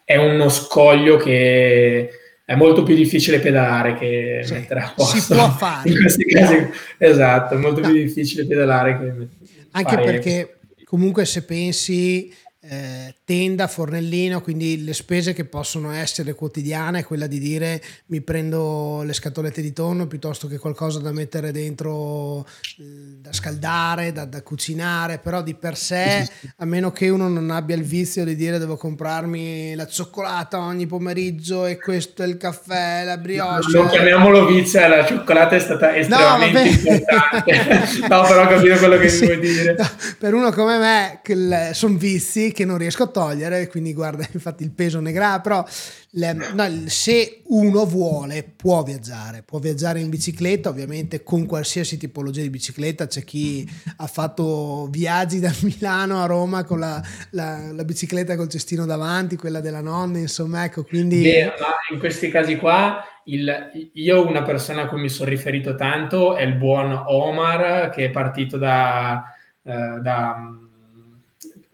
è 0.03 0.15
uno 0.17 0.49
scoglio 0.49 1.17
che 1.17 2.09
è 2.45 2.55
molto 2.55 2.83
più 2.83 2.93
difficile 2.95 3.39
pedalare 3.39 3.95
che 3.95 4.41
Sì, 4.43 4.53
mettere 4.53 4.79
a 4.81 4.87
si 4.87 4.93
posto. 4.95 5.33
può 5.35 5.49
fare. 5.51 5.89
In 5.89 5.95
questi 5.97 6.25
casi, 6.25 6.69
esatto, 6.97 7.53
è 7.55 7.57
molto 7.57 7.81
più 7.81 7.93
difficile 7.93 8.45
pedalare 8.45 8.99
che 8.99 9.27
Anche 9.71 9.95
fare- 9.95 10.03
perché 10.05 10.59
comunque 10.83 11.25
se 11.25 11.43
pensi 11.43 12.33
eh, 12.65 13.15
tenda, 13.25 13.67
fornellino, 13.67 14.41
quindi 14.41 14.85
le 14.85 14.93
spese 14.93 15.33
che 15.33 15.43
possono 15.43 15.91
essere 15.91 16.33
quotidiane 16.33 16.99
è 16.99 17.03
quella 17.03 17.27
di 17.27 17.37
dire 17.37 17.81
mi 18.07 18.21
prendo 18.21 19.01
le 19.03 19.11
scatolette 19.11 19.61
di 19.61 19.73
tonno 19.73 20.07
piuttosto 20.07 20.47
che 20.47 20.57
qualcosa 20.57 20.99
da 20.99 21.11
mettere 21.11 21.51
dentro 21.51 22.45
eh, 22.79 23.17
da 23.19 23.33
scaldare, 23.33 24.13
da, 24.13 24.23
da 24.23 24.41
cucinare, 24.41 25.17
però 25.17 25.41
di 25.41 25.55
per 25.55 25.75
sé, 25.75 26.25
a 26.57 26.65
meno 26.65 26.91
che 26.91 27.09
uno 27.09 27.27
non 27.27 27.51
abbia 27.51 27.75
il 27.75 27.83
vizio 27.83 28.23
di 28.23 28.35
dire 28.35 28.57
devo 28.57 28.77
comprarmi 28.77 29.75
la 29.75 29.85
cioccolata 29.85 30.59
ogni 30.59 30.87
pomeriggio 30.87 31.65
e 31.65 31.77
questo 31.77 32.23
è 32.23 32.27
il 32.27 32.37
caffè, 32.37 33.03
la 33.03 33.17
brioche. 33.17 33.77
Non 33.77 33.89
chiamiamolo 33.89 34.45
vizio, 34.45 34.87
la 34.87 35.05
cioccolata 35.05 35.57
è 35.57 35.59
stata 35.59 35.95
estremamente 35.97 36.63
vabbè. 36.63 36.93
importante. 36.93 38.07
no, 38.07 38.21
però 38.21 38.43
ho 38.43 38.47
capito 38.47 38.77
quello 38.77 38.97
che 38.97 39.09
Sì, 39.13 39.25
vuoi 39.25 39.39
dire. 39.39 39.75
no, 39.77 39.89
per 40.17 40.33
uno 40.33 40.51
come 40.51 40.77
me, 40.77 41.73
sono 41.73 41.97
vizi 41.97 42.51
che 42.53 42.63
non 42.63 42.77
riesco 42.77 43.03
a 43.03 43.07
togliere, 43.07 43.67
quindi 43.67 43.93
guarda, 43.93 44.25
infatti 44.31 44.63
il 44.63 44.71
peso 44.71 45.01
ne 45.01 45.11
grava, 45.11 45.41
però 45.41 45.65
le- 46.11 46.33
no, 46.33 46.69
se 46.85 47.41
uno 47.47 47.85
vuole 47.85 48.43
può 48.55 48.83
viaggiare, 48.83 49.43
può 49.43 49.59
viaggiare 49.59 49.99
in 49.99 50.09
bicicletta, 50.09 50.69
ovviamente 50.69 51.23
con 51.23 51.45
qualsiasi 51.45 51.97
tipologia 51.97 52.41
di 52.41 52.49
bicicletta, 52.49 53.07
c'è 53.07 53.23
chi 53.25 53.69
ha 53.97 54.07
fatto 54.07 54.87
viaggi 54.89 55.39
da 55.41 55.51
Milano 55.63 56.21
a 56.21 56.25
Roma 56.25 56.63
con 56.63 56.79
la, 56.79 57.01
la- 57.31 57.71
la 57.73 57.83
bicicletta 57.83 58.35
col 58.37 58.47
cestino 58.47 58.85
davanti, 58.85 59.35
quella 59.35 59.59
della 59.59 59.81
nonna, 59.81 60.19
insomma, 60.19 60.63
ecco, 60.63 60.83
quindi... 60.83 61.21
Beh, 61.23 61.53
in 61.91 61.99
questi 61.99 62.29
casi 62.29 62.55
qua, 62.55 63.03
il- 63.25 63.89
io 63.93 64.25
una 64.27 64.43
persona 64.43 64.83
a 64.83 64.87
cui 64.87 65.01
mi 65.01 65.09
sono 65.09 65.29
riferito 65.29 65.75
tanto 65.75 66.35
è 66.35 66.43
il 66.43 66.55
buon 66.55 66.91
Omar 67.07 67.89
che 67.89 68.05
è 68.05 68.09
partito 68.09 68.57
da, 68.57 69.23
eh, 69.63 69.99
da, 70.01 70.35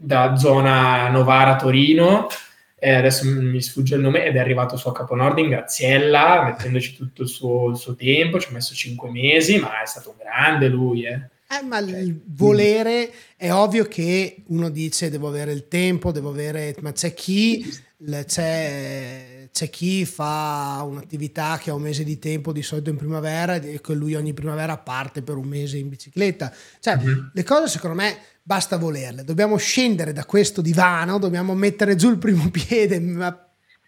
da 0.01 0.35
zona 0.37 1.09
Novara-Torino, 1.09 2.27
e 2.81 2.93
adesso 2.93 3.25
mi 3.25 3.61
sfugge 3.61 3.95
il 3.95 4.01
nome, 4.01 4.23
ed 4.25 4.37
è 4.37 4.39
arrivato 4.39 4.77
su 4.77 4.87
a 4.87 4.93
Caponord 4.93 5.37
in 5.39 5.49
Graziella, 5.49 6.43
mettendoci 6.45 6.95
tutto 6.95 7.23
il 7.23 7.27
suo, 7.27 7.69
il 7.69 7.75
suo 7.75 7.93
tempo, 7.95 8.39
ci 8.39 8.47
ha 8.49 8.53
messo 8.53 8.73
cinque 8.73 9.11
mesi, 9.11 9.59
ma 9.59 9.81
è 9.81 9.85
stato 9.85 10.11
un 10.11 10.15
grande 10.17 10.67
lui, 10.69 11.03
eh. 11.03 11.27
Eh, 11.51 11.63
ma 11.65 11.79
il 11.79 12.21
volere 12.27 13.11
è 13.35 13.51
ovvio 13.51 13.85
che 13.85 14.43
uno 14.49 14.69
dice 14.69 15.09
devo 15.09 15.27
avere 15.27 15.51
il 15.51 15.67
tempo, 15.67 16.11
devo 16.11 16.29
avere, 16.29 16.75
ma 16.81 16.91
c'è 16.91 17.13
chi, 17.15 17.65
c'è, 18.27 19.49
c'è 19.51 19.69
chi 19.69 20.05
fa 20.05 20.83
un'attività 20.87 21.59
che 21.61 21.71
ha 21.71 21.73
un 21.73 21.81
mese 21.81 22.03
di 22.03 22.19
tempo 22.19 22.51
di 22.51 22.61
solito 22.61 22.91
in 22.91 22.97
primavera 22.97 23.55
e 23.55 23.81
che 23.81 23.93
lui 23.93 24.13
ogni 24.13 24.33
primavera 24.33 24.77
parte 24.77 25.23
per 25.23 25.37
un 25.37 25.47
mese 25.47 25.77
in 25.77 25.89
bicicletta. 25.89 26.53
Cioè, 26.79 26.97
Mhm. 26.97 27.31
le 27.33 27.43
cose 27.43 27.67
secondo 27.67 27.95
me 27.95 28.15
basta 28.49 28.77
volerle, 28.77 29.23
dobbiamo 29.23 29.57
scendere 29.57 30.11
da 30.11 30.25
questo 30.25 30.61
divano, 30.61 31.19
dobbiamo 31.19 31.53
mettere 31.53 31.95
giù 31.95 32.09
il 32.09 32.17
primo 32.17 32.49
piede, 32.49 32.99
ma 32.99 33.27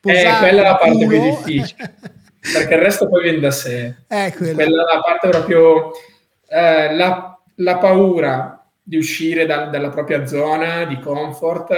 Eh, 0.03 0.22
quella 0.38 0.47
è 0.47 0.51
la 0.51 0.76
parte 0.76 1.07
più 1.07 1.20
difficile, 1.20 1.95
perché 2.53 2.76
il 2.76 2.80
resto 2.80 3.09
poi 3.09 3.24
viene 3.24 3.39
da 3.39 3.49
sé. 3.49 3.95
Eh, 4.07 4.32
quello. 4.38 4.53
Quella 4.53 4.84
è 4.84 4.93
la 4.95 5.01
parte 5.01 5.30
proprio 5.30 5.91
eh, 6.47 6.93
la, 6.95 7.39
la 7.55 7.78
paura 7.80 8.64
di 8.84 8.97
uscire 8.97 9.47
dal- 9.47 9.72
dalla 9.72 9.89
propria 9.89 10.28
zona 10.28 10.86
di 10.86 10.99
comfort 10.99 11.74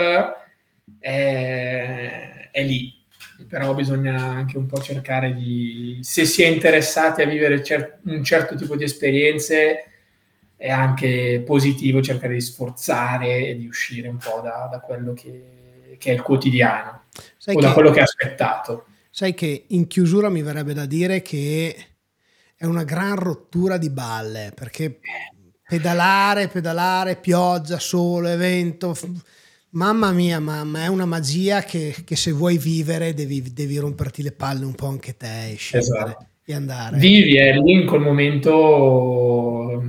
è, 0.99 2.49
è 2.51 2.63
lì. 2.63 3.01
Però 3.47 3.73
bisogna 3.73 4.21
anche 4.21 4.57
un 4.57 4.65
po' 4.65 4.81
cercare 4.81 5.33
di, 5.33 5.99
se 6.01 6.25
si 6.25 6.43
è 6.43 6.47
interessati 6.47 7.21
a 7.21 7.27
vivere 7.27 7.63
cer- 7.63 7.99
un 8.07 8.23
certo 8.25 8.55
tipo 8.55 8.75
di 8.75 8.83
esperienze, 8.83 9.85
è 10.63 10.69
anche 10.69 11.43
positivo 11.45 12.01
cercare 12.01 12.35
di 12.35 12.39
sforzare 12.39 13.47
e 13.47 13.57
di 13.57 13.67
uscire 13.67 14.07
un 14.07 14.15
po' 14.15 14.39
da, 14.41 14.69
da 14.71 14.79
quello 14.79 15.11
che, 15.11 15.97
che 15.99 16.11
è 16.11 16.13
il 16.13 16.21
quotidiano 16.21 17.01
Sai 17.37 17.57
o 17.57 17.59
da 17.59 17.67
che- 17.67 17.73
quello 17.73 17.91
che 17.91 17.99
è 17.99 18.03
aspettato. 18.03 18.85
Sai 19.09 19.33
che 19.33 19.65
in 19.67 19.87
chiusura 19.87 20.29
mi 20.29 20.41
verrebbe 20.41 20.73
da 20.73 20.85
dire 20.85 21.21
che 21.21 21.75
è 22.55 22.63
una 22.63 22.85
gran 22.85 23.17
rottura 23.17 23.77
di 23.77 23.89
balle 23.89 24.53
perché 24.55 24.99
pedalare, 25.67 26.47
pedalare, 26.47 27.17
pioggia, 27.17 27.77
sole, 27.77 28.37
vento, 28.37 28.95
mamma 29.71 30.13
mia, 30.13 30.39
mamma, 30.39 30.83
è 30.83 30.87
una 30.87 31.05
magia 31.05 31.61
che, 31.63 31.93
che 32.05 32.15
se 32.15 32.31
vuoi 32.31 32.57
vivere 32.57 33.13
devi, 33.13 33.51
devi 33.51 33.77
romperti 33.79 34.21
le 34.23 34.31
palle 34.31 34.63
un 34.63 34.75
po' 34.75 34.87
anche 34.87 35.17
te 35.17 35.49
e 35.49 35.55
scendere 35.55 36.03
Esatto. 36.03 36.27
e 36.45 36.53
andare. 36.53 36.97
Vivi 36.99 37.35
e 37.37 37.51
lì 37.59 37.73
in 37.73 37.85
quel 37.85 37.99
momento 37.99 39.83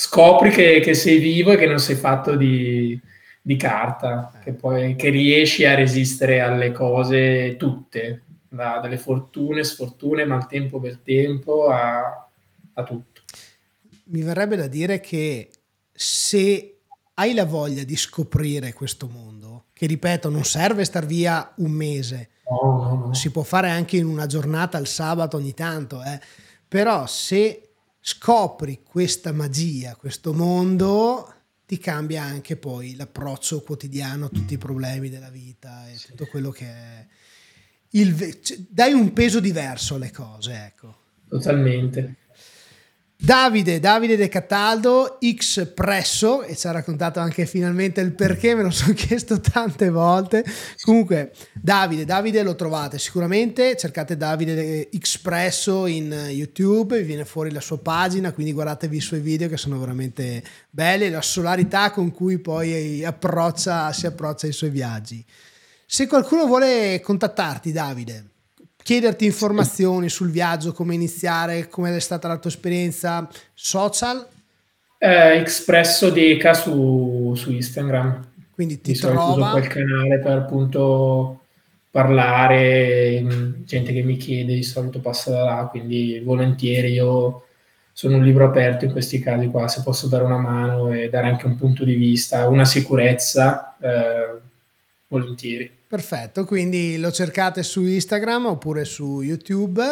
scopri 0.00 0.48
che, 0.48 0.80
che 0.80 0.94
sei 0.94 1.18
vivo 1.18 1.52
e 1.52 1.56
che 1.58 1.66
non 1.66 1.78
sei 1.78 1.94
fatto 1.94 2.34
di, 2.34 2.98
di 3.42 3.56
carta, 3.56 4.32
che, 4.42 4.54
poi, 4.54 4.96
che 4.96 5.10
riesci 5.10 5.66
a 5.66 5.74
resistere 5.74 6.40
alle 6.40 6.72
cose 6.72 7.56
tutte, 7.58 8.22
da- 8.48 8.78
dalle 8.80 8.96
fortune, 8.96 9.62
sfortune, 9.62 10.24
maltempo, 10.24 10.80
bel 10.80 11.02
tempo, 11.02 11.66
a, 11.68 12.26
a 12.72 12.82
tutto. 12.82 13.20
mi 14.04 14.22
verrebbe 14.22 14.56
da 14.56 14.68
dire 14.68 15.00
che 15.00 15.50
se 15.92 16.78
hai 17.12 17.34
la 17.34 17.44
voglia 17.44 17.84
di 17.84 17.96
scoprire 17.96 18.72
questo 18.72 19.06
mondo, 19.06 19.66
che 19.74 19.84
ripeto, 19.84 20.30
non 20.30 20.44
serve 20.44 20.86
star 20.86 21.04
via 21.04 21.52
un 21.56 21.72
mese, 21.72 22.30
No, 22.50 22.58
no, 22.62 23.06
no. 23.06 23.14
si 23.14 23.30
può 23.30 23.42
fare 23.42 23.68
anche 23.68 23.98
in 23.98 24.06
una 24.06 24.26
giornata 24.26 24.78
al 24.78 24.86
sabato 24.86 25.36
ogni 25.36 25.52
tanto, 25.52 26.02
eh. 26.02 26.18
però 26.66 27.06
se 27.06 27.69
scopri 28.00 28.80
questa 28.82 29.32
magia, 29.32 29.94
questo 29.94 30.32
mondo, 30.32 31.34
ti 31.66 31.78
cambia 31.78 32.22
anche 32.22 32.56
poi 32.56 32.96
l'approccio 32.96 33.60
quotidiano 33.60 34.26
a 34.26 34.28
tutti 34.28 34.54
i 34.54 34.58
problemi 34.58 35.08
della 35.08 35.30
vita 35.30 35.88
e 35.88 35.96
tutto 35.96 36.26
quello 36.26 36.50
che 36.50 36.66
è. 36.66 37.06
Il 37.90 38.40
cioè, 38.42 38.58
dai 38.68 38.92
un 38.92 39.12
peso 39.12 39.40
diverso 39.40 39.96
alle 39.96 40.10
cose, 40.10 40.64
ecco. 40.66 40.96
Totalmente. 41.28 42.16
Davide, 43.22 43.80
Davide 43.80 44.16
De 44.16 44.28
Cataldo, 44.28 45.18
X 45.20 45.72
Presso, 45.74 46.42
e 46.42 46.56
ci 46.56 46.66
ha 46.66 46.70
raccontato 46.70 47.20
anche 47.20 47.44
finalmente 47.44 48.00
il 48.00 48.12
perché, 48.12 48.54
me 48.54 48.62
lo 48.62 48.70
sono 48.70 48.94
chiesto 48.96 49.40
tante 49.40 49.90
volte. 49.90 50.42
Comunque, 50.80 51.32
Davide, 51.52 52.06
Davide 52.06 52.42
lo 52.42 52.54
trovate 52.54 52.98
sicuramente, 52.98 53.76
cercate 53.76 54.16
Davide 54.16 54.88
X 54.96 55.18
Presso 55.18 55.84
in 55.84 56.10
YouTube, 56.30 56.96
vi 56.96 57.04
viene 57.04 57.26
fuori 57.26 57.50
la 57.50 57.60
sua 57.60 57.78
pagina, 57.78 58.32
quindi 58.32 58.54
guardatevi 58.54 58.96
i 58.96 59.00
suoi 59.00 59.20
video 59.20 59.50
che 59.50 59.58
sono 59.58 59.78
veramente 59.78 60.42
belli, 60.70 61.10
la 61.10 61.20
solarità 61.20 61.90
con 61.90 62.12
cui 62.12 62.38
poi 62.38 63.04
approccia, 63.04 63.92
si 63.92 64.06
approccia 64.06 64.46
ai 64.46 64.52
suoi 64.54 64.70
viaggi. 64.70 65.22
Se 65.84 66.06
qualcuno 66.06 66.46
vuole 66.46 67.00
contattarti, 67.02 67.70
Davide, 67.70 68.29
chiederti 68.90 69.24
informazioni 69.24 70.08
sul 70.08 70.32
viaggio, 70.32 70.72
come 70.72 70.94
iniziare, 70.94 71.68
come 71.68 71.94
è 71.94 72.00
stata 72.00 72.26
la 72.26 72.38
tua 72.38 72.50
esperienza 72.50 73.28
social, 73.54 74.26
Eh, 74.98 75.36
Expresso 75.38 76.10
Deca 76.10 76.54
su, 76.54 77.32
su 77.36 77.52
Instagram. 77.52 78.26
quindi 78.52 78.80
ti 78.80 78.90
Di 78.90 78.98
trova. 78.98 79.52
quel 79.52 79.68
canale 79.68 80.18
per 80.18 80.38
appunto 80.38 81.42
parlare, 81.88 83.24
gente 83.64 83.92
che 83.92 84.02
mi 84.02 84.16
chiede 84.16 84.54
di 84.54 84.64
solito 84.64 84.98
passa 84.98 85.30
da 85.30 85.44
là, 85.44 85.68
quindi 85.70 86.18
volentieri 86.24 86.90
io 86.90 87.44
sono 87.92 88.16
un 88.16 88.24
libro 88.24 88.46
aperto 88.46 88.86
in 88.86 88.90
questi 88.90 89.20
casi 89.20 89.46
qua, 89.46 89.68
se 89.68 89.82
posso 89.84 90.08
dare 90.08 90.24
una 90.24 90.38
mano 90.38 90.92
e 90.92 91.08
dare 91.08 91.28
anche 91.28 91.46
un 91.46 91.56
punto 91.56 91.84
di 91.84 91.94
vista, 91.94 92.48
una 92.48 92.64
sicurezza, 92.64 93.76
eh, 93.80 94.40
volentieri. 95.06 95.78
Perfetto, 95.90 96.44
quindi 96.44 96.98
lo 96.98 97.10
cercate 97.10 97.64
su 97.64 97.84
Instagram 97.84 98.46
oppure 98.46 98.84
su 98.84 99.22
YouTube. 99.22 99.82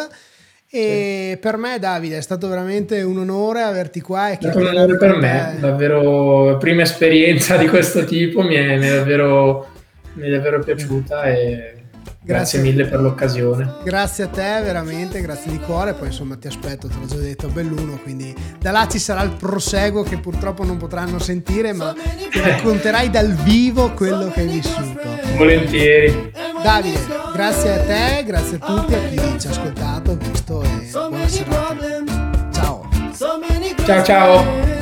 E 0.69 1.31
sì. 1.33 1.37
per 1.41 1.57
me, 1.57 1.77
Davide, 1.77 2.15
è 2.15 2.21
stato 2.21 2.47
veramente 2.47 3.01
un 3.01 3.17
onore 3.17 3.63
averti 3.63 3.99
qua. 3.99 4.29
È 4.29 4.37
stato 4.39 4.59
un 4.59 4.67
onore 4.67 4.95
per 4.95 5.17
me, 5.17 5.57
davvero, 5.59 6.55
prima 6.57 6.83
esperienza 6.83 7.57
di 7.57 7.67
questo 7.67 8.05
tipo, 8.05 8.41
mi 8.43 8.55
è, 8.55 8.77
mi 8.77 8.87
è, 8.87 8.95
davvero, 8.95 9.67
mi 10.13 10.27
è 10.27 10.29
davvero 10.29 10.63
piaciuta 10.63 11.23
e 11.23 11.78
Grazie, 12.29 12.59
mille 12.59 12.85
per 12.85 13.01
l'occasione. 13.01 13.77
Grazie 13.83 14.25
a 14.25 14.27
te, 14.27 14.61
veramente, 14.61 15.19
grazie 15.19 15.49
di 15.49 15.57
cuore. 15.57 15.93
Poi 15.93 16.09
insomma 16.09 16.35
ti 16.35 16.45
aspetto, 16.45 16.87
te 16.87 16.93
l'ho 16.99 17.07
già 17.07 17.15
detto, 17.15 17.47
a 17.47 17.49
Belluno. 17.49 17.97
Quindi 18.03 18.35
da 18.59 18.69
là 18.69 18.87
ci 18.87 18.99
sarà 18.99 19.23
il 19.23 19.31
proseguo 19.31 20.03
che 20.03 20.19
purtroppo 20.19 20.63
non 20.63 20.77
potranno 20.77 21.17
sentire, 21.17 21.73
ma 21.73 21.91
ti 22.29 22.39
racconterai 22.39 23.09
dal 23.09 23.33
vivo 23.33 23.93
quello 23.93 24.29
che 24.29 24.41
hai 24.41 24.47
vissuto. 24.47 25.01
Volentieri. 25.37 26.31
Davide, 26.61 26.99
grazie 27.33 27.73
a 27.73 27.79
te, 27.79 28.23
grazie 28.23 28.57
a 28.61 28.65
tutti, 28.65 28.93
a 28.93 28.99
chi 28.99 29.39
ci 29.39 29.47
ha 29.47 29.49
ascoltato, 29.49 30.15
visto 30.15 30.61
e 30.61 30.89
buona 30.91 31.27
serata. 31.27 31.75
Ciao. 32.51 32.87
Ciao 33.85 34.03
ciao. 34.03 34.78